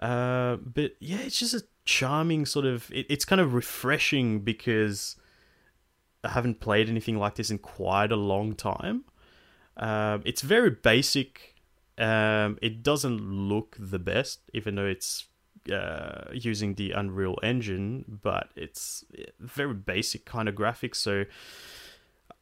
[0.00, 5.16] uh, but yeah it's just a charming sort of it, it's kind of refreshing because
[6.22, 9.04] I haven't played anything like this in quite a long time
[9.76, 11.54] um, it's very basic
[11.98, 15.26] um, it doesn't look the best even though it's
[15.72, 19.04] uh, using the Unreal Engine, but it's
[19.40, 20.96] very basic kind of graphics.
[20.96, 21.24] So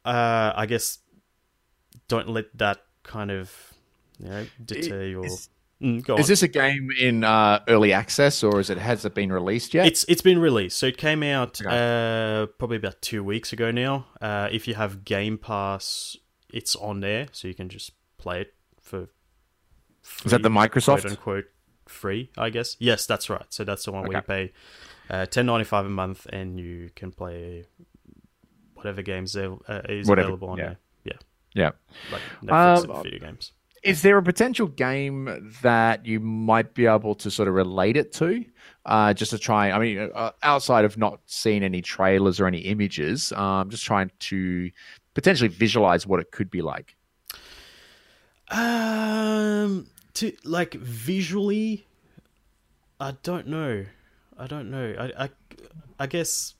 [0.05, 0.99] uh, I guess
[2.07, 3.73] don't let that kind of
[4.19, 5.27] you know deter your.
[5.83, 9.13] Is, Mm, is this a game in uh, early access or is it has it
[9.13, 9.85] been released yet?
[9.85, 11.69] It's it's been released, so it came out Okay.
[11.69, 14.05] uh, probably about two weeks ago now.
[14.21, 16.15] Uh, if you have Game Pass,
[16.49, 19.09] it's on there, so you can just play it for.
[20.23, 21.01] is that the Microsoft?
[21.01, 21.45] quote unquote
[21.85, 22.77] free, I guess.
[22.79, 23.45] Yes, that's right.
[23.49, 24.53] So that's the one where you pay
[25.09, 27.65] uh, ten ninety five a month, and you can play
[28.75, 30.63] whatever games there uh, is Whatever, available on yeah.
[30.65, 30.77] there.
[31.03, 31.13] Yeah,
[31.53, 31.71] Yeah.
[32.11, 33.51] like Netflix Um, and video games.
[33.83, 38.13] Is there a potential game that you might be able to sort of relate it
[38.13, 38.45] to?
[38.85, 42.59] Uh, just to try, I mean, uh, outside of not seeing any trailers or any
[42.59, 44.71] images, um, just trying to
[45.13, 46.95] potentially visualize what it could be like.
[48.49, 51.85] Um, to like visually,
[52.99, 53.85] I don't know.
[54.37, 54.95] I don't know.
[54.99, 55.29] I I,
[55.99, 56.55] I guess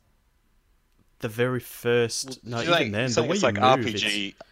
[1.20, 2.44] the very first.
[2.46, 4.48] no, Do even think- then, the saying way it's you like move, RPG, it's-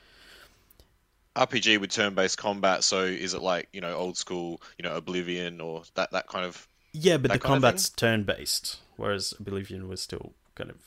[1.35, 2.83] RPG with turn-based combat.
[2.83, 6.45] So is it like you know old school, you know Oblivion or that that kind
[6.45, 6.67] of?
[6.93, 10.77] yeah, but the that kind of combat's turn based, whereas Oblivion was still kind of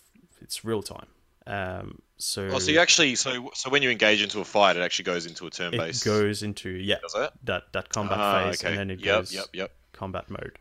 [0.40, 1.06] it's real time.
[1.46, 4.80] Um, so, Oh, so you actually so so when you engage into a fight, it
[4.82, 6.04] actually goes into a turn-based.
[6.04, 6.96] It goes into yeah
[7.44, 8.70] that that combat Ah, phase, okay.
[8.70, 9.72] and then it yep, goes yep, yep.
[9.92, 10.58] combat mode.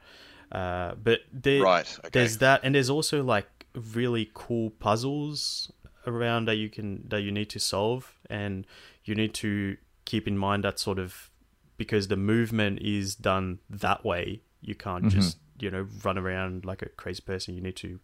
[0.52, 1.88] Uh, but there, Right.
[2.00, 2.10] Okay.
[2.12, 5.72] there's that and there's also like really cool puzzles
[6.06, 8.66] around that you can that you need to solve and
[9.06, 11.30] you need to keep in mind that sort of
[11.78, 15.20] because the movement is done that way you can't mm-hmm.
[15.20, 17.56] just you know run around like a crazy person.
[17.56, 18.00] You need to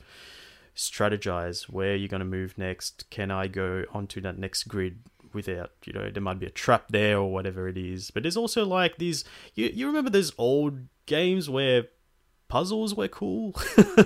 [0.75, 3.09] strategize where you're going to move next.
[3.09, 4.99] Can i go onto that next grid
[5.31, 8.11] without you know there might be a trap there or whatever it is.
[8.11, 9.23] But there's also like these
[9.55, 11.87] you, you remember those old games where
[12.47, 13.55] puzzles were cool?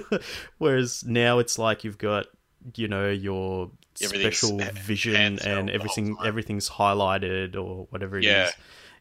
[0.58, 2.28] Whereas now it's like you've got
[2.76, 8.54] you know your special vision and everything everything's highlighted or whatever it is.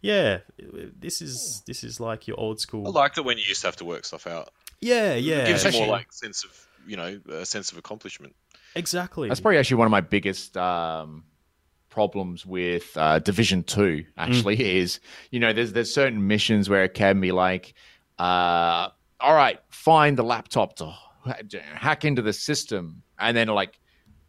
[0.03, 0.39] Yeah.
[0.61, 3.61] yeah this is this is like your old school I liked it when you used
[3.63, 4.51] to have to work stuff out.
[4.81, 8.35] yeah yeah It gives you more like sense of you know a sense of accomplishment.
[8.75, 11.25] exactly That's probably actually one of my biggest um,
[11.89, 14.05] problems with uh, Division Two.
[14.17, 14.99] Actually, is
[15.31, 17.75] you know there's there's certain missions where it can be like,
[18.19, 18.89] uh,
[19.21, 20.93] all right, find the laptop to
[21.75, 23.79] hack into the system, and then like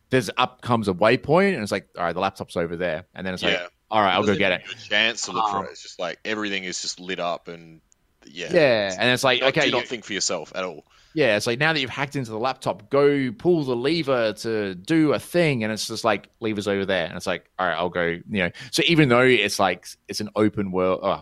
[0.10, 3.26] there's up comes a waypoint, and it's like, all right, the laptop's over there, and
[3.26, 3.68] then it's like, Yeah.
[3.90, 4.62] all right, I'll go get it.
[4.72, 5.72] a chance to look Um, for it.
[5.72, 7.82] It's just like everything is just lit up and
[8.26, 8.50] yeah.
[8.54, 10.86] Yeah, and it's like, Do not- okay, do you- not think for yourself at all.
[11.16, 14.74] Yeah, it's like now that you've hacked into the laptop, go pull the lever to
[14.76, 17.76] do a thing, and it's just like levers over there, and it's like, all right,
[17.78, 18.04] I'll go.
[18.06, 21.22] You know, so even though it's like it's an open world, uh,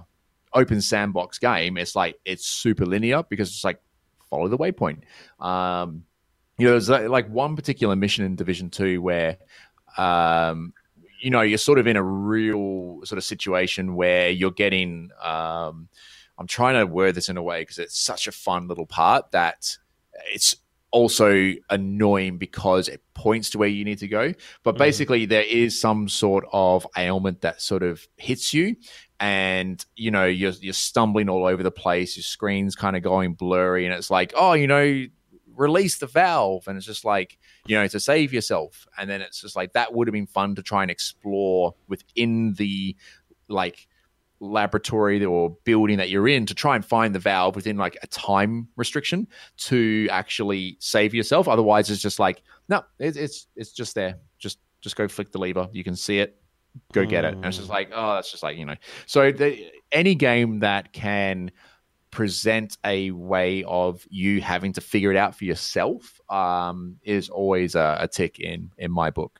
[0.53, 3.81] open sandbox game, it's like it's super linear because it's like
[4.29, 4.99] follow the waypoint.
[5.45, 6.05] Um,
[6.61, 9.37] you know, there's like one particular mission in Division Two where,
[9.97, 10.73] um,
[11.19, 15.09] you know, you're sort of in a real sort of situation where you're getting.
[15.23, 15.89] Um,
[16.37, 19.31] I'm trying to word this in a way because it's such a fun little part
[19.31, 19.75] that
[20.31, 20.55] it's
[20.91, 24.31] also annoying because it points to where you need to go.
[24.61, 28.75] But basically, there is some sort of ailment that sort of hits you,
[29.19, 32.17] and you know you're you're stumbling all over the place.
[32.17, 35.07] Your screen's kind of going blurry, and it's like, oh, you know,
[35.61, 38.87] release the valve, and it's just like you know to save yourself.
[38.97, 42.53] And then it's just like that would have been fun to try and explore within
[42.55, 42.95] the
[43.47, 43.87] like
[44.39, 48.07] laboratory or building that you're in to try and find the valve within like a
[48.07, 51.47] time restriction to actually save yourself.
[51.47, 54.17] Otherwise, it's just like no, it's it's it's just there.
[54.39, 55.69] Just just go flick the lever.
[55.71, 56.37] You can see it.
[56.93, 57.33] Go get it.
[57.33, 57.73] And it's just mm.
[57.73, 58.75] like oh, that's just like you know.
[59.05, 61.51] So the, any game that can
[62.11, 67.75] present a way of you having to figure it out for yourself um, is always
[67.75, 69.39] a, a tick in in my book.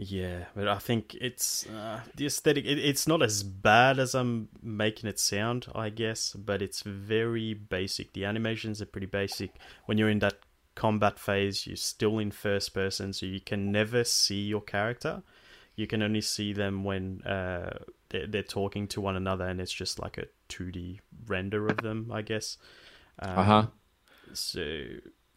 [0.00, 2.64] Yeah, but I think it's uh, the aesthetic.
[2.64, 7.52] It, it's not as bad as I'm making it sound, I guess, but it's very
[7.52, 8.12] basic.
[8.12, 9.50] The animations are pretty basic.
[9.86, 10.38] When you're in that
[10.76, 15.24] combat phase, you're still in first person, so you can never see your character.
[15.78, 17.78] You can only see them when uh,
[18.08, 22.10] they're, they're talking to one another, and it's just like a 2D render of them,
[22.12, 22.58] I guess.
[23.20, 23.66] Um, Uh huh.
[24.34, 24.84] So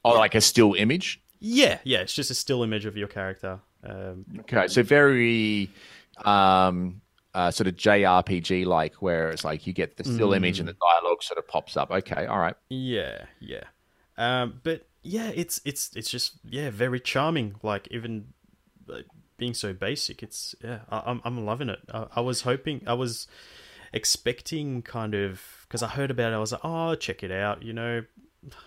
[0.04, 1.22] Oh, like a still image.
[1.40, 3.60] yeah, yeah, it's just a still image of your character.
[3.84, 5.70] Um, Okay, so very
[6.26, 7.02] um,
[7.34, 10.74] uh, sort of JRPG like, where it's like you get the still image and the
[10.74, 11.92] dialogue sort of pops up.
[11.92, 12.56] Okay, all right.
[12.70, 13.64] Yeah, yeah.
[14.18, 17.56] Um, but yeah, it's it's it's just yeah, very charming.
[17.64, 18.34] Like even
[18.88, 19.06] like,
[19.42, 21.80] being so basic, it's yeah, I, I'm I'm loving it.
[21.94, 23.28] I, I was hoping, I was
[23.94, 26.36] expecting kind of because I heard about it.
[26.36, 27.64] I was like, oh, check it out.
[27.64, 28.04] You know,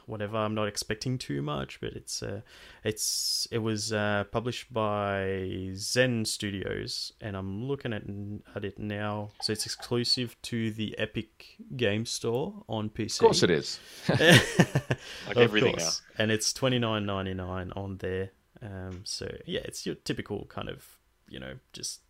[0.07, 0.37] whatever.
[0.37, 2.41] I'm not expecting too much, but it's uh,
[2.83, 8.03] it's it was uh, published by Zen Studios, and I'm looking at
[8.55, 9.31] at it now.
[9.43, 13.21] So it's exclusive to the Epic Game Store on PC.
[13.21, 13.79] Of course it is.
[15.27, 16.03] Like Of everything course.
[16.19, 18.31] and it's twenty nine ninety nine on there.
[18.65, 20.86] Um, so yeah, it's your typical kind of
[21.28, 22.01] you know just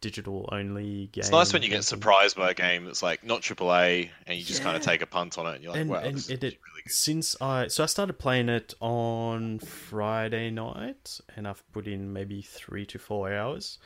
[0.00, 1.22] digital only game.
[1.22, 4.44] It's nice when you get surprised by a game that's like not AAA and you
[4.44, 6.30] just kind of take a punt on it and you're like, and, wow, and this
[6.30, 6.92] it, is it- really good.
[6.92, 12.42] since I so I started playing it on Friday night, and I've put in maybe
[12.42, 13.78] three to four hours.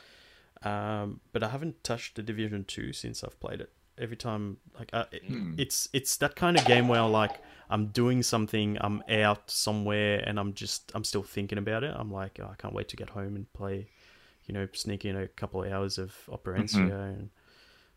[0.63, 3.71] Um, but I haven't touched the Division Two since I've played it.
[4.01, 5.23] Every time, like, uh, it,
[5.57, 7.35] it's it's that kind of game where like
[7.69, 11.93] I'm doing something, I'm out somewhere, and I'm just I'm still thinking about it.
[11.95, 13.87] I'm like, oh, I can't wait to get home and play.
[14.47, 17.29] You know, sneak in a couple of hours of Operencia and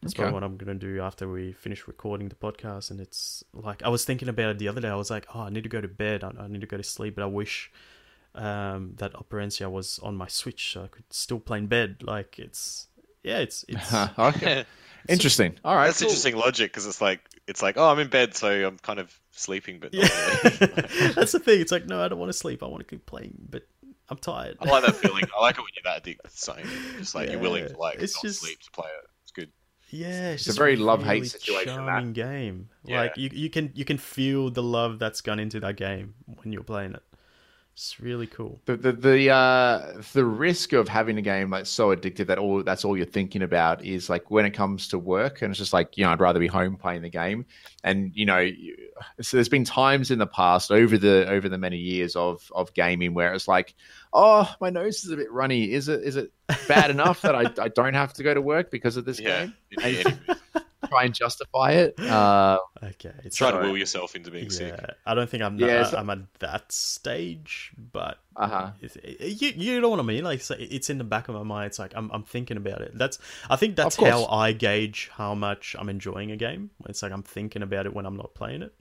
[0.02, 0.18] that's Okay.
[0.22, 2.90] probably what I'm gonna do after we finish recording the podcast.
[2.90, 4.88] And it's like I was thinking about it the other day.
[4.88, 6.22] I was like, oh, I need to go to bed.
[6.22, 7.14] I, I need to go to sleep.
[7.16, 7.72] But I wish
[8.34, 12.02] um, that Operencia was on my Switch so I could still play in bed.
[12.02, 12.88] Like it's
[13.24, 14.64] yeah, it's it's okay.
[15.08, 15.54] Interesting.
[15.64, 15.86] All right.
[15.86, 16.08] That's cool.
[16.08, 19.14] interesting logic because it's like it's like oh I'm in bed so I'm kind of
[19.32, 20.38] sleeping but not yeah.
[20.44, 21.12] really.
[21.12, 21.60] That's the thing.
[21.60, 22.62] It's like no, I don't want to sleep.
[22.62, 23.66] I want to keep playing, but
[24.08, 24.56] I'm tired.
[24.60, 25.24] I like that feeling.
[25.36, 26.66] I like it when you're that addicted to something.
[26.98, 29.10] Just like you're willing to like it's not just- sleep to play it.
[29.22, 29.50] It's good.
[29.90, 31.86] Yeah, it's, a just very love-hate really situation, that.
[31.86, 32.68] Charming game.
[32.84, 33.02] Yeah.
[33.02, 36.50] Like you, you can you can feel the love that's gone into that game when
[36.52, 37.02] you're playing it.
[37.76, 38.60] It's really cool.
[38.66, 42.62] the the the, uh, the risk of having a game that's so addictive that all
[42.62, 45.72] that's all you're thinking about is like when it comes to work, and it's just
[45.72, 47.44] like you know I'd rather be home playing the game,
[47.82, 48.48] and you know
[49.20, 52.72] so there's been times in the past over the over the many years of of
[52.74, 53.74] gaming where it's like
[54.12, 56.30] oh my nose is a bit runny is it is it
[56.68, 59.46] bad enough that I, I don't have to go to work because of this Yeah.
[59.46, 60.02] game Yeah.
[60.06, 63.68] and try and justify it uh, Okay, it's Try to Sorry.
[63.70, 64.78] will yourself into being sick.
[65.06, 68.96] I don't think I'm Yeah, that, so- I'm at that stage, but uh-huh it's,
[69.42, 70.24] you you know what I mean.
[70.24, 71.66] Like it's, it's in the back of my mind.
[71.68, 72.92] It's like I'm I'm thinking about it.
[72.94, 76.70] That's I think that's how I gauge how much I'm enjoying a game.
[76.88, 78.74] It's like I'm thinking about it when I'm not playing it.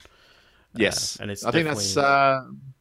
[0.76, 2.73] Yes, Uh, and it's I think that's definitely- uh,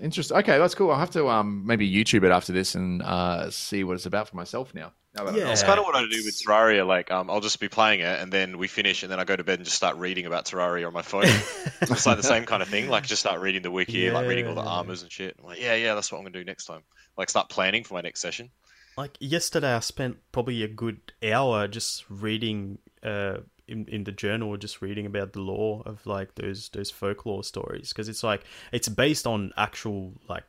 [0.00, 0.36] interesting.
[0.38, 0.90] Okay, that's cool.
[0.90, 4.28] I'll have to um maybe YouTube it after this and uh, see what it's about
[4.28, 4.92] for myself now.
[5.14, 5.44] now that I know.
[5.46, 5.52] Yeah.
[5.52, 6.86] It's kind of what I do with Terraria.
[6.86, 9.36] Like, um, I'll just be playing it, and then we finish, and then I go
[9.36, 11.24] to bed and just start reading about Terraria on my phone.
[11.80, 12.88] it's like the same kind of thing.
[12.88, 14.68] Like, just start reading the wiki, like reading all the Yeah.
[14.68, 15.36] armors and shit.
[15.38, 16.82] I'm like, yeah, yeah, that's what I'm gonna do next time.
[17.16, 18.50] Like, start planning for my next session.
[18.96, 23.38] like yesterday I spent probably a good hour just reading uh
[23.68, 27.90] in, in the journal just reading about the lore of like those those folklore stories
[27.90, 30.44] because it's like it's based on actual like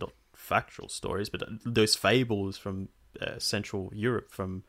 [0.00, 2.88] not factual stories but those fables from
[3.20, 4.62] uh, central europe from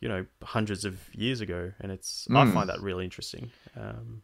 [0.00, 2.54] you know hundreds of years ago and it's i Mm.
[2.54, 4.22] find that really interesting um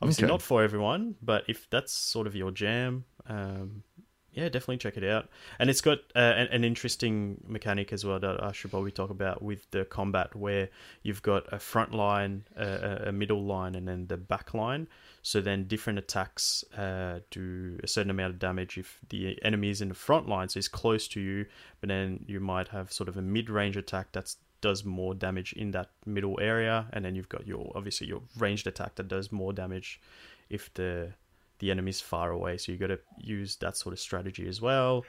[0.00, 0.32] obviously Okay.
[0.32, 3.82] not for everyone but if that's sort of your jam um
[4.36, 5.28] yeah, definitely check it out.
[5.58, 9.08] And it's got uh, an, an interesting mechanic as well that I should probably talk
[9.08, 10.68] about with the combat, where
[11.02, 14.88] you've got a front line, uh, a middle line, and then the back line.
[15.22, 19.80] So then different attacks uh, do a certain amount of damage if the enemy is
[19.80, 21.46] in the front line, so it's close to you.
[21.80, 25.70] But then you might have sort of a mid-range attack that's does more damage in
[25.70, 29.52] that middle area, and then you've got your obviously your ranged attack that does more
[29.52, 30.00] damage
[30.50, 31.12] if the
[31.58, 32.58] the enemy's far away.
[32.58, 35.04] So you got to use that sort of strategy as well.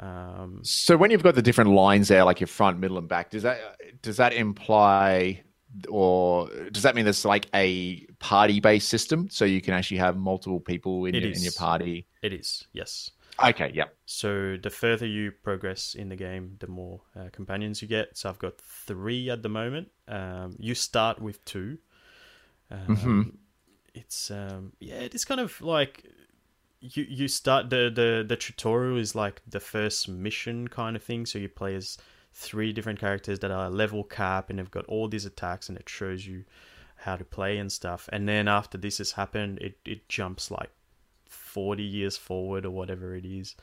[0.00, 3.30] Um, So when you've got the different lines there, like your front, middle, and back,
[3.30, 3.58] does that
[4.02, 5.42] does that imply,
[5.88, 10.16] or does that mean there's like a party based system, so you can actually have
[10.16, 12.06] multiple people in, your, in your party?
[12.22, 13.10] it is yes.
[13.42, 13.86] Okay, yeah.
[14.04, 18.16] So the further you progress in the game, the more uh, companions you get.
[18.16, 19.88] So I've got three at the moment.
[20.06, 21.78] Um, you start with two.
[22.70, 23.32] Um, Mhm.
[23.94, 26.04] It's um, yeah, it's kind of like
[26.80, 31.26] you you start the the the tutorial is like the first mission kind of thing.
[31.26, 31.98] So you play as
[32.32, 35.88] three different characters that are level cap and they've got all these attacks and it
[35.88, 36.44] shows you
[36.96, 38.08] how to play and stuff.
[38.12, 40.70] And then after this has happened, it it jumps like
[41.28, 43.54] 40 years forward or whatever it is.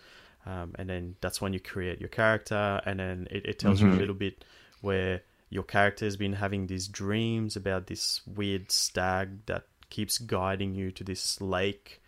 [0.45, 3.89] Um, and then that's when you create your character, and then it, it tells you
[3.89, 4.45] a little bit
[4.81, 10.75] where your character has been having these dreams about this weird stag that keeps guiding
[10.75, 12.01] you to this lake.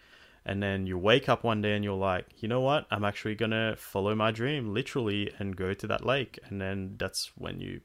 [0.44, 2.88] And then you wake up one day and you're like, you know what?
[2.90, 6.40] I'm actually going to follow my dream literally and go to that lake.
[6.46, 7.82] And then that's when you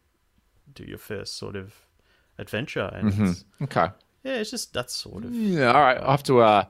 [0.72, 1.74] do your first sort of
[2.38, 2.90] adventure.
[2.94, 3.88] And it's, Okay.
[4.24, 5.34] yeah, it's just that sort of.
[5.34, 5.72] Yeah.
[5.72, 5.98] All right.
[6.00, 6.64] I have to uh,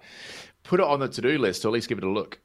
[0.65, 2.41] put it on the to do list, or at least give it a look.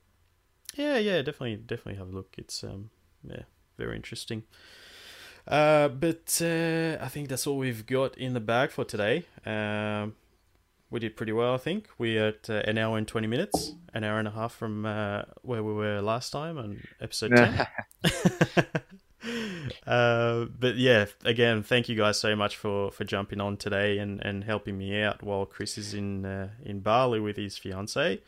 [0.75, 2.35] Yeah, yeah, definitely, definitely have a look.
[2.37, 2.91] It's um,
[3.27, 3.43] yeah,
[3.77, 4.43] very interesting.
[5.47, 9.25] Uh, but uh, I think that's all we've got in the bag for today.
[9.45, 10.13] Um,
[10.91, 11.87] we did pretty well, I think.
[11.97, 15.23] We're at uh, an hour and twenty minutes, an hour and a half from uh,
[15.41, 17.67] where we were last time on episode ten.
[19.87, 24.23] uh, but yeah, again, thank you guys so much for, for jumping on today and,
[24.25, 28.21] and helping me out while Chris is in uh, in Bali with his fiance.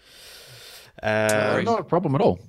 [1.02, 2.40] Uh, Um, not a problem at all.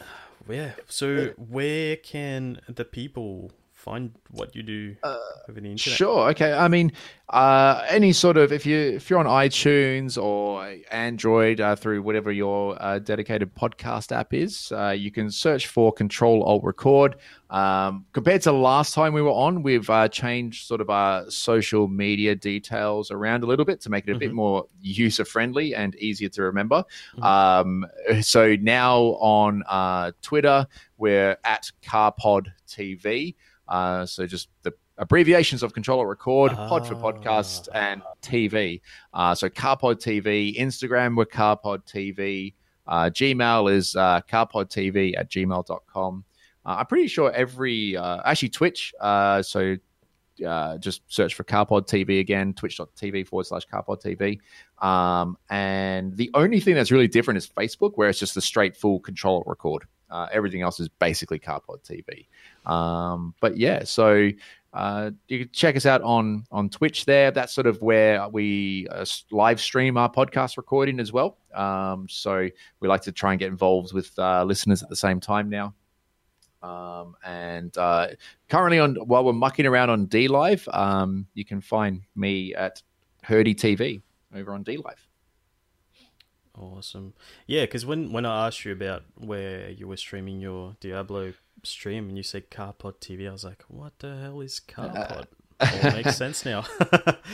[0.48, 0.72] yeah.
[0.88, 5.16] So where can the people find what you do Uh,
[5.48, 5.96] over the internet?
[5.96, 6.28] Sure.
[6.30, 6.52] Okay.
[6.52, 6.92] I mean,
[7.30, 12.30] uh, any sort of if you if you're on iTunes or Android uh, through whatever
[12.30, 17.16] your uh, dedicated podcast app is, uh, you can search for Control Alt Record.
[17.48, 21.88] Um, compared to last time we were on, we've uh, changed sort of our social
[21.88, 25.96] media details around a little bit to make it a bit more user friendly and
[25.96, 26.84] easier to remember.
[27.22, 27.86] Um,
[28.20, 30.66] so now on uh, Twitter,
[30.98, 33.34] we're at CarPod TV.
[33.70, 38.80] Uh, so just the abbreviations of Control Alt Record, Pod for podcast, and TV.
[39.14, 42.52] Uh, so CarPod TV, Instagram, we're CarPod TV.
[42.86, 46.24] Uh, Gmail is uh, carpodtv at gmail.com.
[46.66, 48.92] Uh, I'm pretty sure every, uh, actually, Twitch.
[49.00, 49.76] Uh, so
[50.46, 54.40] uh, just search for Carpod TV again, twitch.tv forward slash Carpod TV.
[54.84, 58.76] Um, and the only thing that's really different is Facebook, where it's just the straight
[58.76, 59.84] full Control Record.
[60.10, 62.26] Uh, everything else is basically Carpod TV.
[62.66, 64.30] Um, but yeah, so
[64.72, 67.04] uh, you can check us out on on Twitch.
[67.04, 71.38] There, that's sort of where we uh, live stream our podcast recording as well.
[71.54, 75.20] Um, so we like to try and get involved with uh, listeners at the same
[75.20, 75.74] time now.
[76.62, 78.08] Um, and uh,
[78.48, 82.82] currently, on while we're mucking around on D Live, um, you can find me at
[83.24, 84.02] Herdy TV
[84.34, 85.06] over on D Live.
[86.60, 87.14] Awesome.
[87.46, 91.32] Yeah, because when, when I asked you about where you were streaming your Diablo
[91.64, 95.26] stream and you said Carpod TV, I was like, what the hell is Carpod?
[95.60, 96.64] All makes sense now.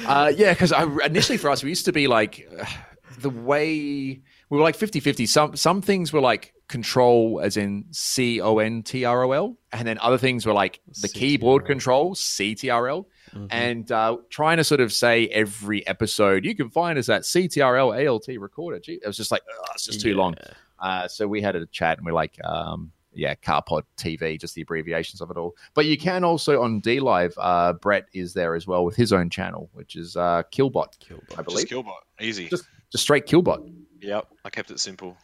[0.07, 0.73] Uh, yeah, because
[1.05, 2.65] initially for us, we used to be like uh,
[3.19, 5.27] the way we were like 50 50.
[5.27, 9.57] Some, some things were like control, as in C O N T R O L,
[9.73, 11.67] and then other things were like the keyboard CTRL.
[11.67, 13.09] control, C T R L.
[13.51, 18.09] And uh, trying to sort of say every episode, you can find us at CTRL
[18.09, 18.79] ALT recorder.
[18.79, 20.37] Gee, it was just like, "Ugh, it's just too long.
[20.79, 24.63] Uh, so we had a chat and we're like, um, yeah, Carpod TV, just the
[24.63, 25.55] abbreviations of it all.
[25.75, 29.13] But you can also on D Live, uh, Brett is there as well with his
[29.13, 31.39] own channel, which is uh, Killbot, Killbot.
[31.39, 31.69] I believe.
[31.69, 32.49] Just Killbot, easy.
[32.49, 33.73] Just, just straight Killbot.
[34.01, 35.17] Yep, I kept it simple.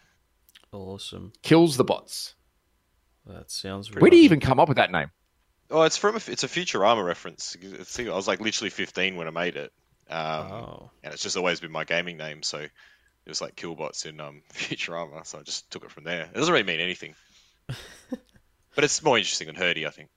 [0.72, 1.32] Awesome.
[1.42, 2.34] Kills the bots.
[3.26, 5.10] That sounds really Where do you even come up with that name?
[5.70, 7.56] Oh, it's from a, it's a Futurama reference.
[7.60, 9.72] It's- I was like literally 15 when I made it,
[10.10, 10.18] um,
[10.52, 10.90] Oh.
[11.02, 12.42] and it's just always been my gaming name.
[12.42, 12.70] So it
[13.26, 16.22] was like Killbots in um, Futurama, so I just took it from there.
[16.24, 17.14] It doesn't really mean anything,
[18.74, 20.08] but it's more interesting than Herdy, I think.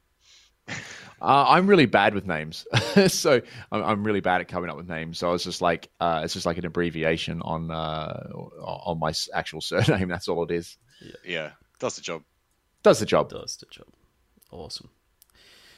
[1.22, 2.68] Uh, I'm really bad with names,
[3.08, 3.42] so
[3.72, 5.18] I'm, I'm really bad at coming up with names.
[5.18, 8.30] So I was just like, uh, it's just like an abbreviation on uh,
[8.62, 10.10] on my actual surname.
[10.10, 10.78] That's all it is.
[11.24, 12.24] Yeah, Does the job.
[12.84, 13.30] Does the job.
[13.30, 13.88] does the job.
[14.52, 14.90] Awesome.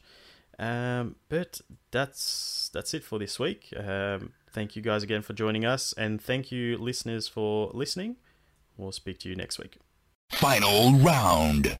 [0.60, 1.62] Um, but
[1.92, 3.74] that's that's it for this week.
[3.76, 8.18] Um, thank you guys again for joining us, and thank you listeners for listening.
[8.78, 9.78] We'll speak to you next week.
[10.32, 11.78] Final round.